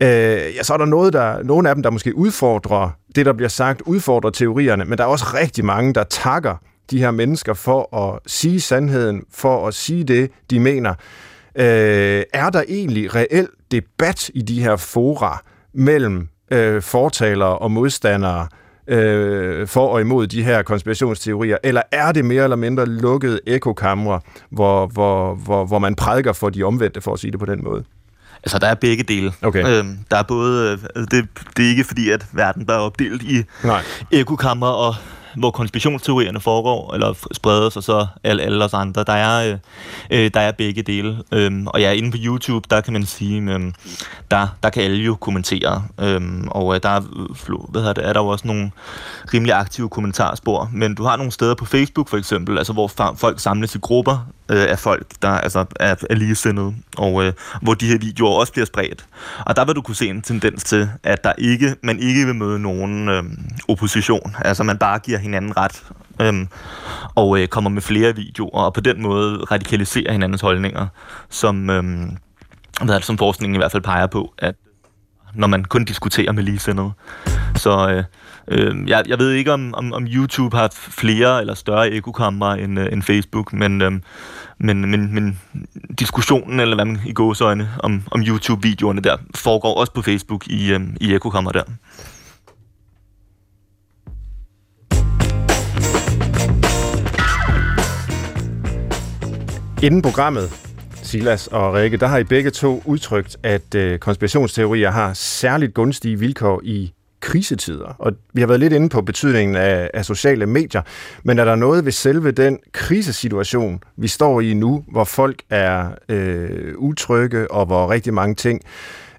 øh, 0.00 0.08
ja, 0.56 0.62
så 0.62 0.72
er 0.74 0.78
der 0.78 0.84
noget, 0.84 1.12
der, 1.12 1.42
nogle 1.42 1.68
af 1.68 1.74
dem, 1.74 1.82
der 1.82 1.90
måske 1.90 2.16
udfordrer 2.16 2.90
det, 3.14 3.26
der 3.26 3.32
bliver 3.32 3.48
sagt, 3.48 3.82
udfordrer 3.86 4.30
teorierne, 4.30 4.84
men 4.84 4.98
der 4.98 5.04
er 5.04 5.08
også 5.08 5.26
rigtig 5.34 5.64
mange, 5.64 5.94
der 5.94 6.04
takker 6.04 6.56
de 6.90 6.98
her 6.98 7.10
mennesker 7.10 7.54
for 7.54 7.96
at 7.96 8.20
sige 8.26 8.60
sandheden, 8.60 9.22
for 9.34 9.68
at 9.68 9.74
sige 9.74 10.04
det, 10.04 10.30
de 10.50 10.60
mener. 10.60 10.94
Øh, 11.58 12.22
er 12.32 12.50
der 12.50 12.62
egentlig 12.68 13.14
reel 13.14 13.48
debat 13.70 14.30
i 14.34 14.42
de 14.42 14.62
her 14.62 14.76
fora 14.76 15.42
mellem 15.74 16.28
øh, 16.50 16.82
fortalere 16.82 17.58
og 17.58 17.70
modstandere 17.70 18.46
øh, 18.86 19.66
for 19.66 19.88
og 19.88 20.00
imod 20.00 20.26
de 20.26 20.42
her 20.42 20.62
konspirationsteorier, 20.62 21.56
eller 21.62 21.82
er 21.92 22.12
det 22.12 22.24
mere 22.24 22.42
eller 22.42 22.56
mindre 22.56 22.86
lukkede 22.86 23.40
ekokamre, 23.46 24.20
hvor, 24.50 24.86
hvor, 24.86 25.34
hvor, 25.34 25.64
hvor 25.64 25.78
man 25.78 25.94
prædiker 25.94 26.32
for 26.32 26.50
de 26.50 26.62
omvendte, 26.62 27.00
for 27.00 27.12
at 27.12 27.18
sige 27.18 27.30
det 27.30 27.40
på 27.40 27.46
den 27.46 27.64
måde? 27.64 27.84
Altså, 28.42 28.58
der 28.58 28.66
er 28.66 28.74
begge 28.74 29.02
dele. 29.04 29.32
Okay. 29.42 29.78
Øhm, 29.78 29.98
der 30.10 30.16
er 30.16 30.22
både... 30.22 30.78
Øh, 30.96 31.02
det, 31.10 31.28
det 31.56 31.64
er 31.64 31.68
ikke 31.68 31.84
fordi, 31.84 32.10
at 32.10 32.26
verden 32.32 32.66
bare 32.66 32.76
er 32.76 32.80
opdelt 32.80 33.22
i 33.22 33.44
ekokamre 34.10 34.74
og 34.74 34.94
hvor 35.36 35.50
konspirationsteorierne 35.50 36.40
foregår, 36.40 36.94
eller 36.94 37.28
spredes, 37.32 37.76
og 37.76 37.82
så 37.82 38.06
alle, 38.24 38.42
alle 38.42 38.64
os 38.64 38.74
andre. 38.74 39.04
Der 39.04 39.12
er, 39.12 39.52
øh, 39.52 39.58
øh, 40.10 40.30
der 40.34 40.40
er 40.40 40.52
begge 40.52 40.82
dele. 40.82 41.22
Øhm, 41.32 41.66
og 41.66 41.80
ja, 41.80 41.92
inde 41.92 42.10
på 42.10 42.16
YouTube, 42.20 42.66
der 42.70 42.80
kan 42.80 42.92
man 42.92 43.06
sige, 43.06 43.52
øhm, 43.52 43.74
der, 44.30 44.46
der 44.62 44.70
kan 44.70 44.82
alle 44.82 44.96
jo 45.04 45.14
kommentere. 45.14 45.84
Øhm, 46.00 46.48
og 46.48 46.74
øh, 46.74 46.80
der 46.82 46.88
er, 46.88 47.00
hvad 47.68 47.94
det, 47.94 48.08
er 48.08 48.12
der 48.12 48.20
jo 48.20 48.26
også 48.26 48.46
nogle 48.46 48.70
rimelig 49.34 49.54
aktive 49.54 49.88
kommentarspor. 49.88 50.70
Men 50.72 50.94
du 50.94 51.02
har 51.02 51.16
nogle 51.16 51.32
steder 51.32 51.54
på 51.54 51.64
Facebook 51.64 52.08
for 52.08 52.16
eksempel, 52.16 52.58
altså 52.58 52.72
hvor 52.72 52.86
folk 53.16 53.40
samles 53.40 53.74
i 53.74 53.78
grupper, 53.78 54.26
øh, 54.52 54.70
af 54.70 54.78
folk, 54.78 55.06
der 55.22 55.28
altså, 55.28 55.64
er, 55.80 55.94
er 56.10 56.14
ligesindede, 56.14 56.74
og 56.96 57.24
øh, 57.24 57.32
hvor 57.62 57.74
de 57.74 57.86
her 57.86 57.98
videoer 57.98 58.40
også 58.40 58.52
bliver 58.52 58.66
spredt. 58.66 59.06
Og 59.46 59.56
der 59.56 59.64
vil 59.64 59.74
du 59.74 59.82
kunne 59.82 59.94
se 59.94 60.08
en 60.08 60.22
tendens 60.22 60.64
til, 60.64 60.88
at 61.02 61.24
der 61.24 61.32
ikke, 61.38 61.76
man 61.82 61.98
ikke 61.98 62.26
vil 62.26 62.34
møde 62.34 62.58
nogen 62.58 63.08
øh, 63.08 63.24
opposition. 63.68 64.36
Altså 64.38 64.62
man 64.62 64.78
bare 64.78 64.98
giver 64.98 65.18
hinanden 65.18 65.56
ret 65.56 65.84
øh, 66.20 66.46
og 67.14 67.40
øh, 67.40 67.48
kommer 67.48 67.70
med 67.70 67.82
flere 67.82 68.16
videoer, 68.16 68.60
og 68.60 68.74
på 68.74 68.80
den 68.80 69.02
måde 69.02 69.38
radikaliserer 69.50 70.12
hinandens 70.12 70.40
holdninger, 70.40 70.86
som, 71.30 71.70
øh, 71.70 71.84
hvad 72.84 72.94
er 72.94 72.98
det, 72.98 73.04
som 73.04 73.18
forskningen 73.18 73.54
i 73.54 73.58
hvert 73.58 73.72
fald 73.72 73.82
peger 73.82 74.06
på, 74.06 74.34
at 74.38 74.54
når 75.34 75.46
man 75.46 75.64
kun 75.64 75.84
diskuterer 75.84 76.32
med 76.32 76.42
ligesindede. 76.42 76.90
Så 77.56 77.88
øh, 77.88 78.04
øh, 78.48 78.88
jeg, 78.88 79.04
jeg 79.08 79.18
ved 79.18 79.30
ikke, 79.30 79.52
om, 79.52 79.74
om, 79.74 79.92
om 79.92 80.06
YouTube 80.06 80.56
har 80.56 80.70
flere 80.74 81.40
eller 81.40 81.54
større 81.54 81.90
ekokammer 81.90 82.52
end, 82.52 82.80
øh, 82.80 82.92
end 82.92 83.02
Facebook, 83.02 83.52
men, 83.52 83.82
øh, 83.82 83.92
men, 84.58 84.90
men, 84.90 85.14
men 85.14 85.40
diskussionen, 85.98 86.60
eller 86.60 86.74
hvad 86.74 86.84
man 86.84 87.00
i 87.06 87.12
gåsøjne, 87.12 87.70
om, 87.78 88.02
om 88.10 88.20
YouTube-videoerne 88.20 89.00
der, 89.00 89.16
foregår 89.34 89.74
også 89.74 89.92
på 89.92 90.02
Facebook 90.02 90.46
i, 90.46 90.72
øh, 90.72 90.80
i 91.00 91.14
ekokammer 91.14 91.52
der. 91.52 91.62
Inden 99.82 100.02
programmet, 100.02 100.71
Silas 101.12 101.46
og 101.46 101.74
Rikke, 101.74 101.96
der 101.96 102.06
har 102.06 102.18
I 102.18 102.24
begge 102.24 102.50
to 102.50 102.82
udtrykt, 102.84 103.36
at 103.42 103.74
øh, 103.74 103.98
konspirationsteorier 103.98 104.90
har 104.90 105.12
særligt 105.14 105.74
gunstige 105.74 106.18
vilkår 106.18 106.60
i 106.64 106.92
krisetider. 107.20 107.94
Og 107.98 108.12
vi 108.32 108.40
har 108.40 108.48
været 108.48 108.60
lidt 108.60 108.72
inde 108.72 108.88
på 108.88 109.02
betydningen 109.02 109.56
af, 109.56 109.90
af 109.94 110.04
sociale 110.04 110.46
medier, 110.46 110.82
men 111.22 111.38
er 111.38 111.44
der 111.44 111.54
noget 111.54 111.84
ved 111.84 111.92
selve 111.92 112.30
den 112.30 112.58
krisesituation, 112.72 113.82
vi 113.96 114.08
står 114.08 114.40
i 114.40 114.54
nu, 114.54 114.84
hvor 114.88 115.04
folk 115.04 115.42
er 115.50 115.88
øh, 116.08 116.74
utrygge, 116.76 117.50
og 117.50 117.66
hvor 117.66 117.90
rigtig 117.90 118.14
mange 118.14 118.34
ting 118.34 118.60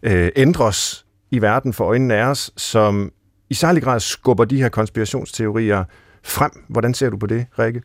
øh, 0.03 0.31
ændres 0.35 1.05
i 1.31 1.41
verden 1.41 1.73
for 1.73 1.85
øjnene 1.85 2.15
af 2.15 2.25
os, 2.25 2.51
som 2.57 3.11
i 3.49 3.53
særlig 3.53 3.83
grad 3.83 3.99
skubber 3.99 4.45
de 4.45 4.61
her 4.61 4.69
konspirationsteorier 4.69 5.83
frem. 6.23 6.51
Hvordan 6.69 6.93
ser 6.93 7.09
du 7.09 7.17
på 7.17 7.27
det, 7.27 7.45
Rikke? 7.59 7.81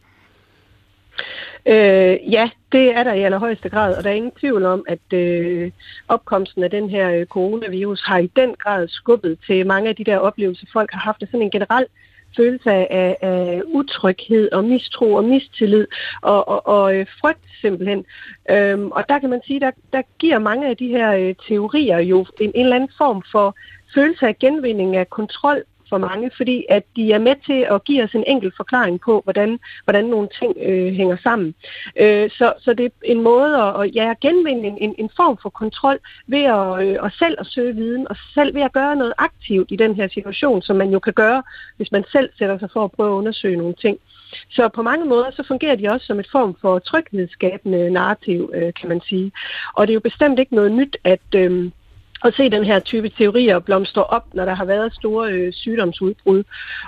Øh, 1.66 2.32
ja, 2.32 2.50
det 2.72 2.96
er 2.96 3.02
der 3.02 3.12
i 3.12 3.22
allerhøjeste 3.22 3.68
grad, 3.68 3.96
og 3.96 4.04
der 4.04 4.10
er 4.10 4.14
ingen 4.14 4.32
tvivl 4.40 4.64
om, 4.64 4.84
at 4.88 5.12
øh, 5.18 5.70
opkomsten 6.08 6.62
af 6.62 6.70
den 6.70 6.90
her 6.90 7.10
øh, 7.10 7.26
coronavirus 7.26 8.02
har 8.02 8.18
i 8.18 8.30
den 8.36 8.54
grad 8.54 8.88
skubbet 8.88 9.38
til 9.46 9.66
mange 9.66 9.88
af 9.88 9.96
de 9.96 10.04
der 10.04 10.18
oplevelser, 10.18 10.66
folk 10.72 10.90
har 10.92 11.00
haft. 11.00 11.20
Sådan 11.20 11.42
en 11.42 11.50
generel 11.50 11.86
følelse 12.36 12.70
af, 12.70 13.16
af 13.20 13.62
utryghed 13.66 14.52
og 14.52 14.64
mistro 14.64 15.12
og 15.14 15.24
mistillid 15.24 15.86
og, 16.22 16.48
og, 16.48 16.66
og 16.66 16.96
øh, 16.96 17.06
frygt 17.20 17.44
simpelthen. 17.60 18.04
Øhm, 18.50 18.90
og 18.90 19.04
der 19.08 19.18
kan 19.18 19.30
man 19.30 19.40
sige, 19.46 19.60
der, 19.60 19.70
der 19.92 20.02
giver 20.18 20.38
mange 20.38 20.68
af 20.68 20.76
de 20.76 20.88
her 20.88 21.12
øh, 21.12 21.34
teorier 21.48 21.98
jo 21.98 22.26
en, 22.40 22.52
en 22.54 22.64
eller 22.64 22.76
anden 22.76 22.92
form 22.98 23.22
for 23.32 23.54
følelse 23.94 24.26
af 24.26 24.38
genvinding 24.38 24.96
af 24.96 25.10
kontrol 25.10 25.62
for 25.88 25.98
mange, 25.98 26.30
fordi 26.36 26.64
at 26.68 26.82
de 26.96 27.12
er 27.12 27.18
med 27.18 27.34
til 27.46 27.66
at 27.70 27.84
give 27.84 28.04
os 28.04 28.14
en 28.14 28.24
enkelt 28.26 28.54
forklaring 28.56 29.00
på, 29.00 29.20
hvordan, 29.24 29.58
hvordan 29.84 30.04
nogle 30.04 30.28
ting 30.38 30.56
øh, 30.62 30.92
hænger 30.92 31.16
sammen. 31.22 31.54
Øh, 31.96 32.30
så, 32.30 32.52
så 32.60 32.74
det 32.74 32.84
er 32.84 32.90
en 33.04 33.22
måde 33.22 33.56
at 33.56 33.94
ja, 33.94 34.14
genvinde 34.20 34.68
en, 34.68 34.94
en 34.98 35.10
form 35.16 35.38
for 35.42 35.50
kontrol 35.50 35.98
ved 36.26 36.42
at, 36.42 36.86
øh, 36.86 36.96
at 37.04 37.12
selv 37.18 37.36
at 37.40 37.46
søge 37.46 37.74
viden, 37.74 38.08
og 38.08 38.16
selv 38.34 38.54
ved 38.54 38.62
at 38.62 38.72
gøre 38.72 38.96
noget 38.96 39.12
aktivt 39.18 39.70
i 39.70 39.76
den 39.76 39.94
her 39.94 40.08
situation, 40.08 40.62
som 40.62 40.76
man 40.76 40.90
jo 40.90 40.98
kan 40.98 41.12
gøre, 41.12 41.42
hvis 41.76 41.92
man 41.92 42.04
selv 42.12 42.30
sætter 42.38 42.58
sig 42.58 42.70
for 42.72 42.84
at 42.84 42.92
prøve 42.92 43.10
at 43.10 43.18
undersøge 43.18 43.56
nogle 43.56 43.74
ting. 43.74 43.98
Så 44.50 44.68
på 44.68 44.82
mange 44.82 45.04
måder 45.04 45.30
så 45.30 45.42
fungerer 45.48 45.76
de 45.76 45.88
også 45.88 46.06
som 46.06 46.20
et 46.20 46.28
form 46.32 46.56
for 46.60 46.78
tryghedsskabende 46.78 47.90
narrativ, 47.90 48.50
øh, 48.54 48.72
kan 48.80 48.88
man 48.88 49.00
sige. 49.00 49.32
Og 49.74 49.86
det 49.86 49.92
er 49.92 49.94
jo 49.94 50.00
bestemt 50.00 50.38
ikke 50.38 50.54
noget 50.54 50.72
nyt, 50.72 50.96
at... 51.04 51.34
Øh, 51.34 51.70
at 52.24 52.34
se 52.34 52.50
den 52.50 52.64
her 52.64 52.78
type 52.78 53.08
teorier 53.08 53.58
blomstre 53.58 54.04
op, 54.04 54.34
når 54.34 54.44
der 54.44 54.54
har 54.54 54.64
været 54.64 54.94
store 54.94 55.32
øh, 55.32 55.52
sygdomsudbrud. 55.52 56.44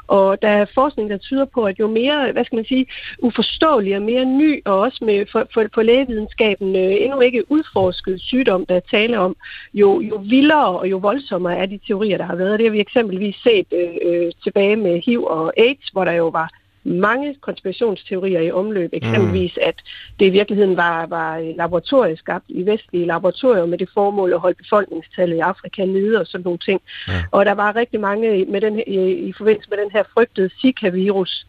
Og 0.07 0.43
der 0.43 0.49
er 0.49 0.67
forskning, 0.75 1.11
der 1.11 1.17
tyder 1.17 1.45
på, 1.45 1.65
at 1.65 1.79
jo 1.79 1.89
mere, 1.89 2.33
hvad 2.33 2.45
skal 2.45 2.57
man 2.57 2.65
sige, 2.65 2.87
uforståelig 3.19 3.97
og 3.97 4.03
mere 4.03 4.25
ny, 4.25 4.63
og 4.65 4.79
også 4.79 5.05
med 5.05 5.27
for, 5.33 5.47
for, 5.55 5.65
for 5.75 5.83
lægevidenskaben 5.83 6.77
øh, 6.77 6.97
endnu 7.01 7.21
ikke 7.21 7.51
udforsket 7.53 8.21
sygdom, 8.21 8.67
der 8.67 8.75
er 8.75 8.81
tale 8.91 9.19
om, 9.19 9.37
jo, 9.75 10.01
jo 10.01 10.17
vildere 10.17 10.79
og 10.79 10.91
jo 10.91 10.97
voldsommere 10.97 11.57
er 11.57 11.67
de 11.67 11.81
teorier, 11.87 12.17
der 12.17 12.25
har 12.25 12.37
været. 12.37 12.59
Det 12.59 12.67
har 12.67 12.73
vi 12.73 12.81
eksempelvis 12.81 13.37
set 13.43 13.67
øh, 13.73 13.95
øh, 14.03 14.33
tilbage 14.43 14.77
med 14.77 15.01
HIV 15.07 15.25
og 15.25 15.53
AIDS, 15.57 15.89
hvor 15.89 16.05
der 16.05 16.13
jo 16.13 16.29
var 16.29 16.60
mange 16.85 17.35
konspirationsteorier 17.41 18.41
i 18.41 18.51
omløb. 18.51 18.91
Eksempelvis, 18.93 19.53
mm. 19.57 19.69
at 19.69 19.75
det 20.19 20.27
i 20.27 20.31
virkeligheden 20.31 20.77
var, 20.77 21.07
var 21.07 21.55
laboratorieskabt 21.57 22.45
i 22.49 22.67
vestlige 22.67 23.07
laboratorier 23.07 23.67
med 23.67 23.79
det 23.79 23.89
formål 23.95 24.33
at 24.33 24.41
holde 24.41 24.59
befolkningstallet 24.63 25.37
i 25.37 25.41
Afrika 25.41 25.85
nede 25.85 26.21
og 26.21 26.27
sådan 26.27 26.45
nogle 26.45 26.59
ting. 26.59 26.81
Ja. 27.09 27.23
Og 27.31 27.47
der 27.47 27.53
var 27.53 27.77
rigtig 27.77 28.01
mange 28.01 28.45
med 28.45 28.61
den, 28.61 28.83
i, 28.87 29.13
i 29.13 29.33
forbindelse 29.33 29.71
med 29.71 29.79
den 29.79 29.91
her 29.91 30.03
frygtede 30.15 30.51
Zika-virus, 30.61 31.47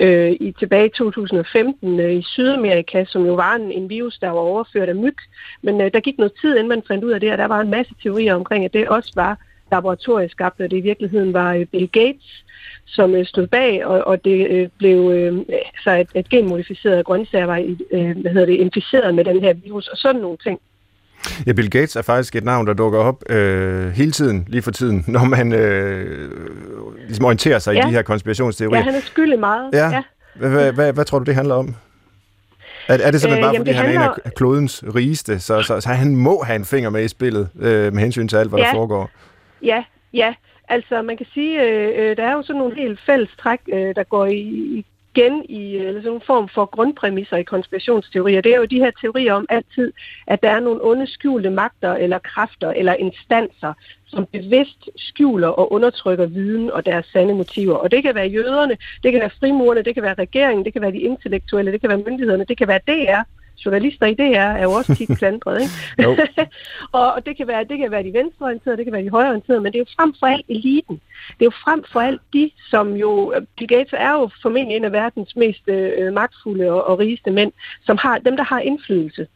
øh, 0.00 0.32
i 0.40 0.54
tilbage 0.58 0.86
i 0.86 0.90
2015 0.98 2.00
øh, 2.00 2.14
i 2.14 2.22
Sydamerika, 2.22 3.04
som 3.04 3.26
jo 3.26 3.34
var 3.34 3.54
en, 3.54 3.72
en 3.72 3.88
virus, 3.88 4.18
der 4.18 4.28
var 4.28 4.40
overført 4.40 4.88
af 4.88 4.94
myg. 4.94 5.16
Men 5.62 5.80
øh, 5.80 5.92
der 5.92 6.00
gik 6.00 6.18
noget 6.18 6.32
tid, 6.40 6.50
inden 6.50 6.68
man 6.68 6.82
fandt 6.88 7.04
ud 7.04 7.10
af 7.10 7.20
det, 7.20 7.32
og 7.32 7.38
der 7.38 7.46
var 7.46 7.60
en 7.60 7.70
masse 7.70 7.94
teorier 8.02 8.34
omkring, 8.34 8.64
at 8.64 8.72
det 8.72 8.88
også 8.88 9.12
var 9.14 9.38
laboratorieskabt, 9.72 10.60
og 10.60 10.70
det 10.70 10.76
i 10.76 10.80
virkeligheden 10.80 11.32
var 11.32 11.54
øh, 11.54 11.66
Bill 11.66 11.88
Gates, 11.88 12.44
som 12.86 13.14
øh, 13.14 13.26
stod 13.26 13.46
bag, 13.46 13.86
og, 13.86 14.06
og 14.06 14.24
det 14.24 14.50
øh, 14.50 14.68
blev 14.78 15.10
øh, 15.10 15.38
så 15.84 15.90
et, 15.90 16.08
et 16.14 16.28
genmodificeret 16.28 17.04
grøntsager 17.04 17.46
var 17.46 17.58
øh, 17.92 18.20
hvad 18.20 18.32
hedder 18.32 18.46
det, 18.46 18.54
inficeret 18.54 19.14
med 19.14 19.24
den 19.24 19.40
her 19.40 19.52
virus, 19.52 19.88
og 19.88 19.96
sådan 19.96 20.20
nogle 20.20 20.36
ting. 20.36 20.60
Ja, 21.46 21.52
Bill 21.52 21.70
Gates 21.70 21.96
er 21.96 22.02
faktisk 22.02 22.36
et 22.36 22.44
navn, 22.44 22.66
der 22.66 22.74
dukker 22.74 22.98
op 22.98 23.30
øh, 23.30 23.90
hele 23.90 24.10
tiden, 24.10 24.46
lige 24.48 24.62
for 24.62 24.70
tiden, 24.70 25.04
når 25.14 25.24
man 25.24 25.52
øh, 25.52 26.30
ligesom 26.98 27.24
orienterer 27.24 27.58
sig 27.58 27.74
ja. 27.74 27.86
i 27.86 27.88
de 27.88 27.92
her 27.92 28.02
konspirationsteorier. 28.02 28.78
Ja, 28.78 28.84
han 28.84 28.94
er 28.94 29.00
skyldig 29.00 29.40
meget. 29.40 29.70
Ja. 29.72 29.90
ja. 29.90 30.70
Hvad, 30.72 31.04
tror 31.04 31.18
du, 31.18 31.24
det 31.24 31.34
handler 31.34 31.54
om? 31.54 31.74
Er, 32.88 32.94
er 32.94 33.10
det 33.10 33.20
simpelthen 33.20 33.32
øh, 33.32 33.42
bare, 33.42 33.52
jamen, 33.52 33.60
fordi 33.60 33.70
han 33.70 33.86
handler... 33.86 34.00
er 34.00 34.14
en 34.14 34.20
af 34.24 34.34
klodens 34.34 34.84
rigeste, 34.94 35.40
så, 35.40 35.62
så, 35.62 35.80
så 35.80 35.88
han 35.88 36.16
må 36.16 36.42
have 36.42 36.56
en 36.56 36.64
finger 36.64 36.90
med 36.90 37.04
i 37.04 37.08
spillet 37.08 37.48
øh, 37.60 37.92
med 37.92 38.02
hensyn 38.02 38.28
til 38.28 38.36
alt, 38.36 38.48
hvad 38.48 38.58
ja. 38.58 38.64
der 38.64 38.72
foregår? 38.72 39.10
Ja, 39.62 39.84
ja. 40.12 40.34
Altså, 40.68 41.02
man 41.02 41.16
kan 41.16 41.26
sige, 41.34 41.62
øh, 41.62 42.10
øh, 42.10 42.16
der 42.16 42.24
er 42.24 42.32
jo 42.32 42.42
sådan 42.42 42.58
nogle 42.58 42.76
helt 42.76 43.00
fælles 43.06 43.30
træk, 43.38 43.60
øh, 43.72 43.94
der 43.94 44.02
går 44.04 44.26
i, 44.26 44.84
igen 45.16 45.44
i 45.48 45.76
øh, 45.76 45.88
eller 45.88 46.00
sådan 46.00 46.14
en 46.14 46.20
form 46.26 46.48
for 46.48 46.64
grundpræmisser 46.64 47.36
i 47.36 47.42
konspirationsteorier. 47.42 48.40
Det 48.40 48.52
er 48.52 48.56
jo 48.56 48.64
de 48.64 48.78
her 48.78 48.90
teorier 49.00 49.32
om 49.32 49.46
altid, 49.48 49.92
at 50.26 50.42
der 50.42 50.50
er 50.50 50.60
nogle 50.60 50.84
onde 50.84 51.06
skjulte 51.06 51.50
magter 51.50 51.94
eller 51.94 52.18
kræfter 52.18 52.70
eller 52.70 52.94
instanser, 52.94 53.72
som 54.06 54.26
bevidst 54.26 54.88
skjuler 54.96 55.48
og 55.48 55.72
undertrykker 55.72 56.26
viden 56.26 56.70
og 56.70 56.86
deres 56.86 57.06
sande 57.06 57.34
motiver. 57.34 57.74
Og 57.74 57.90
det 57.90 58.02
kan 58.02 58.14
være 58.14 58.26
jøderne, 58.28 58.76
det 59.02 59.12
kan 59.12 59.20
være 59.20 59.38
frimurerne, 59.40 59.82
det 59.82 59.94
kan 59.94 60.02
være 60.02 60.14
regeringen, 60.14 60.64
det 60.64 60.72
kan 60.72 60.82
være 60.82 60.92
de 60.92 60.98
intellektuelle, 60.98 61.72
det 61.72 61.80
kan 61.80 61.90
være 61.90 61.98
myndighederne, 61.98 62.44
det 62.44 62.58
kan 62.58 62.68
være 62.68 62.80
DR, 62.86 63.22
journalister 63.64 64.06
i 64.06 64.14
DR 64.14 64.50
er 64.60 64.62
jo 64.62 64.72
også 64.72 64.94
tit 64.94 65.08
klandret, 65.18 65.60
ikke? 65.60 66.42
og 66.98 67.26
det 67.26 67.36
kan, 67.36 67.46
være, 67.46 67.64
det 67.64 67.78
kan 67.78 67.90
være 67.90 68.02
de 68.02 68.12
venstreorienterede, 68.12 68.76
det 68.76 68.86
kan 68.86 68.92
være 68.92 69.04
de 69.04 69.10
højreorienterede, 69.10 69.60
men 69.60 69.72
det 69.72 69.78
er 69.78 69.84
jo 69.88 69.94
frem 69.96 70.14
for 70.20 70.26
alt 70.26 70.46
eliten. 70.48 71.00
Det 71.38 71.40
er 71.40 71.50
jo 71.52 71.58
frem 71.64 71.84
for 71.92 72.00
alt 72.00 72.22
de, 72.32 72.50
som 72.70 72.94
jo, 72.94 73.34
Bill 73.58 73.68
Gates 73.68 73.92
er 73.92 74.12
jo 74.12 74.30
formentlig 74.42 74.76
en 74.76 74.84
af 74.84 74.92
verdens 74.92 75.36
mest 75.36 75.68
øh, 75.68 76.12
magtfulde 76.12 76.70
og, 76.70 76.84
og 76.84 76.98
rigeste 76.98 77.30
mænd, 77.30 77.52
som 77.86 77.96
har, 77.98 78.18
dem 78.18 78.36
der 78.36 78.44
har 78.44 78.60
indflydelse 78.60 79.26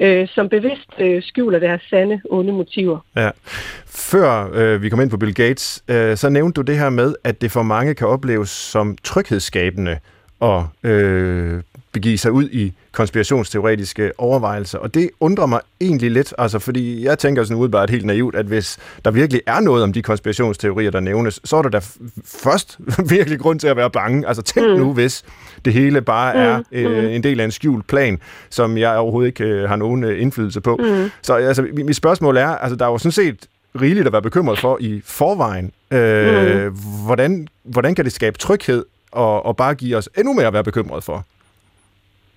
øh, 0.00 0.28
som 0.28 0.48
bevidst 0.48 0.90
øh, 0.98 1.22
skjuler 1.22 1.58
deres 1.58 1.82
sande, 1.90 2.20
onde 2.30 2.52
motiver. 2.52 2.98
Ja. 3.16 3.30
Før 3.86 4.50
øh, 4.54 4.82
vi 4.82 4.88
kom 4.88 5.00
ind 5.00 5.10
på 5.10 5.16
Bill 5.16 5.34
Gates, 5.34 5.84
øh, 5.88 6.16
så 6.16 6.28
nævnte 6.28 6.56
du 6.56 6.62
det 6.62 6.78
her 6.78 6.90
med, 6.90 7.14
at 7.24 7.40
det 7.40 7.50
for 7.50 7.62
mange 7.62 7.94
kan 7.94 8.06
opleves 8.06 8.50
som 8.50 8.96
tryghedsskabende 9.04 9.98
at 10.42 10.90
øh, 10.90 11.62
begive 11.92 12.18
sig 12.18 12.32
ud 12.32 12.48
i 12.48 12.72
konspirationsteoretiske 12.92 14.12
overvejelser. 14.18 14.78
Og 14.78 14.94
det 14.94 15.10
undrer 15.20 15.46
mig 15.46 15.60
egentlig 15.80 16.10
lidt, 16.10 16.34
altså 16.38 16.58
fordi 16.58 17.04
jeg 17.04 17.18
tænker 17.18 17.44
sådan 17.44 17.56
udbart 17.56 17.90
helt 17.90 18.04
naivt, 18.04 18.34
at 18.34 18.46
hvis 18.46 18.78
der 19.04 19.10
virkelig 19.10 19.42
er 19.46 19.60
noget 19.60 19.82
om 19.82 19.92
de 19.92 20.02
konspirationsteorier, 20.02 20.90
der 20.90 21.00
nævnes, 21.00 21.40
så 21.44 21.56
er 21.56 21.62
der 21.62 21.68
da 21.68 21.80
først 22.24 22.78
virkelig 23.16 23.38
grund 23.38 23.60
til 23.60 23.68
at 23.68 23.76
være 23.76 23.90
bange. 23.90 24.28
Altså 24.28 24.42
tænk 24.42 24.70
mm. 24.70 24.76
nu, 24.76 24.92
hvis 24.92 25.24
det 25.64 25.72
hele 25.72 26.00
bare 26.02 26.34
mm. 26.34 26.40
er 26.40 26.62
øh, 26.72 27.04
mm. 27.04 27.08
en 27.08 27.22
del 27.22 27.40
af 27.40 27.44
en 27.44 27.50
skjult 27.50 27.86
plan, 27.86 28.18
som 28.50 28.78
jeg 28.78 28.96
overhovedet 28.96 29.28
ikke 29.28 29.44
øh, 29.44 29.68
har 29.68 29.76
nogen 29.76 30.04
øh, 30.04 30.22
indflydelse 30.22 30.60
på. 30.60 30.76
Mm. 30.76 31.10
Så 31.22 31.34
altså, 31.34 31.66
mit 31.72 31.96
spørgsmål 31.96 32.36
er, 32.36 32.48
altså 32.48 32.76
der 32.76 32.86
er 32.86 32.90
jo 32.90 32.98
sådan 32.98 33.12
set 33.12 33.46
rigeligt 33.80 34.06
at 34.06 34.12
være 34.12 34.22
bekymret 34.22 34.58
for 34.58 34.78
i 34.80 35.02
forvejen. 35.04 35.72
Øh, 35.90 36.66
mm. 36.66 36.76
hvordan, 37.04 37.48
hvordan 37.64 37.94
kan 37.94 38.04
det 38.04 38.12
skabe 38.12 38.38
tryghed 38.38 38.84
og, 39.12 39.46
og 39.46 39.56
bare 39.56 39.74
give 39.74 39.96
os 39.96 40.08
endnu 40.18 40.32
mere 40.32 40.46
at 40.46 40.52
være 40.52 40.64
bekymret 40.64 41.04
for? 41.04 41.24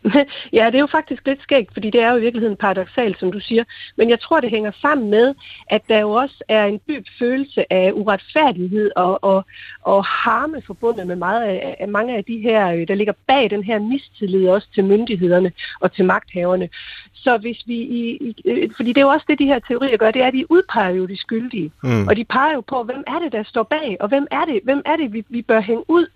ja, 0.57 0.65
det 0.65 0.75
er 0.75 0.79
jo 0.79 0.87
faktisk 0.87 1.27
lidt 1.27 1.41
skægt, 1.41 1.73
fordi 1.73 1.89
det 1.89 2.01
er 2.01 2.11
jo 2.11 2.17
i 2.17 2.21
virkeligheden 2.21 2.57
paradoxalt, 2.57 3.19
som 3.19 3.31
du 3.31 3.39
siger. 3.39 3.63
Men 3.95 4.09
jeg 4.09 4.19
tror, 4.19 4.39
det 4.39 4.49
hænger 4.49 4.71
sammen 4.81 5.09
med, 5.09 5.33
at 5.69 5.81
der 5.89 5.99
jo 5.99 6.11
også 6.11 6.43
er 6.47 6.65
en 6.65 6.79
dyb 6.87 7.05
følelse 7.19 7.73
af 7.73 7.91
uretfærdighed 7.93 8.91
og, 8.95 9.23
og, 9.23 9.45
og 9.81 10.05
harme 10.05 10.61
forbundet 10.67 11.07
med 11.07 11.15
meget 11.15 11.43
af, 11.43 11.75
af 11.79 11.87
mange 11.87 12.17
af 12.17 12.23
de 12.23 12.37
her, 12.37 12.71
øh, 12.71 12.87
der 12.87 12.95
ligger 12.95 13.13
bag 13.27 13.49
den 13.49 13.63
her 13.63 13.79
mistillid 13.79 14.49
også 14.49 14.67
til 14.73 14.85
myndighederne 14.85 15.51
og 15.79 15.93
til 15.93 16.05
magthaverne. 16.05 16.69
Så 17.13 17.37
hvis 17.37 17.63
vi 17.65 17.75
i, 17.75 18.17
i, 18.21 18.35
øh, 18.45 18.69
fordi 18.75 18.89
det 18.89 18.97
er 18.97 19.05
jo 19.05 19.09
også 19.09 19.25
det, 19.29 19.39
de 19.39 19.45
her 19.45 19.59
teorier 19.59 19.97
gør, 19.97 20.11
det 20.11 20.21
er, 20.21 20.27
at 20.27 20.33
de 20.33 20.51
udpeger 20.51 20.89
jo 20.89 21.05
de 21.05 21.17
skyldige. 21.17 21.71
Mm. 21.83 22.07
Og 22.07 22.15
de 22.15 22.25
peger 22.25 22.53
jo 22.53 22.61
på, 22.61 22.83
hvem 22.83 23.03
er 23.07 23.19
det, 23.19 23.31
der 23.31 23.43
står 23.43 23.63
bag, 23.63 23.97
og 23.99 24.07
hvem 24.07 24.27
er 24.31 24.45
det, 24.45 24.59
hvem 24.63 24.81
er 24.85 24.95
det 24.95 25.13
vi, 25.13 25.25
vi 25.29 25.41
bør 25.41 25.59
hænge 25.59 25.83
ud. 25.87 26.07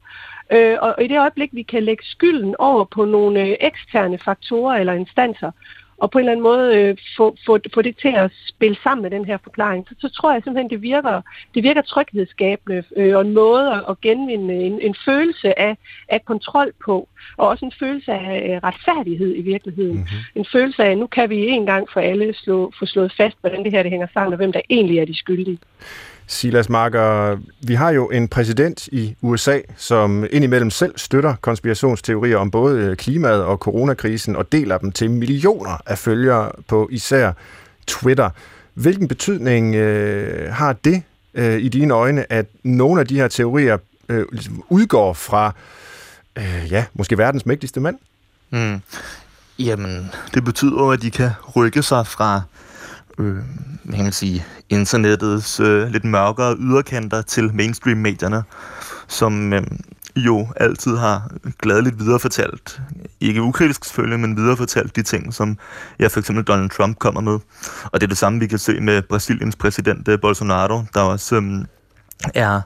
Øh, 0.51 0.77
og 0.81 1.03
i 1.03 1.07
det 1.07 1.19
øjeblik, 1.19 1.49
vi 1.53 1.63
kan 1.63 1.83
lægge 1.83 2.03
skylden 2.05 2.55
over 2.59 2.85
på 2.85 3.05
nogle 3.05 3.41
øh, 3.41 3.55
eksterne 3.59 4.17
faktorer 4.17 4.77
eller 4.77 4.93
instanser, 4.93 5.51
og 5.97 6.11
på 6.11 6.17
en 6.17 6.21
eller 6.21 6.31
anden 6.31 6.43
måde 6.43 6.77
øh, 6.77 6.97
få, 7.17 7.35
få, 7.45 7.59
få 7.73 7.81
det 7.81 7.97
til 7.97 8.13
at 8.15 8.31
spille 8.47 8.77
sammen 8.83 9.03
med 9.03 9.11
den 9.11 9.25
her 9.25 9.37
forklaring, 9.43 9.87
så, 9.89 9.95
så 9.99 10.09
tror 10.09 10.33
jeg 10.33 10.41
simpelthen, 10.43 10.69
det 10.69 10.81
virker, 10.81 11.21
det 11.53 11.63
virker 11.63 11.81
tryghedsskabende 11.81 12.83
øh, 12.97 13.15
og 13.15 13.21
en 13.21 13.33
måde 13.33 13.71
at, 13.73 13.83
at 13.89 14.01
genvinde 14.01 14.53
en, 14.53 14.81
en 14.81 14.95
følelse 15.05 15.59
af, 15.59 15.77
af 16.09 16.25
kontrol 16.25 16.71
på, 16.85 17.09
og 17.37 17.47
også 17.47 17.65
en 17.65 17.73
følelse 17.79 18.11
af 18.11 18.59
retfærdighed 18.63 19.35
i 19.35 19.41
virkeligheden. 19.41 19.95
Mm-hmm. 19.95 20.39
En 20.41 20.45
følelse 20.51 20.83
af, 20.83 20.91
at 20.91 20.97
nu 20.97 21.07
kan 21.07 21.29
vi 21.29 21.47
en 21.47 21.65
gang 21.65 21.87
for 21.93 21.99
alle 21.99 22.33
slå, 22.33 22.71
få 22.79 22.85
slået 22.85 23.13
fast, 23.17 23.37
hvordan 23.41 23.63
det 23.63 23.71
her 23.71 23.83
det 23.83 23.91
hænger 23.91 24.07
sammen, 24.13 24.33
og 24.33 24.37
hvem 24.37 24.51
der 24.51 24.61
egentlig 24.69 24.99
er 24.99 25.05
de 25.05 25.17
skyldige. 25.17 25.59
Silas 26.27 26.69
Marker, 26.69 27.37
vi 27.61 27.73
har 27.73 27.89
jo 27.89 28.09
en 28.09 28.27
præsident 28.27 28.87
i 28.87 29.15
USA, 29.21 29.59
som 29.77 30.25
indimellem 30.31 30.69
selv 30.69 30.93
støtter 30.97 31.35
konspirationsteorier 31.41 32.37
om 32.37 32.51
både 32.51 32.95
klimaet 32.95 33.43
og 33.43 33.57
coronakrisen 33.57 34.35
og 34.35 34.51
deler 34.51 34.77
dem 34.77 34.91
til 34.91 35.11
millioner 35.11 35.81
af 35.85 35.97
følgere 35.97 36.51
på 36.67 36.89
især 36.91 37.31
Twitter. 37.87 38.29
Hvilken 38.73 39.07
betydning 39.07 39.75
øh, 39.75 40.53
har 40.53 40.73
det 40.73 41.03
øh, 41.33 41.59
i 41.59 41.69
dine 41.69 41.93
øjne, 41.93 42.31
at 42.31 42.45
nogle 42.63 43.01
af 43.01 43.07
de 43.07 43.15
her 43.15 43.27
teorier 43.27 43.77
øh, 44.09 44.25
ligesom 44.31 44.63
udgår 44.69 45.13
fra, 45.13 45.55
øh, 46.35 46.67
ja, 46.71 46.85
måske 46.93 47.17
verdens 47.17 47.45
mægtigste 47.45 47.79
mand? 47.79 47.97
Mm. 48.49 48.81
Jamen, 49.59 50.11
det 50.33 50.43
betyder 50.43 50.89
at 50.89 51.01
de 51.01 51.11
kan 51.11 51.31
rykke 51.55 51.83
sig 51.83 52.07
fra 52.07 52.41
øh, 53.17 53.35
hvad 53.83 53.95
kan 53.95 54.03
man 54.03 54.11
sige, 54.11 54.45
internettets 54.69 55.59
øh, 55.59 55.87
lidt 55.87 56.05
mørkere 56.05 56.55
yderkanter 56.59 57.21
til 57.21 57.53
mainstream-medierne, 57.53 58.43
som 59.07 59.53
øh, 59.53 59.63
jo 60.15 60.47
altid 60.55 60.97
har 60.97 61.31
gladeligt 61.59 61.99
viderefortalt, 61.99 62.81
ikke 63.21 63.41
ukritisk 63.41 63.85
selvfølgelig, 63.85 64.19
men 64.19 64.37
viderefortalt 64.37 64.95
de 64.95 65.03
ting, 65.03 65.33
som 65.33 65.57
ja, 65.99 66.07
for 66.07 66.19
eksempel 66.19 66.43
Donald 66.43 66.69
Trump 66.69 66.99
kommer 66.99 67.21
med. 67.21 67.39
Og 67.83 68.01
det 68.01 68.03
er 68.03 68.07
det 68.07 68.17
samme, 68.17 68.39
vi 68.39 68.47
kan 68.47 68.59
se 68.59 68.79
med 68.79 69.01
Brasiliens 69.01 69.55
præsident 69.55 70.07
øh, 70.07 70.21
Bolsonaro, 70.21 70.83
der 70.93 71.01
også 71.01 71.35
øh, 71.35 71.65
er 72.33 72.61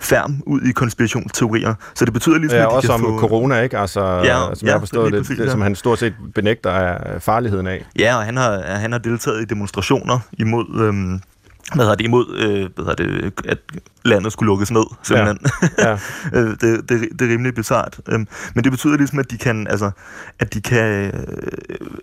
færm 0.00 0.42
ud 0.46 0.60
i 0.60 0.72
konspirationsteorier. 0.72 1.74
Så 1.94 2.04
det 2.04 2.12
betyder 2.12 2.38
ligesom, 2.38 2.58
ja, 2.58 2.64
at 2.64 2.70
de 2.70 2.76
også 2.76 2.92
om 2.92 3.00
få... 3.00 3.18
corona, 3.18 3.60
ikke? 3.60 3.78
Altså, 3.78 4.00
Ja, 4.00 4.54
som 4.54 4.66
ja, 4.66 4.66
jeg 4.66 4.74
har 4.74 4.78
forstået 4.78 5.12
det, 5.12 5.28
det, 5.28 5.38
ja. 5.38 5.50
som 5.50 5.60
han 5.60 5.74
stort 5.74 5.98
set 5.98 6.14
benægter 6.34 6.70
af 6.70 7.22
farligheden 7.22 7.66
af. 7.66 7.86
Ja, 7.98 8.16
og 8.16 8.24
han 8.24 8.36
har, 8.36 8.62
han 8.62 8.92
har 8.92 8.98
deltaget 8.98 9.42
i 9.42 9.44
demonstrationer 9.44 10.18
imod... 10.32 10.80
Øhm, 10.80 11.20
hvad 11.74 11.84
hedder 11.84 11.96
det, 11.96 12.04
imod, 12.04 12.36
øh, 12.36 12.68
hvad 12.74 12.84
hedder 12.84 13.20
det, 13.20 13.32
at 13.44 13.58
landet 14.04 14.32
skulle 14.32 14.48
lukkes 14.48 14.70
ned, 14.70 14.84
simpelthen. 15.02 15.38
Ja. 15.78 15.98
Øh, 16.34 16.50
det, 16.50 16.60
det, 16.60 17.08
det 17.18 17.22
er 17.22 17.32
rimelig 17.32 17.54
bizart. 17.54 18.00
Øhm, 18.08 18.28
men 18.54 18.64
det 18.64 18.72
betyder 18.72 18.96
ligesom, 18.96 19.18
at 19.18 19.30
de 19.30 19.38
kan, 19.38 19.66
altså, 19.66 19.90
at 20.38 20.54
de 20.54 20.60
kan 20.60 21.12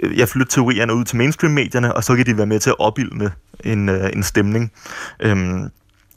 øh, 0.04 0.20
ja, 0.20 0.26
flytte 0.26 0.52
teorierne 0.52 0.94
ud 0.94 1.06
til 1.06 1.18
mainstream-medierne, 1.18 1.94
og 1.94 2.04
så 2.04 2.16
kan 2.16 2.26
de 2.26 2.38
være 2.38 2.46
med 2.46 2.60
til 2.60 2.70
at 2.70 2.76
opildne 2.80 3.32
en, 3.64 3.90
øh, 3.90 4.10
en 4.14 4.24
stemning. 4.24 4.72
Øhm, 5.20 5.70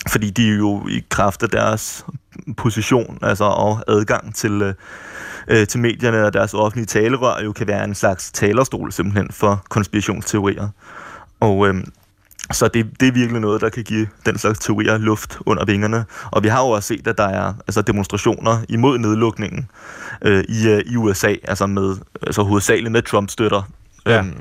fordi 0.09 0.31
de 0.31 0.49
jo 0.49 0.89
i 0.89 1.05
kraft 1.09 1.43
af 1.43 1.49
deres 1.49 2.07
position 2.57 3.19
altså, 3.23 3.45
og 3.45 3.83
adgang 3.89 4.35
til, 4.35 4.63
øh, 4.63 4.75
øh, 5.49 5.67
til 5.67 5.81
medierne 5.81 6.27
og 6.27 6.33
deres 6.33 6.55
offentlige 6.55 6.87
talerør 6.87 7.43
jo 7.45 7.53
kan 7.53 7.67
være 7.67 7.85
en 7.85 7.95
slags 7.95 8.33
talerstol 8.33 8.93
simpelthen 8.93 9.31
for 9.33 9.65
konspirationsteorier. 9.69 10.69
Og 11.41 11.69
øh, 11.69 11.85
så 12.53 12.69
det, 12.69 13.01
det 13.01 13.09
er 13.09 13.13
virkelig 13.13 13.41
noget, 13.41 13.61
der 13.61 13.69
kan 13.69 13.85
give 13.85 14.09
den 14.27 14.39
slags 14.39 14.59
teorier 14.59 14.99
luft 14.99 15.39
under 15.47 15.65
vingerne. 15.65 16.05
Og 16.31 16.43
vi 16.43 16.49
har 16.49 16.63
jo 16.63 16.69
også 16.69 16.87
set, 16.87 17.07
at 17.07 17.19
der 17.19 17.29
er 17.29 17.55
altså, 17.67 17.83
demonstrationer 17.83 18.59
imod 18.69 18.99
nedlukningen 18.99 19.69
øh, 20.23 20.45
i, 20.49 20.69
øh, 20.69 20.83
i 20.87 20.97
USA, 20.97 21.35
altså, 21.45 21.67
med, 21.67 21.97
altså 22.23 22.43
hovedsageligt 22.43 22.93
med 22.93 23.03
Trump-støtter. 23.03 23.63
Ja. 24.07 24.19
Øhm, 24.19 24.35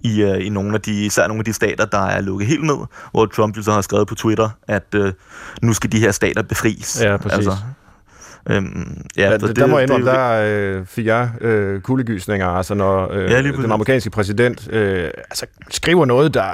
i, 0.00 0.22
øh, 0.22 0.46
i 0.46 0.48
nogle 0.48 0.74
af 0.74 0.80
de, 0.80 1.04
især 1.04 1.26
nogle 1.28 1.40
af 1.40 1.44
de 1.44 1.52
stater, 1.52 1.84
der 1.84 2.06
er 2.06 2.20
lukket 2.20 2.48
helt 2.48 2.64
ned, 2.64 2.76
hvor 3.10 3.26
Trump 3.26 3.56
jo 3.56 3.62
så 3.62 3.72
har 3.72 3.80
skrevet 3.80 4.08
på 4.08 4.14
Twitter, 4.14 4.48
at 4.68 4.84
øh, 4.94 5.12
nu 5.62 5.72
skal 5.72 5.92
de 5.92 5.98
her 6.00 6.12
stater 6.12 6.42
befries. 6.42 7.02
Ja, 7.02 7.16
præcis. 7.16 7.48
øhm, 8.50 9.02
Ja, 9.16 9.30
ja, 9.30 9.36
det, 9.36 9.56
der 9.56 9.66
må 9.66 9.78
jeg 9.78 9.82
indrømme, 9.82 10.06
der 10.10 10.30
øh, 10.46 10.86
fik 10.86 11.06
jeg 11.06 11.30
øh, 11.40 11.80
kuldegysninger, 11.80 12.48
altså 12.48 12.74
når 12.74 13.12
øh, 13.12 13.30
Ja, 13.30 13.42
den 13.42 13.72
amerikanske 13.72 14.10
præsident 14.10 14.68
øh, 14.72 15.04
altså, 15.30 15.46
skriver 15.70 16.04
noget, 16.04 16.34
der 16.34 16.44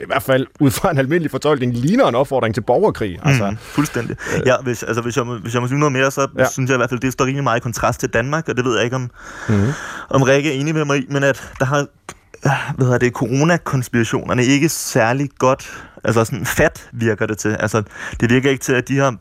i 0.00 0.04
hvert 0.06 0.22
fald 0.22 0.46
ud 0.60 0.70
fra 0.70 0.90
en 0.90 0.98
almindelig 0.98 1.30
fortolkning 1.30 1.74
ligner 1.74 2.06
en 2.06 2.14
opfordring 2.14 2.54
til 2.54 2.60
borgerkrig. 2.60 3.18
Altså, 3.22 3.50
Mm, 3.50 3.56
fuldstændig. 3.60 4.16
Ja, 4.46 4.54
hvis, 4.62 4.82
altså, 4.82 5.02
hvis, 5.02 5.16
jeg, 5.16 5.26
må, 5.26 5.34
hvis 5.38 5.54
jeg 5.54 5.62
må 5.62 5.68
sige 5.68 5.78
noget 5.78 5.92
mere, 5.92 6.10
så 6.10 6.28
Ja. 6.38 6.46
synes 6.50 6.68
jeg 6.70 6.76
i 6.76 6.78
hvert 6.78 6.90
fald, 6.90 7.00
det 7.00 7.12
står 7.12 7.24
rimelig 7.24 7.44
meget 7.44 7.56
i 7.56 7.60
kontrast 7.62 8.00
til 8.00 8.08
Danmark, 8.08 8.48
og 8.48 8.56
det 8.56 8.64
ved 8.64 8.74
jeg 8.76 8.84
ikke, 8.84 8.96
om, 8.96 9.10
mm-hmm. 9.48 9.70
om 10.10 10.22
Rikke 10.22 10.56
er 10.56 10.60
enig 10.60 10.74
med 10.74 10.84
mig 10.84 10.98
i, 10.98 11.06
men 11.08 11.22
at 11.24 11.52
der 11.58 11.64
har 11.64 11.78
øh, 11.78 11.86
hvad 12.42 12.86
hedder 12.86 12.98
det, 12.98 13.12
coronakonspirationerne 13.12 14.44
ikke 14.44 14.68
særlig 14.68 15.30
godt, 15.38 15.84
altså 16.04 16.24
sådan 16.24 16.46
fat 16.46 16.88
virker 16.92 17.26
det 17.26 17.38
til. 17.38 17.56
Altså, 17.60 17.82
det 18.20 18.30
virker 18.30 18.50
ikke 18.50 18.62
til, 18.62 18.72
at 18.72 18.88
de 18.88 18.98
har 18.98 19.16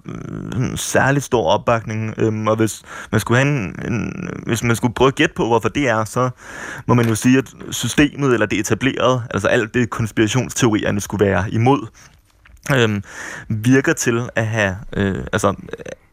øh, 0.58 0.78
særlig 0.78 1.24
stor 1.24 1.44
opbakning, 1.48 2.14
øhm, 2.18 2.48
og 2.48 2.56
hvis 2.56 2.82
man 3.12 3.22
skulle 3.22 3.44
have 3.44 3.56
en, 3.56 3.76
en, 3.94 4.30
hvis 4.46 4.64
man 4.64 4.76
skulle 4.76 4.94
prøve 4.94 5.08
at 5.08 5.16
gætte 5.16 5.36
på, 5.36 5.48
hvorfor 5.48 5.70
det 5.70 5.90
er, 5.90 6.06
så 6.06 6.30
må 6.88 6.94
man 6.94 7.08
jo 7.08 7.16
sige, 7.16 7.38
at 7.38 7.54
systemet, 7.72 8.34
eller 8.34 8.46
det 8.46 8.60
etablerede, 8.60 9.24
altså 9.30 9.48
alt 9.48 9.74
det 9.74 9.90
konspirationsteorierne 9.90 11.00
skulle 11.00 11.26
være 11.26 11.52
imod, 11.52 11.88
øhm, 12.76 13.04
virker 13.50 13.94
til 13.94 14.30
at 14.36 14.48
have, 14.48 14.76
øh, 14.94 15.24
altså, 15.34 15.56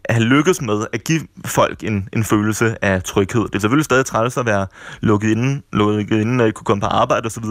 at 0.05 0.15
have 0.15 0.25
lykkes 0.25 0.63
med 0.63 0.87
at 0.93 1.05
give 1.05 1.21
folk 1.47 1.85
en, 1.85 2.09
en 2.13 2.25
følelse 2.25 2.85
af 2.85 3.03
tryghed. 3.03 3.43
Det 3.43 3.55
er 3.55 3.59
selvfølgelig 3.59 3.85
stadig 3.85 4.07
træls 4.07 4.37
at 4.37 4.47
være 4.47 4.67
lukket 5.01 5.31
inde, 5.31 5.63
lukket 5.73 6.21
inde 6.21 6.43
og 6.43 6.47
ikke 6.47 6.57
kunne 6.57 6.65
komme 6.65 6.81
på 6.81 6.87
arbejde 6.87 7.27
osv., 7.27 7.45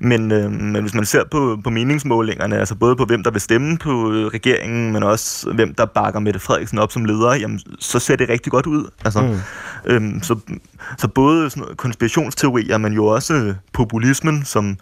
men, 0.00 0.32
øh, 0.32 0.50
men 0.50 0.82
hvis 0.82 0.94
man 0.94 1.04
ser 1.04 1.24
på, 1.30 1.58
på 1.64 1.70
meningsmålingerne, 1.70 2.58
altså 2.58 2.74
både 2.74 2.96
på 2.96 3.04
hvem 3.04 3.22
der 3.22 3.30
vil 3.30 3.40
stemme 3.40 3.78
på 3.78 4.12
øh, 4.12 4.26
regeringen, 4.26 4.92
men 4.92 5.02
også 5.02 5.52
hvem 5.52 5.74
der 5.74 5.84
bakker 5.86 6.20
Mette 6.20 6.40
Frederiksen 6.40 6.78
op 6.78 6.92
som 6.92 7.04
leder, 7.04 7.34
jamen, 7.34 7.60
så 7.78 7.98
ser 7.98 8.16
det 8.16 8.28
rigtig 8.28 8.52
godt 8.52 8.66
ud. 8.66 8.90
Altså, 9.04 9.22
Mm. 9.22 9.38
øhm, 9.86 10.22
så, 10.22 10.36
så 10.98 11.08
både 11.08 11.50
sådan 11.50 11.76
konspirationsteorier, 11.76 12.78
men 12.78 12.92
jo 12.92 13.06
også 13.06 13.34
øh, 13.34 13.54
populismen, 13.72 14.44
som... 14.44 14.76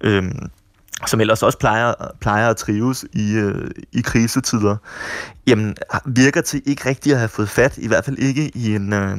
Øh, 0.00 0.22
som 1.06 1.20
ellers 1.20 1.42
også 1.42 1.58
plejer, 1.58 1.94
plejer 2.20 2.48
at 2.50 2.56
trives 2.56 3.04
i, 3.12 3.34
øh, 3.34 3.70
i 3.92 4.00
krisetider, 4.00 4.76
jamen 5.46 5.76
virker 6.06 6.40
til 6.40 6.62
ikke 6.66 6.88
rigtig 6.88 7.12
at 7.12 7.18
have 7.18 7.28
fået 7.28 7.48
fat, 7.48 7.78
i 7.78 7.88
hvert 7.88 8.04
fald 8.04 8.18
ikke 8.18 8.50
i 8.54 8.74
en, 8.74 8.92
øh, 8.92 9.16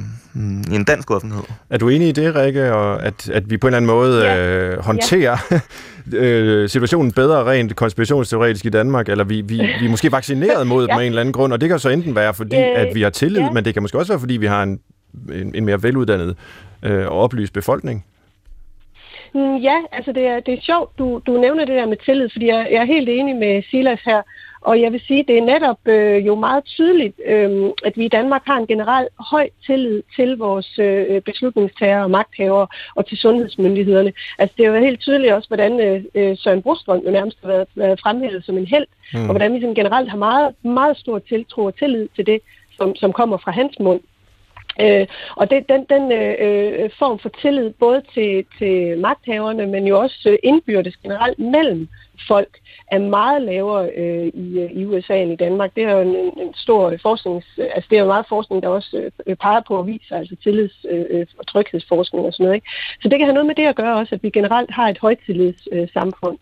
i 0.71 0.75
en 0.75 0.83
dansk 0.83 1.11
offentlighed. 1.11 1.45
Er 1.69 1.77
du 1.77 1.89
enig 1.89 2.07
i 2.07 2.11
det, 2.11 2.35
Rikke, 2.35 2.73
og 2.73 3.03
at, 3.05 3.29
at 3.29 3.49
vi 3.49 3.57
på 3.57 3.67
en 3.67 3.73
eller 3.73 3.77
anden 3.77 3.87
måde 3.91 4.23
Ja. 4.23 4.47
øh, 4.47 4.79
håndterer 4.83 5.37
øh, 6.13 6.69
situationen 6.69 7.11
bedre 7.11 7.43
rent 7.51 7.75
konspirationsteoretisk 7.75 8.65
i 8.65 8.69
Danmark, 8.69 9.09
eller 9.09 9.23
vi, 9.23 9.41
vi, 9.41 9.57
vi 9.79 9.85
er 9.85 9.89
måske 9.89 10.11
vaccineret 10.11 10.67
mod 10.67 10.81
dem 10.87 10.89
Ja. 10.89 10.99
af 10.99 11.03
en 11.03 11.07
eller 11.09 11.21
anden 11.21 11.33
grund, 11.33 11.53
og 11.53 11.61
det 11.61 11.69
kan 11.69 11.79
så 11.79 11.89
enten 11.89 12.15
være, 12.15 12.33
fordi 12.33 12.55
Øh, 12.55 12.63
at 12.75 12.95
vi 12.95 13.01
har 13.01 13.09
tillid, 13.09 13.41
ja. 13.41 13.51
men 13.51 13.65
det 13.65 13.73
kan 13.73 13.81
måske 13.83 13.97
også 13.97 14.11
være, 14.13 14.19
fordi 14.19 14.33
vi 14.37 14.45
har 14.45 14.63
en, 14.63 14.79
en, 15.33 15.55
en 15.55 15.65
mere 15.65 15.83
veluddannet 15.83 16.35
øh, 16.83 17.05
og 17.07 17.19
oplyst 17.19 17.53
befolkning. 17.53 18.05
Mm, 19.33 19.57
Ja, 19.57 19.77
altså 19.91 20.11
det 20.11 20.27
er, 20.27 20.39
det 20.39 20.53
er 20.53 20.61
sjovt, 20.61 20.97
du, 20.99 21.21
du 21.27 21.31
nævner 21.37 21.65
det 21.65 21.75
der 21.75 21.85
med 21.85 21.97
tillid, 22.05 22.29
fordi 22.29 22.47
jeg, 22.47 22.67
jeg 22.71 22.81
er 22.81 22.93
helt 22.95 23.09
enig 23.09 23.35
med 23.35 23.63
Silas 23.71 24.01
her. 24.05 24.21
Og 24.61 24.81
jeg 24.81 24.91
vil 24.91 25.01
sige, 25.07 25.23
det 25.27 25.37
er 25.37 25.41
netop 25.41 25.77
øh, 25.85 26.25
jo 26.27 26.35
meget 26.35 26.63
tydeligt, 26.63 27.21
øh, 27.25 27.69
at 27.85 27.97
vi 27.97 28.05
i 28.05 28.15
Danmark 28.17 28.41
har 28.45 28.57
en 28.57 28.67
generelt 28.67 29.09
høj 29.19 29.49
tillid 29.65 30.03
til 30.15 30.37
vores 30.37 30.79
øh, 30.79 31.21
beslutningstagere 31.21 32.03
og 32.03 32.11
magthavere 32.11 32.67
og 32.95 33.05
til 33.07 33.17
sundhedsmyndighederne. 33.17 34.13
Altså 34.39 34.53
det 34.57 34.65
er 34.65 34.69
jo 34.69 34.85
helt 34.85 34.99
tydeligt 34.99 35.33
også, 35.33 35.47
hvordan 35.47 35.79
øh, 35.79 36.03
øh, 36.15 36.37
Søren 36.37 36.61
Brostrøm 36.61 37.01
jo 37.05 37.11
nærmest 37.11 37.37
har 37.41 37.47
været, 37.47 37.67
været 37.75 37.99
fremhævet 37.99 38.45
som 38.45 38.57
en 38.57 38.65
held, 38.65 38.85
mm. 39.13 39.19
og 39.19 39.29
hvordan 39.29 39.53
vi 39.53 39.59
sådan 39.59 39.75
generelt 39.75 40.09
har 40.09 40.17
meget, 40.17 40.55
meget 40.61 40.97
stor 40.97 41.19
tiltro 41.19 41.63
og 41.63 41.77
tillid 41.77 42.07
til 42.15 42.25
det, 42.25 42.39
som, 42.77 42.95
som 42.95 43.13
kommer 43.13 43.37
fra 43.37 43.51
hans 43.51 43.79
mund. 43.79 44.01
Øh, 44.81 45.07
og 45.35 45.49
det, 45.49 45.69
den, 45.69 45.85
den 45.89 46.11
øh, 46.11 46.35
øh, 46.39 46.89
form 46.99 47.19
for 47.19 47.29
tillid 47.29 47.69
både 47.79 48.01
til, 48.13 48.45
til 48.57 48.99
magthaverne, 48.99 49.67
men 49.67 49.87
jo 49.87 49.99
også 49.99 50.29
øh, 50.29 50.37
indbyrdes 50.43 50.97
generelt 50.97 51.39
mellem 51.39 51.87
folk, 52.27 52.57
er 52.91 52.99
meget 52.99 53.41
lavere 53.41 53.89
øh, 53.95 54.27
i, 54.27 54.59
øh, 54.59 54.71
i 54.71 54.85
USA 54.85 55.21
end 55.21 55.31
i 55.31 55.35
Danmark. 55.35 55.75
Det 55.75 55.83
er 55.83 55.91
jo 55.91 56.01
en, 56.01 56.15
en 56.15 56.53
stor 56.55 56.93
forskning, 57.01 57.43
altså 57.57 57.87
det 57.89 57.95
er 57.95 58.01
jo 58.01 58.07
meget 58.07 58.25
forskning, 58.29 58.63
der 58.63 58.69
også 58.69 59.09
øh, 59.27 59.35
peger 59.35 59.61
på 59.67 59.79
at 59.79 59.87
vise, 59.87 60.15
altså 60.15 60.35
tillids- 60.43 60.85
øh, 60.89 61.25
og 61.37 61.47
tryghedsforskning 61.47 62.25
og 62.25 62.33
sådan 62.33 62.43
noget. 62.43 62.55
Ikke? 62.55 62.69
Så 63.01 63.09
det 63.09 63.19
kan 63.19 63.27
have 63.27 63.33
noget 63.33 63.47
med 63.47 63.55
det 63.55 63.65
at 63.65 63.75
gøre 63.75 63.95
også, 63.95 64.15
at 64.15 64.23
vi 64.23 64.29
generelt 64.29 64.71
har 64.71 64.89
et 64.89 64.97
højtillidssamfund. 64.97 65.81
Øh, 65.81 65.89
samfund. 65.93 66.37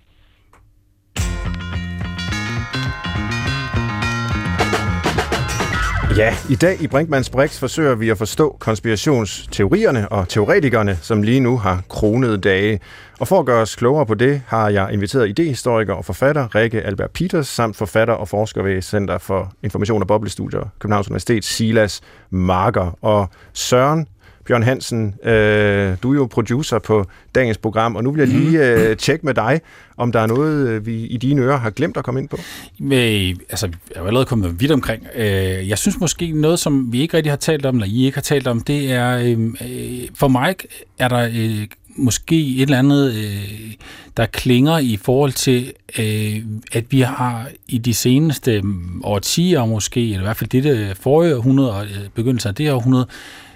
Ja, 6.18 6.36
i 6.50 6.56
dag 6.56 6.82
i 6.82 6.88
Brinkmanns 6.88 7.30
Brix 7.30 7.60
forsøger 7.60 7.96
vi 7.96 8.10
at 8.10 8.18
forstå 8.18 8.58
konspirationsteorierne 8.60 10.10
og 10.10 10.28
teoretikerne, 10.30 10.98
som 11.02 11.24
lige 11.24 11.40
nu 11.40 11.58
har 11.58 11.82
kronede 11.90 12.38
dage. 12.38 12.80
Og 13.20 13.28
for 13.28 13.40
at 13.40 13.46
gøre 13.46 13.62
os 13.62 13.76
klogere 13.76 14.06
på 14.06 14.14
det, 14.14 14.42
har 14.48 14.70
jeg 14.70 14.94
inviteret 14.94 15.30
idehistoriker 15.30 15.94
og 15.94 16.06
forfatter 16.06 16.56
Rikke 16.56 16.82
Albert 16.82 17.12
Peters, 17.12 17.48
samt 17.48 17.76
forfatter 17.76 18.14
og 18.14 18.28
forsker 18.28 18.64
ved 18.64 18.82
Center 18.82 19.18
for 19.18 19.54
Information 19.64 20.02
og 20.02 20.08
Boblestudier, 20.08 20.70
Københavns 20.80 21.08
Universitet, 21.08 21.46
Silas 21.46 22.02
Marker. 22.30 22.98
Og 23.02 23.30
Søren 23.54 24.08
Bjørn 24.52 24.64
Hansen, 24.64 25.16
øh, 25.24 25.98
du 26.04 26.12
er 26.12 26.16
jo 26.16 26.26
producer 26.26 26.80
på 26.80 27.06
dagens 27.36 27.58
program, 27.58 27.96
og 27.96 28.04
nu 28.04 28.12
vil 28.12 28.20
jeg 28.20 28.28
lige 28.28 28.76
mhm. 28.76 28.82
øh, 28.82 28.98
tjekke 28.98 29.26
med 29.26 29.34
dig, 29.34 29.62
om 29.98 30.12
der 30.12 30.20
er 30.20 30.28
noget, 30.28 30.68
øh, 30.68 30.86
vi 30.86 31.06
i 31.06 31.18
dine 31.18 31.42
ører 31.42 31.58
har 31.58 31.70
glemt 31.70 31.98
at 31.98 32.04
komme 32.04 32.20
ind 32.20 32.30
på. 32.30 32.38
Med, 32.80 33.36
altså, 33.50 33.68
jeg 33.68 33.96
er 33.96 34.00
jo 34.00 34.08
allerede 34.08 34.26
kommet 34.26 34.62
vidt 34.62 34.72
omkring. 34.72 35.08
Øh, 35.16 35.70
jeg 35.70 35.78
synes 35.78 36.00
måske 36.00 36.32
noget, 36.32 36.60
som 36.60 36.94
vi 36.94 37.02
ikke 37.02 37.18
rigtig 37.18 37.32
har 37.32 37.38
talt 37.38 37.66
om, 37.66 37.76
eller 37.76 37.88
I 37.88 38.06
ikke 38.06 38.18
har 38.18 38.22
talt 38.22 38.48
om, 38.48 38.62
det 38.62 38.92
er, 38.92 39.18
øh, 39.18 39.40
øh 39.62 40.08
for 40.16 40.28
mig 40.28 40.56
er 41.00 41.08
der 41.08 41.30
øh, 41.36 41.68
måske 41.96 42.56
et 42.56 42.62
eller 42.62 42.80
andet, 42.80 43.14
øh, 43.14 43.74
der 44.18 44.26
klinger 44.26 44.78
i 44.78 45.00
forhold 45.02 45.32
til, 45.32 45.74
øh, 46.00 46.36
at 46.72 46.84
vi 46.90 47.02
har 47.02 47.48
i 47.68 47.78
de 47.78 47.94
seneste 47.94 48.64
årtier 49.04 49.66
måske, 49.66 50.04
eller 50.04 50.20
i 50.20 50.24
hvert 50.24 50.38
fald 50.38 50.50
dette 50.50 50.96
forrige 50.96 51.36
århundrede 51.36 51.74
og 51.74 51.84
øh, 51.84 52.10
begyndelsen 52.16 52.50
af 52.50 52.56
det 52.56 52.66
her 52.66 52.74
århundrede, 52.74 53.08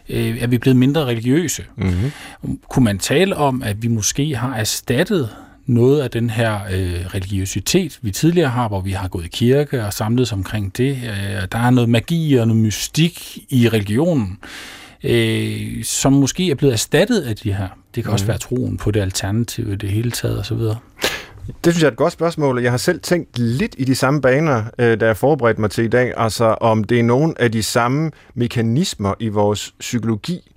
øh, 0.09 0.43
er 0.43 0.47
vi 0.47 0.57
blevet 0.57 0.77
mindre 0.77 1.05
religiøse. 1.05 1.63
Mm-hmm. 1.75 2.59
Kunne 2.69 2.85
man 2.85 2.99
tale 2.99 3.35
om, 3.35 3.63
at 3.63 3.83
vi 3.83 3.87
måske 3.87 4.35
har 4.35 4.55
erstattet 4.55 5.29
noget 5.65 6.01
af 6.01 6.11
den 6.11 6.29
her 6.29 6.53
øh, 6.55 7.05
religiøsitet, 7.05 7.99
vi 8.01 8.11
tidligere 8.11 8.49
har, 8.49 8.67
hvor 8.67 8.81
vi 8.81 8.91
har 8.91 9.07
gået 9.07 9.25
i 9.25 9.27
kirke 9.27 9.85
og 9.85 9.93
samlet 9.93 10.33
omkring 10.33 10.77
det. 10.77 10.91
Øh, 10.91 11.47
der 11.51 11.57
er 11.57 11.69
noget 11.69 11.89
magi 11.89 12.35
og 12.35 12.47
noget 12.47 12.63
mystik 12.63 13.37
i 13.49 13.69
religionen, 13.69 14.39
øh, 15.03 15.83
som 15.83 16.13
måske 16.13 16.51
er 16.51 16.55
blevet 16.55 16.73
erstattet 16.73 17.21
af 17.21 17.35
de 17.35 17.53
her. 17.53 17.67
Det 17.95 18.03
kan 18.03 18.09
mm. 18.09 18.13
også 18.13 18.25
være 18.25 18.37
troen 18.37 18.77
på 18.77 18.91
det 18.91 19.01
alternative 19.01 19.73
i 19.73 19.75
det 19.75 19.89
hele 19.89 20.11
taget 20.11 20.39
osv. 20.39 20.59
Det 21.47 21.73
synes 21.73 21.81
jeg 21.81 21.87
er 21.87 21.91
et 21.91 21.97
godt 21.97 22.13
spørgsmål, 22.13 22.61
jeg 22.61 22.71
har 22.71 22.77
selv 22.77 22.99
tænkt 22.99 23.37
lidt 23.37 23.75
i 23.77 23.83
de 23.83 23.95
samme 23.95 24.21
baner, 24.21 24.63
øh, 24.79 24.99
da 24.99 25.05
jeg 25.05 25.17
forberedte 25.17 25.61
mig 25.61 25.71
til 25.71 25.83
i 25.83 25.87
dag, 25.87 26.13
altså 26.17 26.45
om 26.45 26.83
det 26.83 26.99
er 26.99 27.03
nogle 27.03 27.41
af 27.41 27.51
de 27.51 27.63
samme 27.63 28.11
mekanismer 28.35 29.13
i 29.19 29.27
vores 29.27 29.73
psykologi, 29.79 30.51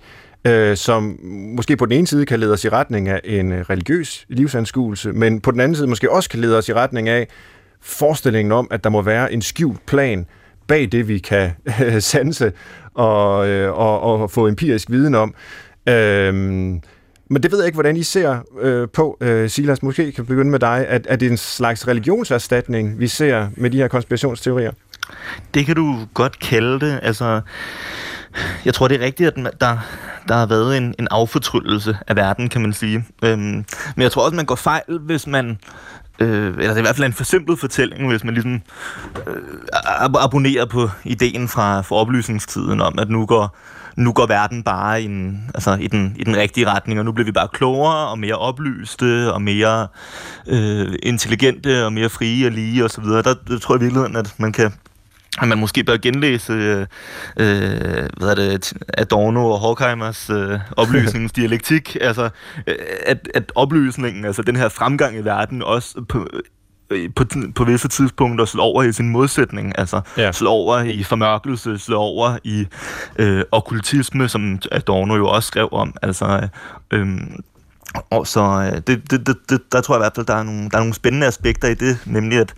øh, 0.47 0.77
som 0.77 1.19
måske 1.55 1.77
på 1.77 1.85
den 1.85 1.97
ene 1.97 2.07
side 2.07 2.25
kan 2.25 2.39
lede 2.39 2.53
os 2.53 2.65
i 2.65 2.69
retning 2.69 3.09
af 3.09 3.21
en 3.23 3.51
øh, 3.51 3.61
religiøs 3.61 4.25
livsanskuelse, 4.29 5.11
men 5.13 5.41
på 5.41 5.51
den 5.51 5.59
anden 5.59 5.75
side 5.75 5.87
måske 5.87 6.11
også 6.11 6.29
kan 6.29 6.39
lede 6.39 6.57
os 6.57 6.69
i 6.69 6.73
retning 6.73 7.09
af 7.09 7.27
forestillingen 7.81 8.51
om, 8.51 8.67
at 8.71 8.83
der 8.83 8.89
må 8.89 9.01
være 9.01 9.33
en 9.33 9.41
skjult 9.41 9.85
plan 9.85 10.25
bag 10.67 10.91
det, 10.91 11.07
vi 11.07 11.17
kan 11.17 11.51
øh, 11.85 12.01
sanse 12.01 12.51
og, 12.93 13.47
øh, 13.47 13.77
og, 13.77 14.01
og 14.01 14.31
få 14.31 14.47
empirisk 14.47 14.91
viden 14.91 15.15
om. 15.15 15.33
Øh, 15.89 16.73
men 17.29 17.43
det 17.43 17.51
ved 17.51 17.59
jeg 17.59 17.65
ikke, 17.65 17.75
hvordan 17.75 17.97
I 17.97 18.03
ser 18.03 18.39
øh, 18.61 18.87
på, 18.93 19.17
øh, 19.21 19.49
Silas. 19.49 19.83
Måske 19.83 20.11
kan 20.11 20.25
begynde 20.25 20.51
med 20.51 20.59
dig. 20.59 20.85
At, 20.87 21.07
er 21.09 21.15
det 21.15 21.31
en 21.31 21.37
slags 21.37 21.87
religionserstatning, 21.87 22.99
vi 22.99 23.07
ser 23.07 23.47
med 23.57 23.69
de 23.69 23.77
her 23.77 23.87
konspirationsteorier? 23.87 24.71
Det 25.53 25.65
kan 25.65 25.75
du 25.75 26.07
godt 26.13 26.39
kalde 26.39 26.79
det. 26.79 26.99
Altså, 27.03 27.41
jeg 28.65 28.73
tror, 28.73 28.87
det 28.87 29.01
er 29.01 29.05
rigtigt, 29.05 29.27
at 29.29 29.61
der, 29.61 29.77
der 30.27 30.35
har 30.35 30.45
været 30.45 30.77
en, 30.77 30.95
en 30.99 31.07
affortryllelse 31.11 31.97
af 32.07 32.15
verden, 32.15 32.49
kan 32.49 32.61
man 32.61 32.73
sige. 32.73 33.05
Øhm, 33.23 33.65
men 33.95 34.03
jeg 34.03 34.11
tror 34.11 34.25
også, 34.25 34.35
man 34.35 34.45
går 34.45 34.55
fejl, 34.55 34.99
hvis 34.99 35.27
man 35.27 35.57
øh, 36.19 36.47
eller 36.47 36.53
det 36.53 36.69
er 36.69 36.77
i 36.77 36.81
hvert 36.81 36.95
fald 36.95 37.05
en 37.05 37.13
forsimplet 37.13 37.59
fortælling, 37.59 38.09
hvis 38.09 38.23
man 38.23 38.33
ligesom 38.33 38.61
øh, 39.27 39.35
abonnerer 40.23 40.65
på 40.65 40.89
ideen 41.03 41.47
fra, 41.47 41.81
fra 41.81 41.95
oplysningstiden 41.95 42.81
om, 42.81 42.99
at 42.99 43.09
nu 43.09 43.25
går 43.25 43.57
nu 43.99 44.11
går 44.13 44.25
verden 44.25 44.63
bare 44.63 45.03
i, 45.03 45.09
altså 45.55 45.77
i, 45.81 45.87
den, 45.87 46.15
i 46.19 46.23
den 46.23 46.37
rigtige 46.37 46.67
retning, 46.67 46.99
og 46.99 47.05
nu 47.05 47.11
bliver 47.11 47.25
vi 47.25 47.31
bare 47.31 47.47
klogere 47.47 48.07
og 48.07 48.19
mere 48.19 48.35
oplyste 48.35 49.33
og 49.33 49.41
mere 49.41 49.87
øh, 50.47 50.95
intelligente 51.03 51.85
og 51.85 51.93
mere 51.93 52.09
frie 52.09 52.45
og 52.45 52.51
lige 52.51 52.85
osv. 52.85 53.03
Der, 53.03 53.33
der 53.47 53.57
tror 53.59 53.75
jeg 53.75 53.81
i 53.81 53.83
virkeligheden, 53.83 54.15
at 54.15 54.35
man 54.37 54.51
kan 54.51 54.73
at 55.41 55.47
man 55.47 55.57
måske 55.57 55.83
bør 55.83 55.97
genlæse 55.97 56.53
øh, 56.53 56.85
øh, 57.37 58.09
hvad 58.17 58.29
er 58.29 58.35
det, 58.35 58.73
Adorno 58.97 59.51
og 59.51 59.59
Horkheimers 59.59 60.29
øh, 60.29 60.59
oplysningsdialektik, 60.77 61.97
altså 62.01 62.29
øh, 62.67 62.75
at, 63.05 63.29
at 63.33 63.51
oplysningen, 63.55 64.25
altså 64.25 64.41
den 64.41 64.55
her 64.55 64.69
fremgang 64.69 65.15
i 65.17 65.21
verden 65.21 65.63
også 65.63 66.05
på, 66.09 66.27
på, 67.15 67.25
på 67.55 67.63
visse 67.63 67.87
tidspunkter 67.87 68.45
slå 68.45 68.63
over 68.63 68.83
i 68.83 68.91
sin 68.91 69.09
modsætning, 69.09 69.79
altså 69.79 70.01
ja. 70.17 70.31
slå 70.31 70.49
over 70.49 70.79
i 70.79 71.03
formørkelse, 71.03 71.77
slå 71.77 71.97
over 71.97 72.37
i 72.43 72.67
øh, 73.19 73.43
okkultisme, 73.51 74.29
som 74.29 74.59
Adorno 74.71 75.15
jo 75.15 75.27
også 75.27 75.47
skrev 75.47 75.69
om, 75.71 75.93
altså 76.01 76.47
øh, 76.91 77.07
og 78.09 78.27
så 78.27 78.41
øh, 78.41 78.81
det, 78.87 79.11
det, 79.11 79.27
det, 79.27 79.37
det, 79.49 79.71
der 79.71 79.81
tror 79.81 79.95
jeg 79.95 79.99
i 79.99 80.03
hvert 80.03 80.15
fald, 80.15 80.25
der 80.25 80.35
er, 80.35 80.43
nogle, 80.43 80.69
der 80.69 80.77
er 80.77 80.81
nogle 80.81 80.93
spændende 80.93 81.27
aspekter 81.27 81.67
i 81.67 81.73
det, 81.73 81.97
nemlig 82.05 82.39
at 82.39 82.53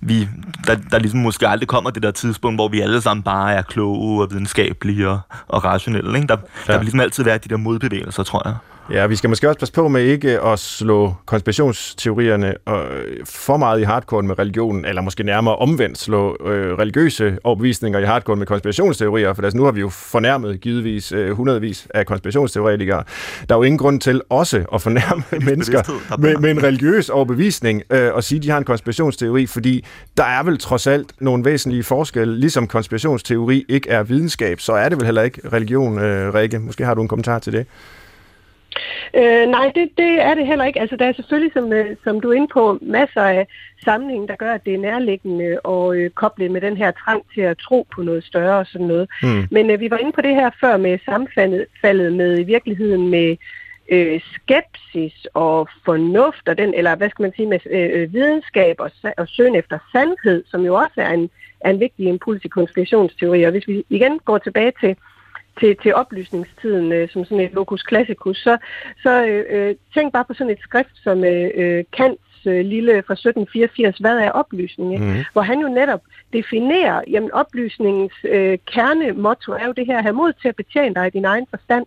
vi, 0.00 0.28
der, 0.66 0.76
der 0.90 0.98
ligesom 0.98 1.20
måske 1.20 1.48
aldrig 1.48 1.68
kommer 1.68 1.90
det 1.90 2.02
der 2.02 2.10
tidspunkt, 2.10 2.56
hvor 2.56 2.68
vi 2.68 2.80
alle 2.80 3.00
sammen 3.00 3.22
bare 3.22 3.54
er 3.54 3.62
kloge 3.62 4.22
og 4.22 4.30
videnskabelige 4.30 5.08
og, 5.08 5.20
og 5.48 5.64
rationelle. 5.64 6.16
Ikke? 6.16 6.28
Der, 6.28 6.36
ja. 6.68 6.72
der 6.72 6.78
vil 6.78 6.84
ligesom 6.84 7.00
altid 7.00 7.24
være 7.24 7.38
de 7.38 7.48
der 7.48 7.56
modbevægelser, 7.56 8.22
tror 8.22 8.42
jeg. 8.48 8.54
Ja, 8.90 9.06
vi 9.06 9.16
skal 9.16 9.30
måske 9.30 9.48
også 9.48 9.58
passe 9.58 9.74
på 9.74 9.88
med 9.88 10.02
ikke 10.02 10.40
at 10.40 10.58
slå 10.58 11.14
konspirationsteorierne 11.26 12.54
øh, 12.68 13.26
for 13.26 13.56
meget 13.56 13.80
i 13.80 13.82
hardcore 13.82 14.22
med 14.22 14.38
religionen, 14.38 14.84
eller 14.84 15.02
måske 15.02 15.22
nærmere 15.22 15.56
omvendt 15.56 15.98
slå 15.98 16.36
øh, 16.46 16.78
religiøse 16.78 17.38
overbevisninger 17.44 17.98
i 17.98 18.04
hardcore 18.04 18.36
med 18.36 18.46
konspirationsteorier, 18.46 19.32
for 19.32 19.42
altså, 19.42 19.56
nu 19.56 19.64
har 19.64 19.72
vi 19.72 19.80
jo 19.80 19.88
fornærmet 19.88 20.60
givetvis 20.60 21.12
øh, 21.12 21.30
hundredvis 21.30 21.88
af 21.94 22.06
konspirationsteoretikere. 22.06 23.04
Der 23.48 23.54
er 23.54 23.58
jo 23.58 23.62
ingen 23.62 23.78
grund 23.78 24.00
til 24.00 24.22
også 24.28 24.64
at 24.74 24.82
fornærme 24.82 25.22
mennesker 25.46 26.16
med, 26.18 26.36
med 26.36 26.50
en 26.50 26.62
religiøs 26.62 27.08
overbevisning 27.08 27.82
øh, 27.90 28.14
og 28.14 28.24
sige, 28.24 28.36
at 28.36 28.42
de 28.42 28.50
har 28.50 28.58
en 28.58 28.64
konspirationsteori, 28.64 29.46
fordi 29.46 29.84
der 30.16 30.24
er 30.24 30.42
vel 30.42 30.58
trods 30.58 30.86
alt 30.86 31.12
nogle 31.20 31.44
væsentlige 31.44 31.82
forskelle. 31.82 32.38
Ligesom 32.38 32.66
konspirationsteori 32.66 33.64
ikke 33.68 33.88
er 33.88 34.02
videnskab, 34.02 34.60
så 34.60 34.72
er 34.72 34.88
det 34.88 34.98
vel 34.98 35.04
heller 35.04 35.22
ikke 35.22 35.40
religion, 35.52 35.98
øh, 35.98 36.34
Rikke. 36.34 36.58
Måske 36.58 36.84
har 36.84 36.94
du 36.94 37.02
en 37.02 37.08
kommentar 37.08 37.38
til 37.38 37.52
det? 37.52 37.66
Øh, 39.14 39.46
nej, 39.48 39.72
det, 39.74 39.90
det 39.98 40.22
er 40.22 40.34
det 40.34 40.46
heller 40.46 40.64
ikke. 40.64 40.80
Altså, 40.80 40.96
der 40.96 41.06
er 41.06 41.12
selvfølgelig, 41.12 41.52
som, 41.52 41.72
øh, 41.72 41.96
som 42.04 42.20
du 42.20 42.30
er 42.30 42.36
inde 42.36 42.48
på, 42.52 42.78
masser 42.82 43.22
af 43.22 43.46
sammenhænge, 43.84 44.28
der 44.28 44.36
gør, 44.36 44.52
at 44.52 44.64
det 44.64 44.74
er 44.74 44.78
nærliggende 44.78 45.58
og 45.64 45.96
øh, 45.96 46.10
koblet 46.10 46.50
med 46.50 46.60
den 46.60 46.76
her 46.76 46.90
trang 46.90 47.22
til 47.34 47.40
at 47.40 47.58
tro 47.58 47.86
på 47.94 48.02
noget 48.02 48.24
større 48.24 48.58
og 48.58 48.66
sådan 48.66 48.86
noget. 48.86 49.08
Mm. 49.22 49.46
Men 49.50 49.70
øh, 49.70 49.80
vi 49.80 49.90
var 49.90 49.96
inde 49.96 50.12
på 50.12 50.20
det 50.20 50.34
her 50.34 50.50
før 50.60 50.76
med 50.76 50.98
sammenfaldet 51.04 52.12
med 52.12 52.38
i 52.38 52.42
virkeligheden 52.42 53.08
med 53.08 53.36
øh, 53.88 54.20
skepsis 54.34 55.26
og 55.34 55.68
fornuft, 55.84 56.48
og 56.48 56.58
den, 56.58 56.74
eller 56.74 56.94
hvad 56.94 57.10
skal 57.10 57.22
man 57.22 57.32
sige, 57.36 57.48
med 57.48 57.58
øh, 57.70 58.02
øh 58.02 58.12
videnskab 58.12 58.76
og, 58.78 58.90
og 59.18 59.28
søgen 59.28 59.54
efter 59.54 59.78
sandhed, 59.92 60.44
som 60.50 60.64
jo 60.64 60.74
også 60.74 60.96
er 60.96 61.10
en, 61.10 61.30
er 61.60 61.70
en 61.70 61.80
vigtig 61.80 62.06
impuls 62.06 62.44
i 62.44 62.48
konspirationsteorier. 62.48 63.46
Og 63.46 63.50
hvis 63.50 63.68
vi 63.68 63.84
igen 63.90 64.18
går 64.18 64.38
tilbage 64.38 64.72
til 64.80 64.96
til, 65.60 65.76
til 65.82 65.94
oplysningstiden 65.94 66.92
øh, 66.92 67.08
som 67.08 67.24
sådan 67.24 67.44
et 67.44 67.52
locus 67.52 67.84
classicus, 67.88 68.36
så, 68.36 68.58
så 69.02 69.26
øh, 69.26 69.44
øh, 69.50 69.74
tænk 69.94 70.12
bare 70.12 70.24
på 70.24 70.34
sådan 70.34 70.52
et 70.52 70.60
skrift 70.60 70.96
som 71.04 71.24
øh, 71.24 71.50
øh 71.54 71.84
Kants 71.92 72.46
øh, 72.46 72.64
lille 72.64 72.92
fra 73.06 73.14
1784, 73.14 73.98
hvad 73.98 74.18
er 74.18 74.30
oplysning? 74.30 75.04
Mm. 75.04 75.24
Hvor 75.32 75.42
han 75.42 75.60
jo 75.60 75.68
netop 75.68 76.00
definerer, 76.32 77.02
jamen 77.10 77.32
oplysningens 77.32 78.12
øh, 78.24 78.58
kernemotto 78.66 79.52
er 79.52 79.66
jo 79.66 79.72
det 79.72 79.86
her, 79.86 79.98
at 79.98 80.04
have 80.04 80.14
mod 80.14 80.32
til 80.32 80.48
at 80.48 80.56
betjene 80.56 80.94
dig 80.94 81.06
i 81.06 81.10
din 81.10 81.24
egen 81.24 81.46
forstand. 81.50 81.86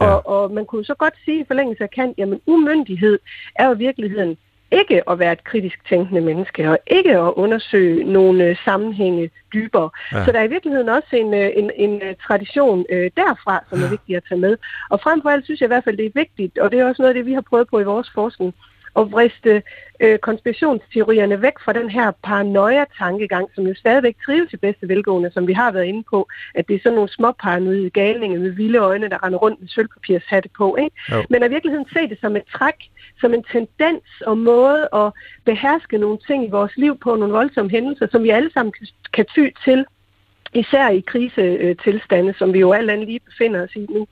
Ja. 0.00 0.06
Og, 0.06 0.26
og 0.26 0.50
man 0.50 0.66
kunne 0.66 0.84
så 0.84 0.94
godt 0.94 1.14
sige 1.24 1.40
i 1.40 1.44
forlængelse 1.46 1.82
af 1.82 1.90
Kant, 1.90 2.18
jamen 2.18 2.40
umyndighed 2.46 3.18
er 3.54 3.66
jo 3.66 3.74
i 3.74 3.78
virkeligheden 3.78 4.36
ikke 4.80 5.10
at 5.10 5.18
være 5.18 5.32
et 5.32 5.44
kritisk 5.44 5.78
tænkende 5.88 6.20
menneske, 6.20 6.70
og 6.70 6.78
ikke 6.86 7.10
at 7.10 7.32
undersøge 7.36 8.04
nogle 8.04 8.44
øh, 8.44 8.56
sammenhænge 8.64 9.30
dybere. 9.54 9.90
Ja. 10.12 10.24
Så 10.24 10.32
der 10.32 10.38
er 10.38 10.44
i 10.44 10.54
virkeligheden 10.56 10.88
også 10.88 11.08
en, 11.12 11.34
øh, 11.34 11.50
en, 11.56 11.70
en 11.76 12.02
øh, 12.02 12.14
tradition 12.26 12.84
øh, 12.90 13.10
derfra, 13.16 13.64
som 13.70 13.82
er 13.82 13.90
vigtig 13.90 14.16
at 14.16 14.22
tage 14.28 14.40
med. 14.40 14.56
Og 14.90 15.00
frem 15.00 15.22
for 15.22 15.30
alt 15.30 15.44
synes 15.44 15.60
jeg 15.60 15.66
i 15.66 15.74
hvert 15.74 15.84
fald, 15.84 15.96
det 15.96 16.06
er 16.06 16.10
vigtigt, 16.14 16.58
og 16.58 16.70
det 16.70 16.80
er 16.80 16.88
også 16.88 17.02
noget 17.02 17.14
af 17.14 17.14
det, 17.14 17.26
vi 17.26 17.32
har 17.32 17.40
prøvet 17.40 17.68
på 17.68 17.80
i 17.80 17.84
vores 17.84 18.10
forskning, 18.14 18.54
at 18.98 19.12
vriste 19.12 19.62
øh, 20.00 20.18
konspirationsteorierne 20.18 21.42
væk 21.42 21.58
fra 21.64 21.72
den 21.72 21.90
her 21.90 22.10
paranoia-tankegang, 22.22 23.48
som 23.54 23.66
jo 23.66 23.74
stadigvæk 23.74 24.16
trives 24.26 24.52
i 24.52 24.56
bedste 24.56 24.88
velgående, 24.88 25.30
som 25.30 25.46
vi 25.46 25.52
har 25.52 25.70
været 25.70 25.84
inde 25.84 26.04
på, 26.10 26.28
at 26.54 26.68
det 26.68 26.74
er 26.74 26.80
sådan 26.82 26.94
nogle 26.94 27.10
små 27.10 27.32
paranoide 27.32 27.90
galninge 27.90 28.38
med 28.38 28.50
vilde 28.50 28.78
øjne, 28.78 29.08
der 29.08 29.24
render 29.24 29.38
rundt 29.38 29.60
med 29.60 29.68
sølvpapirshatte 29.68 30.48
på. 30.56 30.76
Ikke? 30.76 30.96
Men 31.30 31.44
i 31.44 31.48
virkeligheden 31.48 31.86
se 31.92 32.08
det 32.08 32.18
som 32.20 32.36
et 32.36 32.44
træk, 32.52 32.78
som 33.20 33.34
en 33.34 33.44
tendens 33.52 34.04
og 34.26 34.38
måde 34.38 34.88
at 34.94 35.12
beherske 35.44 35.98
nogle 35.98 36.18
ting 36.26 36.44
i 36.44 36.50
vores 36.50 36.76
liv 36.76 36.98
på, 36.98 37.16
nogle 37.16 37.34
voldsomme 37.34 37.70
hændelser, 37.70 38.06
som 38.10 38.22
vi 38.22 38.30
alle 38.30 38.50
sammen 38.52 38.72
kan, 38.72 38.86
kan 39.12 39.24
ty 39.34 39.48
til, 39.64 39.84
især 40.54 40.88
i 40.88 41.00
krisetilstande, 41.00 42.34
som 42.38 42.52
vi 42.52 42.58
jo 42.58 42.72
alt 42.72 42.90
andet 42.90 43.06
lige 43.06 43.20
befinder 43.20 43.62
os 43.62 43.76
i 43.76 43.86
nu. 43.88 44.06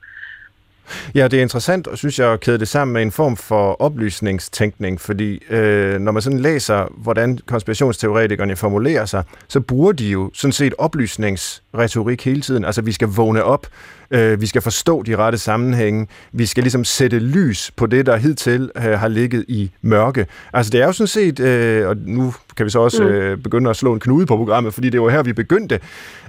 Ja, 1.14 1.28
det 1.28 1.38
er 1.38 1.42
interessant, 1.42 1.86
og 1.86 1.98
synes 1.98 2.18
jeg, 2.18 2.32
at 2.32 2.40
kæde 2.40 2.58
det 2.58 2.68
sammen 2.68 2.92
med 2.92 3.02
en 3.02 3.12
form 3.12 3.36
for 3.36 3.82
oplysningstænkning, 3.82 5.00
fordi 5.00 5.42
øh, 5.50 6.00
når 6.00 6.12
man 6.12 6.22
sådan 6.22 6.40
læser, 6.40 6.92
hvordan 6.96 7.38
konspirationsteoretikerne 7.46 8.56
formulerer 8.56 9.04
sig, 9.04 9.24
så 9.48 9.60
bruger 9.60 9.92
de 9.92 10.08
jo 10.08 10.30
sådan 10.34 10.52
set 10.52 10.74
oplysnings 10.78 11.62
oplysningsretorik 11.74 12.24
hele 12.24 12.40
tiden. 12.40 12.64
Altså, 12.64 12.82
vi 12.82 12.92
skal 12.92 13.08
vågne 13.08 13.44
op, 13.44 13.66
øh, 14.10 14.40
vi 14.40 14.46
skal 14.46 14.62
forstå 14.62 15.02
de 15.02 15.16
rette 15.16 15.38
sammenhænge, 15.38 16.06
vi 16.32 16.46
skal 16.46 16.62
ligesom 16.62 16.84
sætte 16.84 17.18
lys 17.18 17.70
på 17.76 17.86
det, 17.86 18.06
der 18.06 18.16
hidtil 18.16 18.70
øh, 18.76 18.82
har 18.82 19.08
ligget 19.08 19.44
i 19.48 19.70
mørke. 19.82 20.26
Altså, 20.52 20.70
det 20.70 20.80
er 20.80 20.86
jo 20.86 20.92
sådan 20.92 21.06
set, 21.06 21.40
øh, 21.40 21.88
og 21.88 21.96
nu 21.96 22.34
kan 22.56 22.66
vi 22.66 22.70
så 22.70 22.78
også 22.78 23.02
mm. 23.02 23.08
øh, 23.08 23.38
begynde 23.38 23.70
at 23.70 23.76
slå 23.76 23.92
en 23.92 24.00
knude 24.00 24.26
på 24.26 24.36
programmet, 24.36 24.74
fordi 24.74 24.90
det 24.90 25.02
var 25.02 25.08
her, 25.08 25.22
vi 25.22 25.32
begyndte. 25.32 25.74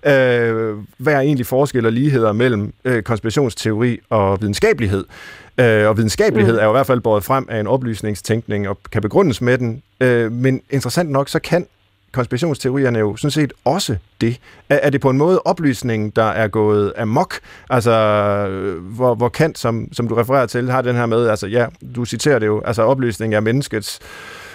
Øh, 0.05 0.75
hvad 0.97 1.13
er 1.13 1.19
egentlig 1.19 1.45
forskel 1.45 1.85
og 1.85 1.91
ligheder 1.91 2.31
mellem 2.31 2.73
øh, 2.85 3.03
konspirationsteori 3.03 3.99
og 4.09 4.41
videnskabelighed? 4.41 5.05
Øh, 5.57 5.87
og 5.87 5.97
videnskabelighed 5.97 6.53
mm. 6.53 6.59
er 6.59 6.63
jo 6.63 6.69
i 6.69 6.73
hvert 6.73 6.87
fald 6.87 7.01
båret 7.01 7.23
frem 7.23 7.47
af 7.49 7.59
en 7.59 7.67
oplysningstænkning 7.67 8.69
og 8.69 8.77
kan 8.91 9.01
begrundes 9.01 9.41
med 9.41 9.57
den. 9.57 9.81
Øh, 10.01 10.31
men 10.31 10.61
interessant 10.69 11.09
nok, 11.09 11.29
så 11.29 11.39
kan 11.39 11.65
konspirationsteorierne 12.15 12.99
jo 12.99 13.15
sådan 13.15 13.31
set 13.31 13.53
også 13.65 13.95
det. 14.21 14.39
Er, 14.69 14.79
er 14.83 14.89
det 14.89 15.01
på 15.01 15.09
en 15.09 15.17
måde 15.17 15.41
oplysningen, 15.41 16.09
der 16.09 16.23
er 16.23 16.47
gået 16.47 16.93
amok? 16.97 17.33
Altså, 17.69 17.91
hvor, 18.81 19.15
hvor 19.15 19.29
Kant, 19.29 19.57
som, 19.57 19.93
som 19.93 20.07
du 20.07 20.15
refererer 20.15 20.45
til, 20.45 20.71
har 20.71 20.81
den 20.81 20.95
her 20.95 21.05
med, 21.05 21.27
altså 21.27 21.47
ja, 21.47 21.65
du 21.95 22.05
citerer 22.05 22.39
det 22.39 22.45
jo, 22.47 22.61
altså 22.65 22.81
oplysning 22.81 23.33
er 23.35 23.39
menneskets 23.39 23.99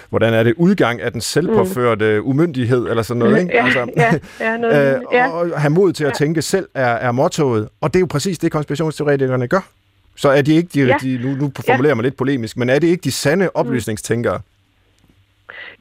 hvordan 0.09 0.33
er 0.33 0.43
det, 0.43 0.53
udgang 0.57 1.01
af 1.01 1.11
den 1.11 1.21
selvpåførte 1.21 2.19
mm. 2.19 2.27
umyndighed, 2.27 2.87
eller 2.89 3.03
sådan 3.03 3.19
noget, 3.19 3.39
ikke? 3.39 3.53
Ja, 3.53 3.65
altså, 3.65 3.91
ja, 3.97 4.13
ja, 4.39 4.57
noget, 4.61 4.95
øh, 4.95 5.01
ja. 5.13 5.29
Og 5.29 5.61
have 5.61 5.69
mod 5.69 5.93
til 5.93 6.03
at 6.03 6.09
ja. 6.09 6.25
tænke 6.25 6.41
selv 6.41 6.67
er, 6.73 6.85
er 6.87 7.11
mottoet, 7.11 7.69
og 7.81 7.93
det 7.93 7.99
er 7.99 7.99
jo 7.99 8.05
præcis 8.05 8.39
det, 8.39 8.51
konspirationsteoretikerne 8.51 9.47
gør. 9.47 9.67
Så 10.15 10.29
er 10.29 10.41
de 10.41 10.55
ikke 10.55 10.69
de, 10.73 10.79
ja. 10.87 10.95
de 11.01 11.19
nu, 11.23 11.29
nu 11.29 11.51
formulerer 11.65 11.91
ja. 11.91 11.95
man 11.95 12.03
lidt 12.03 12.17
polemisk, 12.17 12.57
men 12.57 12.69
er 12.69 12.79
det 12.79 12.87
ikke 12.87 13.01
de 13.03 13.11
sande 13.11 13.49
oplysningstænkere? 13.53 14.39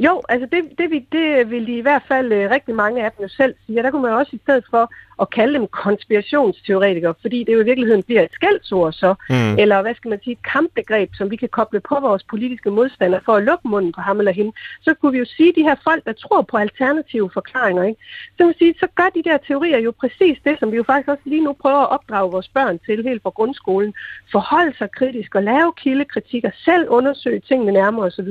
Jo, 0.06 0.22
altså 0.28 0.48
det, 0.52 0.78
det, 0.78 0.90
det, 0.90 1.12
det 1.12 1.50
vil 1.50 1.66
de 1.66 1.76
i 1.76 1.80
hvert 1.80 2.02
fald 2.08 2.32
øh, 2.32 2.50
rigtig 2.50 2.74
mange 2.74 3.04
af 3.04 3.12
dem 3.12 3.22
jo 3.22 3.28
selv 3.28 3.54
sige. 3.66 3.82
Der 3.82 3.90
kunne 3.90 4.02
man 4.02 4.12
også 4.12 4.36
i 4.36 4.40
stedet 4.42 4.64
for 4.70 4.92
at 5.20 5.30
kalde 5.30 5.54
dem 5.54 5.66
konspirationsteoretikere, 5.66 7.14
fordi 7.20 7.44
det 7.44 7.52
jo 7.54 7.60
i 7.60 7.64
virkeligheden 7.64 8.02
bliver 8.02 8.22
et 8.22 8.32
skældsord 8.32 8.92
så, 8.92 9.14
mm. 9.30 9.58
eller 9.58 9.82
hvad 9.82 9.94
skal 9.94 10.08
man 10.08 10.20
sige, 10.24 10.32
et 10.32 10.42
kampbegreb, 10.42 11.10
som 11.14 11.30
vi 11.30 11.36
kan 11.36 11.48
koble 11.48 11.80
på 11.80 11.96
vores 12.00 12.22
politiske 12.22 12.70
modstandere 12.70 13.20
for 13.24 13.34
at 13.36 13.42
lukke 13.42 13.68
munden 13.68 13.92
på 13.92 14.00
ham 14.00 14.18
eller 14.18 14.32
hende, 14.32 14.52
så 14.82 14.94
kunne 14.94 15.12
vi 15.12 15.18
jo 15.18 15.24
sige, 15.24 15.48
at 15.48 15.56
de 15.56 15.62
her 15.62 15.76
folk, 15.84 16.04
der 16.04 16.12
tror 16.12 16.42
på 16.42 16.56
alternative 16.56 17.30
forklaringer, 17.32 17.82
ikke? 17.82 18.00
så, 18.38 18.44
man 18.44 18.54
sige, 18.58 18.74
så 18.80 18.86
gør 18.94 19.08
de 19.14 19.22
der 19.22 19.36
teorier 19.36 19.78
jo 19.78 19.90
præcis 20.00 20.38
det, 20.44 20.58
som 20.58 20.72
vi 20.72 20.76
jo 20.76 20.82
faktisk 20.82 21.08
også 21.08 21.22
lige 21.24 21.44
nu 21.44 21.52
prøver 21.52 21.78
at 21.78 21.90
opdrage 21.90 22.30
vores 22.30 22.48
børn 22.48 22.78
til 22.86 23.02
helt 23.02 23.22
fra 23.22 23.30
grundskolen. 23.30 23.94
Forholde 24.32 24.76
sig 24.78 24.90
kritisk 24.90 25.34
og 25.34 25.42
lave 25.42 25.72
kildekritik 25.76 26.44
og 26.44 26.52
selv 26.64 26.88
undersøge 26.88 27.40
tingene 27.40 27.72
nærmere 27.72 28.06
osv. 28.06 28.30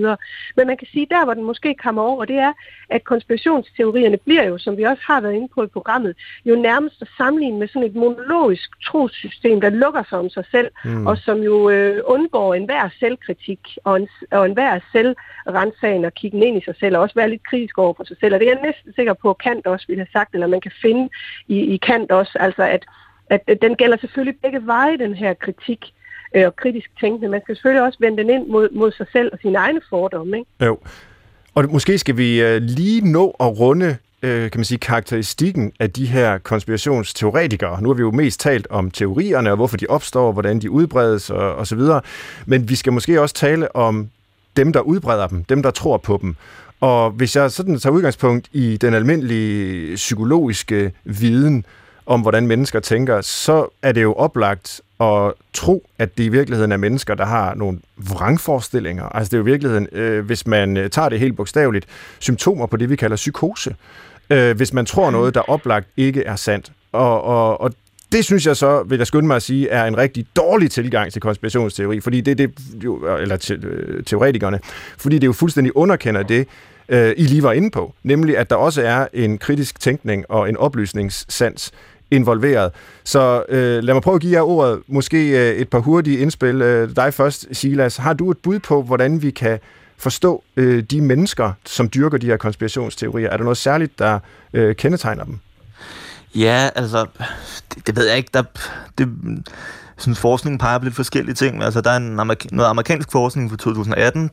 Men 0.58 0.68
man 0.68 0.78
kan 0.78 0.88
sige, 0.94 1.08
der 1.10 1.26
hvor 1.26 1.34
den 1.34 1.44
måske 1.44 1.76
kommer 1.84 2.02
over, 2.02 2.26
det 2.26 2.36
er, 2.36 2.54
at 2.90 3.04
konspirationsteorierne 3.04 4.18
bliver 4.18 4.44
jo, 4.44 4.58
som 4.58 4.78
vi 4.78 4.84
også 4.84 5.04
har 5.06 5.22
været 5.22 5.34
inde 5.34 5.48
på 5.56 5.64
i 5.64 5.68
programmet, 5.68 6.16
jo 6.46 6.56
nærmere 6.56 6.79
nærmest 6.80 7.02
at 7.02 7.08
sammenligne 7.18 7.60
med 7.60 7.68
sådan 7.68 7.90
et 7.90 7.96
monologisk 7.96 8.70
trosystem, 8.86 9.62
der 9.62 9.70
lukker 9.70 10.04
sig 10.10 10.18
om 10.18 10.30
sig 10.30 10.46
selv, 10.52 10.70
mm. 10.86 11.08
og 11.08 11.18
som 11.18 11.38
jo 11.50 11.70
øh, 11.70 12.02
undgår 12.06 12.54
enhver 12.54 12.90
selvkritik 13.00 13.60
og, 13.84 13.98
en, 13.98 14.08
og 14.32 14.46
enhver 14.46 14.80
selvrensagende 14.92 16.06
og 16.06 16.14
kigge 16.14 16.46
ind 16.46 16.58
i 16.58 16.66
sig 16.66 16.76
selv, 16.80 16.96
og 16.96 17.02
også 17.02 17.16
være 17.16 17.30
lidt 17.30 17.44
kritisk 17.50 17.78
over 17.78 17.94
for 17.98 18.04
sig 18.04 18.18
selv. 18.20 18.34
Og 18.34 18.40
det 18.40 18.48
er 18.48 18.54
jeg 18.54 18.66
næsten 18.66 18.94
sikker 18.94 19.14
på, 19.14 19.30
at 19.30 19.38
Kant 19.38 19.68
også 19.68 19.86
ville 19.88 20.02
have 20.04 20.14
sagt, 20.20 20.34
eller 20.34 20.48
man 20.48 20.62
kan 20.62 20.72
finde 20.82 21.10
i, 21.48 21.58
i 21.74 21.78
Kant 21.78 22.12
også, 22.12 22.38
altså 22.40 22.64
at, 22.64 22.86
at, 23.30 23.42
at 23.48 23.62
den 23.62 23.76
gælder 23.76 23.98
selvfølgelig 23.98 24.40
begge 24.42 24.66
veje, 24.66 24.98
den 24.98 25.14
her 25.14 25.34
kritik 25.34 25.82
øh, 26.36 26.46
og 26.46 26.56
kritisk 26.56 26.90
tænkende. 27.00 27.30
Man 27.30 27.42
skal 27.42 27.56
selvfølgelig 27.56 27.84
også 27.84 27.98
vende 28.02 28.18
den 28.18 28.30
ind 28.30 28.48
mod, 28.48 28.70
mod 28.72 28.92
sig 28.92 29.08
selv 29.12 29.30
og 29.34 29.40
sine 29.42 29.58
egne 29.58 29.82
fordomme. 29.90 30.38
Ikke? 30.38 30.66
Jo. 30.66 30.78
Og 31.56 31.66
måske 31.72 31.98
skal 31.98 32.18
vi 32.18 32.42
øh, 32.42 32.62
lige 32.62 33.12
nå 33.12 33.36
at 33.40 33.60
runde 33.60 33.98
øh, 34.22 34.52
kan 34.52 34.60
man 34.60 34.66
sige, 34.66 34.78
karakteristikken 34.78 35.72
af 35.80 35.92
de 35.92 36.06
her 36.06 36.38
konspirationsteoretikere. 36.38 37.82
Nu 37.82 37.90
har 37.90 37.94
vi 37.94 38.02
jo 38.02 38.12
mest 38.12 38.40
talt 38.40 38.68
om 38.70 38.92
teorierne, 38.92 39.52
og 39.52 39.56
hvorfor 39.56 39.78
de 39.78 39.86
opstår, 39.90 40.32
hvordan 40.32 40.60
de 40.60 40.72
udbredes 40.72 41.30
og, 41.30 41.56
og 41.56 41.68
så 41.68 41.76
videre. 41.76 42.02
Men 42.46 42.70
vi 42.70 42.76
skal 42.76 42.94
måske 42.94 43.22
også 43.22 43.36
tale 43.36 43.76
om 43.76 44.10
dem, 44.58 44.74
der 44.74 44.80
udbreder 44.80 45.28
dem, 45.28 45.44
dem, 45.44 45.64
der 45.64 45.72
tror 45.72 45.98
på 45.98 46.20
dem. 46.22 46.36
Og 46.82 47.12
hvis 47.12 47.36
jeg 47.36 47.52
sådan 47.52 47.80
tager 47.80 47.94
udgangspunkt 47.94 48.48
i 48.54 48.78
den 48.78 48.94
almindelige 48.94 49.96
psykologiske 49.96 50.92
viden 51.04 51.66
om, 52.06 52.22
hvordan 52.22 52.48
mennesker 52.48 52.80
tænker, 52.80 53.22
så 53.22 53.68
er 53.82 53.92
det 53.92 54.02
jo 54.02 54.14
oplagt 54.14 54.82
at 55.00 55.34
tro, 55.54 55.90
at 55.98 56.18
det 56.18 56.24
i 56.24 56.30
virkeligheden 56.30 56.72
er 56.72 56.78
mennesker, 56.78 57.16
der 57.16 57.26
har 57.26 57.56
nogle 57.56 57.80
vrangforestillinger. 57.98 59.04
Altså 59.04 59.30
det 59.30 59.34
er 59.34 59.38
jo 59.38 59.44
i 59.44 59.52
virkeligheden, 59.52 59.88
øh, 59.92 60.26
hvis 60.26 60.48
man 60.48 60.78
øh, 60.78 60.90
tager 60.90 61.10
det 61.10 61.20
helt 61.20 61.36
bogstaveligt, 61.36 61.86
symptomer 62.20 62.66
på 62.66 62.78
det, 62.78 62.90
vi 62.90 62.96
kalder 62.96 63.16
psykose 63.16 63.76
øh, 64.30 64.58
hvis 64.58 64.74
man 64.74 64.86
tror 64.86 65.12
noget, 65.12 65.36
der 65.36 65.42
oplagt 65.42 65.88
ikke 65.98 66.24
er 66.24 66.36
sandt. 66.36 66.72
Og, 66.92 67.24
og, 67.24 67.62
og 67.62 67.72
det 68.12 68.26
synes 68.26 68.48
jeg 68.48 68.58
så, 68.58 68.84
vil 68.84 68.98
jeg 68.98 69.08
skynde 69.08 69.28
mig 69.28 69.36
at 69.36 69.42
sige, 69.42 69.70
er 69.70 69.86
en 69.86 69.98
rigtig 69.98 70.26
dårlig 70.36 70.72
tilgang 70.72 71.12
til 71.12 71.22
konspirationsteori, 71.22 72.00
fordi 72.00 72.22
det, 72.22 72.38
det 72.38 72.52
jo, 72.84 73.18
eller 73.18 73.38
te, 73.38 73.54
øh, 73.54 74.04
teoretikerne, 74.04 74.60
fordi 74.98 75.20
det 75.20 75.28
jo 75.28 75.34
fuldstændig 75.34 75.78
underkender 75.78 76.24
det, 76.24 76.48
øh, 76.90 77.14
I 77.18 77.24
lige 77.24 77.44
var 77.44 77.52
inde 77.52 77.72
på, 77.72 77.94
nemlig 78.04 78.38
at 78.38 78.50
der 78.50 78.56
også 78.56 78.82
er 78.82 79.08
en 79.14 79.38
kritisk 79.38 79.80
tænkning 79.80 80.26
og 80.30 80.50
en 80.50 80.58
oplysningssans 80.58 81.72
involveret. 82.12 82.72
Så 83.04 83.44
øh, 83.50 83.84
lad 83.84 83.94
mig 83.94 84.04
prøve 84.04 84.16
at 84.16 84.22
give 84.22 84.34
jer 84.34 84.42
ordet, 84.42 84.80
måske 84.88 85.50
øh, 85.50 85.56
et 85.56 85.70
par 85.70 85.80
hurtige 85.80 86.20
indspil. 86.20 86.62
Øh, 86.62 86.96
dig 86.96 87.14
først, 87.14 87.48
Silas. 87.52 87.98
Har 87.98 88.14
du 88.14 88.32
et 88.32 88.38
bud 88.38 88.60
på, 88.60 88.82
hvordan 88.82 89.22
vi 89.22 89.32
kan 89.32 89.60
forstå 90.00 90.44
øh, 90.58 90.84
de 90.84 91.02
mennesker, 91.02 91.52
som 91.66 91.90
dyrker 91.90 92.18
de 92.18 92.26
her 92.26 92.38
konspirationsteorier? 92.38 93.30
Er 93.30 93.38
der 93.38 93.44
noget 93.44 93.58
særligt, 93.58 94.00
der 94.00 94.20
øh, 94.54 94.76
kendetegner 94.76 95.24
dem? 95.24 95.40
Ja, 96.36 96.70
altså, 96.76 97.06
det, 97.76 97.88
det 97.88 97.96
ved 97.96 98.08
jeg 98.08 98.18
ikke. 98.18 98.30
Der, 98.34 98.44
det, 98.98 99.10
sådan, 99.98 100.16
forskningen 100.16 100.58
peger 100.58 100.78
på 100.78 100.84
lidt 100.84 100.96
forskellige 100.96 101.36
ting. 101.36 101.64
Altså, 101.64 101.82
der 101.82 101.92
er 101.92 101.98
en 101.98 102.20
amerik- 102.20 102.52
noget 102.52 102.70
amerikansk 102.70 103.12
forskning 103.12 103.50
fra 103.50 103.58
2018, 103.58 104.32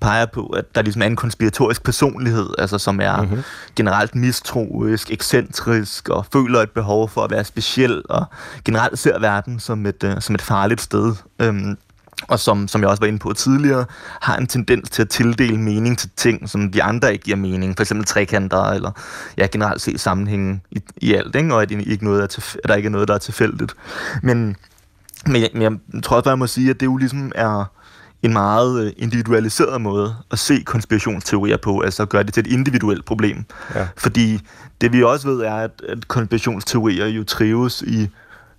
peger 0.00 0.26
på, 0.26 0.46
at 0.46 0.74
der 0.74 0.82
ligesom 0.82 1.02
er 1.02 1.06
en 1.06 1.16
konspiratorisk 1.16 1.82
personlighed, 1.82 2.48
altså 2.58 2.78
som 2.78 3.00
er 3.00 3.22
mm-hmm. 3.22 3.42
generelt 3.76 4.14
mistroisk, 4.14 5.10
ekscentrisk 5.10 6.08
og 6.08 6.26
føler 6.32 6.60
et 6.60 6.70
behov 6.70 7.08
for 7.08 7.24
at 7.24 7.30
være 7.30 7.44
speciel 7.44 8.02
og 8.08 8.24
generelt 8.64 8.98
ser 8.98 9.18
verden 9.18 9.60
som 9.60 9.86
et, 9.86 10.04
uh, 10.04 10.10
som 10.20 10.34
et 10.34 10.42
farligt 10.42 10.80
sted. 10.80 11.14
Um, 11.48 11.78
og 12.28 12.40
som, 12.40 12.68
som 12.68 12.80
jeg 12.80 12.90
også 12.90 13.00
var 13.00 13.06
inde 13.06 13.18
på 13.18 13.32
tidligere, 13.32 13.84
har 14.20 14.36
en 14.36 14.46
tendens 14.46 14.90
til 14.90 15.02
at 15.02 15.08
tildele 15.08 15.58
mening 15.58 15.98
til 15.98 16.10
ting, 16.16 16.48
som 16.48 16.72
de 16.72 16.82
andre 16.82 17.12
ikke 17.12 17.24
giver 17.24 17.36
mening. 17.36 17.76
For 17.76 17.82
eksempel 17.82 18.06
trekanter, 18.06 18.64
eller 18.64 18.90
ja, 19.38 19.46
generelt 19.52 19.82
set 19.82 20.00
sammenhænge 20.00 20.60
i, 20.70 20.80
i 20.96 21.14
alt, 21.14 21.36
ikke? 21.36 21.54
og 21.54 21.62
at, 21.62 21.70
ikke 21.70 22.04
noget 22.04 22.22
er 22.22 22.26
til, 22.26 22.42
at 22.64 22.68
der 22.68 22.74
ikke 22.74 22.86
er 22.86 22.90
noget, 22.90 23.08
der 23.08 23.14
er 23.14 23.18
tilfældigt. 23.18 23.74
Men, 24.22 24.56
men, 25.26 25.42
jeg, 25.42 25.50
men 25.52 25.62
jeg 25.62 26.02
tror 26.02 26.16
også, 26.16 26.30
jeg 26.30 26.38
må 26.38 26.46
sige, 26.46 26.70
at 26.70 26.80
det 26.80 26.86
jo 26.86 26.96
ligesom 26.96 27.32
er 27.34 27.64
en 28.22 28.32
meget 28.32 28.84
øh, 28.84 28.92
individualiseret 28.96 29.80
måde 29.80 30.16
at 30.30 30.38
se 30.38 30.62
konspirationsteorier 30.66 31.56
på, 31.56 31.80
altså 31.80 32.02
at 32.02 32.08
gøre 32.08 32.22
det 32.22 32.34
til 32.34 32.40
et 32.40 32.52
individuelt 32.52 33.04
problem. 33.04 33.44
Ja. 33.74 33.88
Fordi 33.96 34.40
det 34.80 34.92
vi 34.92 35.02
også 35.02 35.28
ved 35.28 35.40
er, 35.40 35.54
at, 35.54 35.82
at 35.88 36.08
konspirationsteorier 36.08 37.06
jo 37.06 37.24
trives 37.24 37.82
i 37.82 38.10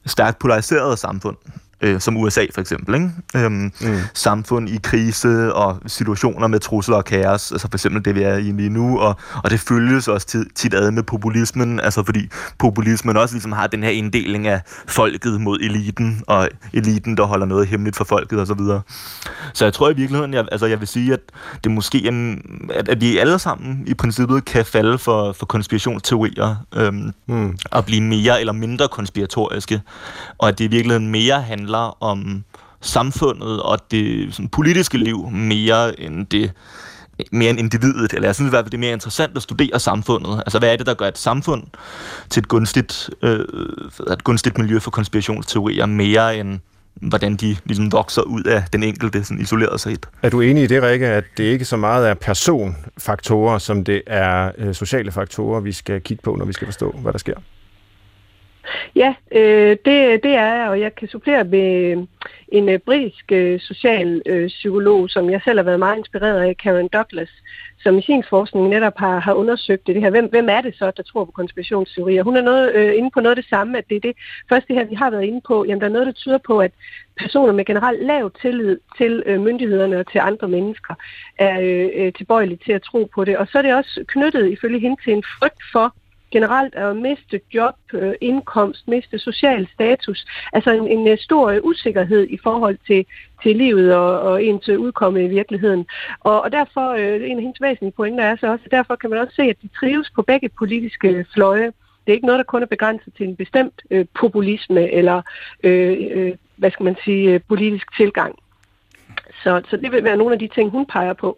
stærkt 0.05 0.39
polariserede 0.39 0.97
samfund 0.97 1.36
øh, 1.82 2.00
som 2.00 2.18
USA 2.18 2.46
for 2.54 2.62
eksempel. 2.62 2.96
Ikke? 2.96 3.12
Øhm, 3.36 3.72
mm. 3.82 3.98
Samfund 4.14 4.70
i 4.70 4.80
krise 4.84 5.54
og 5.54 5.78
situationer 5.88 6.48
med 6.48 6.60
trusler 6.60 6.96
og 6.96 7.06
kaos, 7.06 7.52
altså 7.52 7.68
for 7.72 7.76
eksempel 7.76 8.06
det, 8.06 8.16
vi 8.16 8.22
er 8.22 8.36
i 8.38 8.52
lige 8.52 8.70
nu, 8.70 9.00
og, 9.00 9.16
og 9.44 9.50
det 9.50 9.60
følges 9.60 10.08
også 10.08 10.28
tit, 10.28 10.48
tit 10.56 10.74
ad 10.74 10.92
med 10.92 11.04
populismen, 11.04 11.80
altså 11.80 12.04
fordi 12.04 12.30
populismen 12.58 13.18
også 13.18 13.36
ligesom 13.36 13.52
har 13.52 13.68
den 13.68 13.84
her 13.84 13.90
inddeling 13.90 14.48
af 14.48 14.62
folket 14.88 15.42
mod 15.42 15.60
eliten, 15.60 16.24
og 16.28 16.50
eliten, 16.74 17.18
der 17.18 17.24
holder 17.24 17.46
noget 17.46 17.68
hemmeligt 17.68 17.96
for 17.96 18.04
folket 18.04 18.40
osv. 18.40 18.46
Så, 18.46 18.54
videre. 18.54 18.82
så 19.54 19.66
jeg 19.66 19.74
tror 19.74 19.90
i 19.90 19.96
virkeligheden, 19.96 20.34
jeg, 20.34 20.46
altså 20.52 20.66
jeg 20.66 20.80
vil 20.80 20.88
sige, 20.88 21.14
at 21.14 21.20
det 21.64 21.72
måske 21.72 22.08
er, 22.08 22.36
at, 22.74 22.90
at 22.90 23.02
vi 23.02 23.18
alle 23.18 23.40
sammen 23.40 23.84
i 23.88 23.94
princippet 23.94 24.46
kan 24.46 24.66
falde 24.66 24.98
for, 24.98 25.32
for 25.32 25.46
konspirationsteorier, 25.46 26.56
øhm, 26.76 27.14
mm. 27.28 27.58
og 27.72 27.86
blive 27.86 28.02
mere 28.02 28.40
eller 28.40 28.54
mindre 28.54 28.88
konspiratoriske, 28.88 29.82
og 30.38 30.48
at 30.48 30.60
det 30.60 30.66
i 30.66 30.68
virkeligheden 30.68 31.08
mere 31.08 31.42
handler 31.42 31.69
handler 31.70 32.04
om 32.04 32.44
samfundet 32.82 33.62
og 33.62 33.80
det 33.92 34.34
sådan, 34.34 34.50
politiske 34.50 34.98
liv 34.98 35.30
mere 35.32 36.00
end 36.00 36.28
det 36.28 36.52
mere 37.32 37.50
end 37.50 37.60
individet, 37.60 38.14
eller 38.14 38.28
jeg 38.28 38.36
synes 38.36 38.50
i 38.50 38.50
hvert 38.50 38.66
fald, 38.66 38.72
det 38.72 38.78
er 38.78 38.80
mere 38.80 38.94
interessant 38.94 39.38
at 39.38 39.44
studere 39.44 39.80
samfundet. 39.80 40.38
Altså, 40.46 40.60
hvad 40.60 40.74
er 40.74 40.78
det, 40.78 40.86
der 40.86 40.94
gør 40.94 41.08
et 41.08 41.18
samfund 41.18 41.64
til 42.30 42.42
et 42.42 42.48
gunstigt, 42.48 43.10
øh, 43.22 43.40
et 44.12 44.24
gunstigt 44.24 44.58
miljø 44.58 44.80
for 44.80 44.92
konspirationsteorier, 44.92 45.86
mere 45.86 46.38
end 46.38 46.60
hvordan 46.96 47.36
de 47.36 47.56
ligesom 47.66 47.92
vokser 47.92 48.22
ud 48.22 48.44
af 48.44 48.64
den 48.74 48.84
enkelte 48.84 49.24
sådan 49.24 49.42
isoleret 49.42 49.80
set. 49.80 50.06
Er 50.22 50.30
du 50.30 50.42
enig 50.42 50.64
i 50.64 50.68
det, 50.68 50.84
Rikke, 50.84 51.08
at 51.08 51.24
det 51.38 51.44
ikke 51.44 51.66
så 51.66 51.78
meget 51.78 52.10
er 52.10 52.14
personfaktorer, 52.14 53.58
som 53.58 53.84
det 53.84 54.02
er 54.08 54.52
øh, 54.58 54.76
sociale 54.76 55.12
faktorer, 55.12 55.60
vi 55.60 55.72
skal 55.72 56.02
kigge 56.02 56.22
på, 56.24 56.36
når 56.36 56.46
vi 56.46 56.54
skal 56.54 56.68
forstå, 56.68 56.92
hvad 56.92 57.14
der 57.14 57.20
sker? 57.20 57.36
Ja, 58.96 59.14
øh, 59.32 59.78
det, 59.86 60.24
det 60.24 60.34
er 60.36 60.56
jeg, 60.56 60.70
og 60.70 60.80
jeg 60.80 60.96
kan 60.96 61.08
supplere 61.08 61.44
med 61.44 61.92
øh, 61.92 61.98
en 62.48 62.70
øh, 62.70 62.80
britisk 62.80 63.32
øh, 63.32 63.60
social 63.60 64.22
øh, 64.26 64.48
psykolog, 64.48 65.10
som 65.10 65.30
jeg 65.30 65.42
selv 65.44 65.60
har 65.60 65.64
været 65.64 65.80
meget 65.80 65.98
inspireret 65.98 66.42
af, 66.42 66.58
Karen 66.58 66.88
Douglas, 66.88 67.30
som 67.84 67.98
i 67.98 68.02
sin 68.02 68.24
forskning 68.30 68.70
netop 68.70 68.98
har, 68.98 69.20
har 69.20 69.34
undersøgt 69.34 69.88
det, 69.88 70.02
her. 70.02 70.10
Hvem, 70.10 70.30
hvem 70.30 70.50
er 70.50 70.62
det 70.62 70.76
så, 70.76 70.92
der 70.98 71.04
tror 71.04 71.26
på 71.26 71.32
konspirationsteorier? 71.32 72.24
Hun 72.24 72.38
er 72.38 72.42
noget, 72.42 72.76
øh, 72.76 72.98
inde 72.98 73.12
på 73.12 73.20
noget 73.20 73.38
af 73.38 73.42
det 73.44 73.50
samme, 73.50 73.78
at 73.78 73.90
det 73.90 73.96
er 73.96 74.00
det 74.00 74.16
først 74.50 74.68
det 74.68 74.76
her, 74.76 74.86
vi 74.86 74.96
har 74.96 75.10
været 75.10 75.24
inde 75.24 75.42
på. 75.48 75.66
Jamen, 75.66 75.82
der 75.82 75.88
er 75.88 75.92
noget, 75.92 76.08
der 76.08 76.14
tyder 76.14 76.38
på, 76.38 76.60
at 76.60 76.72
personer 77.18 77.54
med 77.54 77.66
generelt 77.66 78.06
lav 78.06 78.32
tillid 78.42 78.80
til 78.98 79.24
øh, 79.26 79.42
myndighederne 79.42 80.00
og 80.00 80.12
til 80.12 80.20
andre 80.20 80.48
mennesker 80.48 80.94
er 81.38 81.60
øh, 81.62 81.90
øh 81.96 82.14
tilbøjelige 82.14 82.60
til 82.66 82.72
at 82.72 82.82
tro 82.82 83.10
på 83.16 83.26
det. 83.26 83.38
Og 83.38 83.48
så 83.52 83.58
er 83.58 83.62
det 83.62 83.76
også 83.76 84.04
knyttet 84.08 84.52
ifølge 84.52 84.80
hende 84.80 85.02
til 85.04 85.14
en 85.14 85.24
frygt 85.40 85.64
for, 85.72 85.96
generelt 86.32 86.76
at 86.76 86.98
miste 86.98 87.42
job, 87.54 87.76
øh, 87.94 88.14
indkomst, 88.22 88.88
miste 88.88 89.20
social 89.20 89.68
status. 89.74 90.26
Altså 90.54 90.72
en, 90.72 90.88
en 90.88 91.08
øh, 91.08 91.18
stor 91.18 91.50
øh, 91.50 91.60
usikkerhed 91.64 92.28
i 92.30 92.38
forhold 92.44 92.78
til, 92.88 93.06
til 93.44 93.56
livet 93.56 93.96
og, 93.96 94.20
og 94.20 94.44
ens 94.44 94.70
øh, 94.70 94.80
udkomme 94.80 95.26
i 95.26 95.28
virkeligheden. 95.28 95.86
Og, 96.20 96.42
og 96.42 96.52
derfor, 96.52 96.90
øh, 96.90 97.30
en 97.30 97.38
af 97.38 97.44
hendes 97.44 97.62
væsentlige 97.62 97.92
pointer 97.92 98.24
er 98.24 98.36
så 98.36 98.48
også, 98.48 98.64
at 98.66 98.72
derfor 98.72 98.96
kan 98.96 99.10
man 99.10 99.20
også 99.20 99.36
se, 99.36 99.42
at 99.42 99.62
de 99.62 99.70
trives 99.80 100.10
på 100.16 100.22
begge 100.22 100.50
politiske 100.50 101.26
fløje. 101.34 101.72
Det 102.06 102.14
er 102.14 102.14
ikke 102.14 102.26
noget, 102.26 102.40
der 102.40 102.44
kun 102.44 102.64
er 102.64 102.68
begrænset 102.68 103.14
til 103.18 103.28
en 103.28 103.36
bestemt 103.36 103.82
øh, 103.92 104.06
populisme 104.20 104.92
eller, 104.92 105.22
øh, 105.64 105.98
øh, 106.12 106.34
hvad 106.56 106.72
skal 106.72 106.84
man 106.84 106.96
sige, 107.04 107.40
politisk 107.40 107.96
tilgang. 107.98 108.36
Så, 109.44 109.62
så 109.70 109.78
det 109.78 109.92
vil 109.92 110.04
være 110.04 110.18
nogle 110.18 110.34
af 110.34 110.40
de 110.40 110.48
ting, 110.48 110.70
hun 110.70 110.86
peger 110.86 111.14
på. 111.14 111.38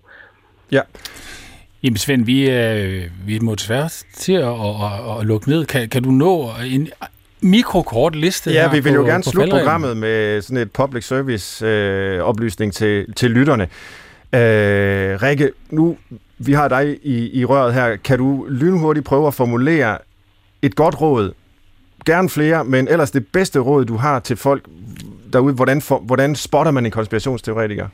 Ja. 0.72 0.82
Jamen 1.84 1.98
Svend, 1.98 2.26
vi, 2.26 2.50
øh, 2.50 3.04
vi 3.26 3.40
må 3.40 3.56
desværre 3.56 3.90
til 4.16 4.34
at, 4.34 4.48
at, 4.48 5.20
at 5.20 5.26
lukke 5.26 5.50
ned. 5.50 5.66
Kan, 5.66 5.90
kan 5.90 6.04
du 6.04 6.12
nå 6.12 6.50
en 6.66 6.90
mikrokort 7.42 8.16
liste 8.16 8.52
Ja, 8.52 8.62
her 8.62 8.76
vi 8.76 8.80
vil 8.80 8.90
på, 8.90 8.96
jo 8.96 9.04
gerne 9.04 9.24
slutte 9.24 9.50
programmet 9.50 9.98
med 9.98 10.42
sådan 10.42 10.58
et 10.58 10.72
public 10.72 11.08
service 11.08 11.66
øh, 11.66 12.22
oplysning 12.22 12.74
til, 12.74 13.14
til 13.14 13.32
lytterne. 13.32 13.64
Øh, 14.34 15.22
Rikke, 15.22 15.52
nu 15.70 15.98
vi 16.38 16.54
har 16.54 16.68
dig 16.68 16.98
i, 17.04 17.40
i 17.40 17.46
røret 17.46 17.74
her. 17.74 17.96
Kan 17.96 18.18
du 18.18 18.46
lynhurtigt 18.50 19.06
prøve 19.06 19.28
at 19.28 19.34
formulere 19.34 19.98
et 20.62 20.76
godt 20.76 21.02
råd? 21.02 21.34
Gerne 22.06 22.30
flere, 22.30 22.66
men 22.66 22.88
ellers 22.88 23.12
det 23.12 23.28
bedste 23.28 23.60
råd, 23.60 23.86
du 23.86 23.96
har 23.96 24.20
til 24.20 24.38
folk 24.38 24.66
derude. 25.34 25.54
Hvordan, 25.54 25.82
for, 25.82 26.00
hvordan 26.00 26.36
spotter 26.36 26.72
man 26.72 26.86
en 26.86 26.92
konspirationsteoretiker? 26.92 27.88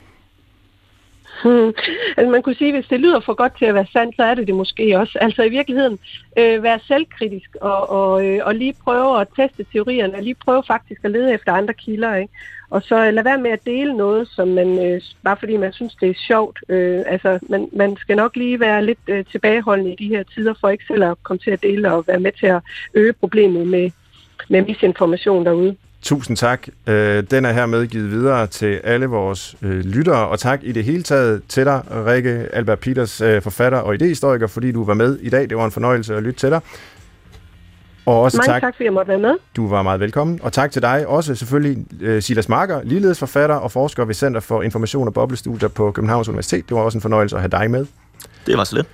Hmm. 1.42 1.72
Altså 2.16 2.30
man 2.30 2.42
kunne 2.42 2.54
sige, 2.54 2.68
at 2.68 2.74
hvis 2.74 2.86
det 2.86 3.00
lyder 3.00 3.20
for 3.20 3.34
godt 3.34 3.58
til 3.58 3.64
at 3.64 3.74
være 3.74 3.86
sandt, 3.92 4.16
så 4.16 4.22
er 4.22 4.34
det 4.34 4.46
det 4.46 4.54
måske 4.54 4.98
også. 4.98 5.18
Altså 5.20 5.42
i 5.42 5.48
virkeligheden 5.48 5.98
øh, 6.38 6.62
være 6.62 6.80
selvkritisk 6.88 7.56
og, 7.60 7.90
og, 7.90 8.26
øh, 8.26 8.40
og 8.44 8.54
lige 8.54 8.74
prøve 8.84 9.20
at 9.20 9.28
teste 9.36 9.66
teorierne, 9.72 10.14
og 10.14 10.22
lige 10.22 10.34
prøve 10.34 10.62
faktisk 10.66 11.00
at 11.04 11.10
lede 11.10 11.34
efter 11.34 11.52
andre 11.52 11.74
kilder. 11.74 12.14
Ikke? 12.14 12.32
Og 12.70 12.82
så 12.82 13.06
øh, 13.06 13.14
lad 13.14 13.24
være 13.24 13.38
med 13.38 13.50
at 13.50 13.66
dele 13.66 13.96
noget, 13.96 14.28
som 14.28 14.48
man, 14.48 14.86
øh, 14.86 15.00
bare 15.24 15.36
fordi 15.36 15.56
man 15.56 15.72
synes, 15.72 15.94
det 15.94 16.10
er 16.10 16.14
sjovt. 16.26 16.58
Øh, 16.68 17.02
altså 17.06 17.38
man, 17.42 17.68
man 17.72 17.96
skal 17.96 18.16
nok 18.16 18.36
lige 18.36 18.60
være 18.60 18.84
lidt 18.84 18.98
øh, 19.08 19.24
tilbageholdende 19.24 19.92
i 19.92 19.96
de 19.96 20.08
her 20.08 20.22
tider, 20.22 20.54
for 20.60 20.68
ikke 20.68 20.84
selv 20.88 21.04
at 21.04 21.22
komme 21.22 21.38
til 21.38 21.50
at 21.50 21.62
dele 21.62 21.92
og 21.92 22.06
være 22.06 22.20
med 22.20 22.32
til 22.32 22.46
at 22.46 22.62
øge 22.94 23.12
problemet 23.12 23.66
med, 23.66 23.90
med 24.48 24.62
misinformation 24.62 25.44
derude. 25.44 25.76
Tusind 26.02 26.36
tak. 26.36 26.68
Øh, 26.86 27.24
den 27.30 27.44
er 27.44 27.52
her 27.52 27.66
medgivet 27.66 28.10
videre 28.10 28.46
til 28.46 28.80
alle 28.84 29.06
vores 29.06 29.56
øh, 29.62 29.80
lyttere, 29.80 30.28
og 30.28 30.38
tak 30.38 30.60
i 30.62 30.72
det 30.72 30.84
hele 30.84 31.02
taget 31.02 31.42
til 31.48 31.64
dig, 31.64 31.82
Rikke 32.06 32.48
Albert 32.52 32.78
Peters, 32.78 33.20
øh, 33.20 33.42
forfatter 33.42 33.78
og 33.78 33.94
idehistoriker, 33.94 34.46
fordi 34.46 34.72
du 34.72 34.84
var 34.84 34.94
med 34.94 35.18
i 35.18 35.30
dag. 35.30 35.48
Det 35.48 35.56
var 35.56 35.64
en 35.64 35.70
fornøjelse 35.70 36.16
at 36.16 36.22
lytte 36.22 36.40
til 36.40 36.50
dig. 36.50 36.60
Og 38.06 38.22
også 38.22 38.36
Mange 38.36 38.52
tak, 38.52 38.62
tak, 38.62 38.74
fordi 38.74 38.84
jeg 38.84 38.92
måtte 38.92 39.08
være 39.08 39.18
med. 39.18 39.34
Du 39.56 39.68
var 39.68 39.82
meget 39.82 40.00
velkommen. 40.00 40.40
Og 40.42 40.52
tak 40.52 40.70
til 40.70 40.82
dig 40.82 41.06
også 41.06 41.34
selvfølgelig, 41.34 41.86
Silas 42.22 42.48
Marker, 42.48 42.80
ligeledes 42.84 43.18
forfatter 43.18 43.56
og 43.56 43.72
forsker 43.72 44.04
ved 44.04 44.14
Center 44.14 44.40
for 44.40 44.62
Information 44.62 45.06
og 45.08 45.14
Boblestudier 45.14 45.68
på 45.68 45.92
Københavns 45.92 46.28
Universitet. 46.28 46.68
Det 46.68 46.76
var 46.76 46.82
også 46.82 46.98
en 46.98 47.02
fornøjelse 47.02 47.36
at 47.36 47.42
have 47.42 47.50
dig 47.50 47.70
med. 47.70 47.86
Det 48.46 48.56
var 48.58 48.64
så 48.64 48.76
lidt. 48.76 48.86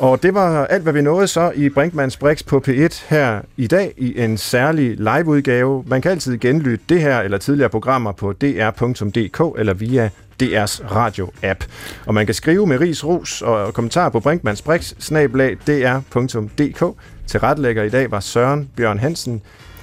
Og 0.00 0.22
det 0.22 0.34
var 0.34 0.66
alt, 0.66 0.82
hvad 0.82 0.92
vi 0.92 1.02
nåede 1.02 1.26
så 1.26 1.52
i 1.54 1.68
Brinkmanns 1.68 2.16
Brix 2.16 2.42
på 2.42 2.62
P1 2.68 3.02
her 3.08 3.40
i 3.56 3.66
dag 3.66 3.94
i 3.96 4.20
en 4.20 4.38
særlig 4.38 4.96
liveudgave. 4.96 5.84
Man 5.86 6.02
kan 6.02 6.10
altid 6.10 6.38
genlytte 6.38 6.84
det 6.88 7.00
her 7.00 7.20
eller 7.20 7.38
tidligere 7.38 7.70
programmer 7.70 8.12
på 8.12 8.32
dr.dk 8.32 9.58
eller 9.58 9.74
via 9.74 10.10
DR's 10.42 10.94
radio-app. 10.94 11.64
Og 12.06 12.14
man 12.14 12.26
kan 12.26 12.34
skrive 12.34 12.66
med 12.66 12.80
ris, 12.80 13.04
ros 13.04 13.42
og 13.42 13.74
kommentarer 13.74 14.08
på 14.08 14.20
Brinkmanns 14.20 14.62
Brix, 14.62 14.94
snablag 14.98 15.56
dr.dk. 15.66 16.96
Til 17.26 17.40
retlægger 17.40 17.82
i 17.82 17.90
dag 17.90 18.10
var 18.10 18.20
Søren 18.20 18.70
Bjørn 18.76 18.98
Hansen, 18.98 19.42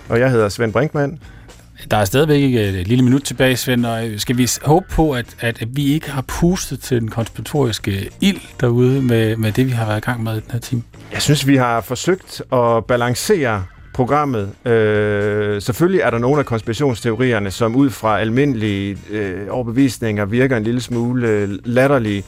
og 0.09 0.19
jeg 0.19 0.31
hedder 0.31 0.49
Svend 0.49 0.73
Brinkmann. 0.73 1.19
Der 1.91 1.97
er 1.97 2.05
stadigvæk 2.05 2.53
et 2.53 2.87
lille 2.87 3.03
minut 3.03 3.21
tilbage, 3.21 3.57
Svend, 3.57 3.85
og 3.85 4.07
øh, 4.07 4.19
skal 4.19 4.37
vi 4.37 4.49
håbe 4.61 4.85
på, 4.89 5.11
at, 5.11 5.25
at 5.39 5.67
vi 5.73 5.93
ikke 5.93 6.11
har 6.11 6.21
pustet 6.21 6.79
til 6.79 7.01
den 7.01 7.09
konspiratoriske 7.09 8.09
ild 8.21 8.39
derude 8.59 9.01
med, 9.01 9.37
med 9.37 9.51
det, 9.51 9.65
vi 9.65 9.71
har 9.71 9.85
været 9.85 9.97
i 9.97 10.01
gang 10.01 10.23
med 10.23 10.31
i 10.31 10.39
den 10.39 10.51
her 10.51 10.59
time? 10.59 10.83
Jeg 11.11 11.21
synes, 11.21 11.47
vi 11.47 11.55
har 11.55 11.81
forsøgt 11.81 12.41
at 12.53 12.85
balancere 12.85 13.63
programmet. 13.93 14.51
Øh, 14.65 15.61
selvfølgelig 15.61 16.01
er 16.01 16.09
der 16.09 16.17
nogle 16.17 16.39
af 16.39 16.45
konspirationsteorierne, 16.45 17.51
som 17.51 17.75
ud 17.75 17.89
fra 17.89 18.19
almindelige 18.19 18.97
øh, 19.09 19.47
overbevisninger 19.49 20.25
virker 20.25 20.57
en 20.57 20.63
lille 20.63 20.81
smule 20.81 21.27
øh, 21.27 21.49
latterlige. 21.65 22.23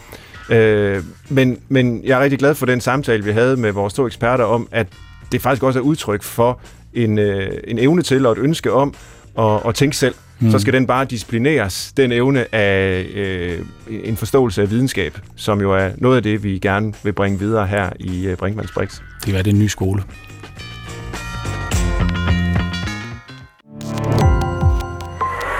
Øh, 0.49 1.03
men, 1.29 1.57
men 1.69 2.01
jeg 2.03 2.19
er 2.19 2.23
rigtig 2.23 2.39
glad 2.39 2.55
for 2.55 2.65
den 2.65 2.81
samtale, 2.81 3.23
vi 3.23 3.31
havde 3.31 3.57
med 3.57 3.71
vores 3.71 3.93
to 3.93 4.07
eksperter 4.07 4.43
om, 4.43 4.67
at 4.71 4.87
det 5.31 5.41
faktisk 5.41 5.63
også 5.63 5.79
er 5.79 5.83
udtryk 5.83 6.23
for 6.23 6.61
en, 6.93 7.19
øh, 7.19 7.51
en 7.63 7.79
evne 7.79 8.01
til 8.01 8.25
og 8.25 8.31
et 8.31 8.37
ønske 8.37 8.73
om 8.73 8.93
og, 9.39 9.65
og 9.65 9.75
tænke 9.75 9.97
selv. 9.97 10.15
Mm. 10.39 10.51
Så 10.51 10.59
skal 10.59 10.73
den 10.73 10.87
bare 10.87 11.05
disciplineres, 11.05 11.93
den 11.97 12.11
evne 12.11 12.55
af 12.55 13.05
øh, 13.13 13.59
en 13.89 14.17
forståelse 14.17 14.61
af 14.61 14.69
videnskab, 14.69 15.19
som 15.35 15.61
jo 15.61 15.73
er 15.73 15.89
noget 15.97 16.17
af 16.17 16.23
det, 16.23 16.43
vi 16.43 16.59
gerne 16.59 16.93
vil 17.03 17.13
bringe 17.13 17.39
videre 17.39 17.67
her 17.67 17.89
i 17.99 18.27
øh, 18.27 18.37
Brinkmanns 18.37 18.71
Brix. 18.71 18.99
Det 19.25 19.35
er 19.35 19.41
den 19.41 19.59
nye 19.59 19.69
skole. 19.69 20.03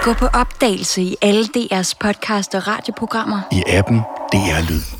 Gå 0.02 0.12
på 0.12 0.26
opdagelse 0.26 1.02
i 1.02 1.16
alle 1.22 1.44
DR's 1.44 1.92
podcast 2.00 2.54
og 2.54 2.68
radioprogrammer. 2.68 3.40
I 3.52 3.62
appen 3.66 4.00
DR 4.32 4.70
Lyd. 4.70 4.99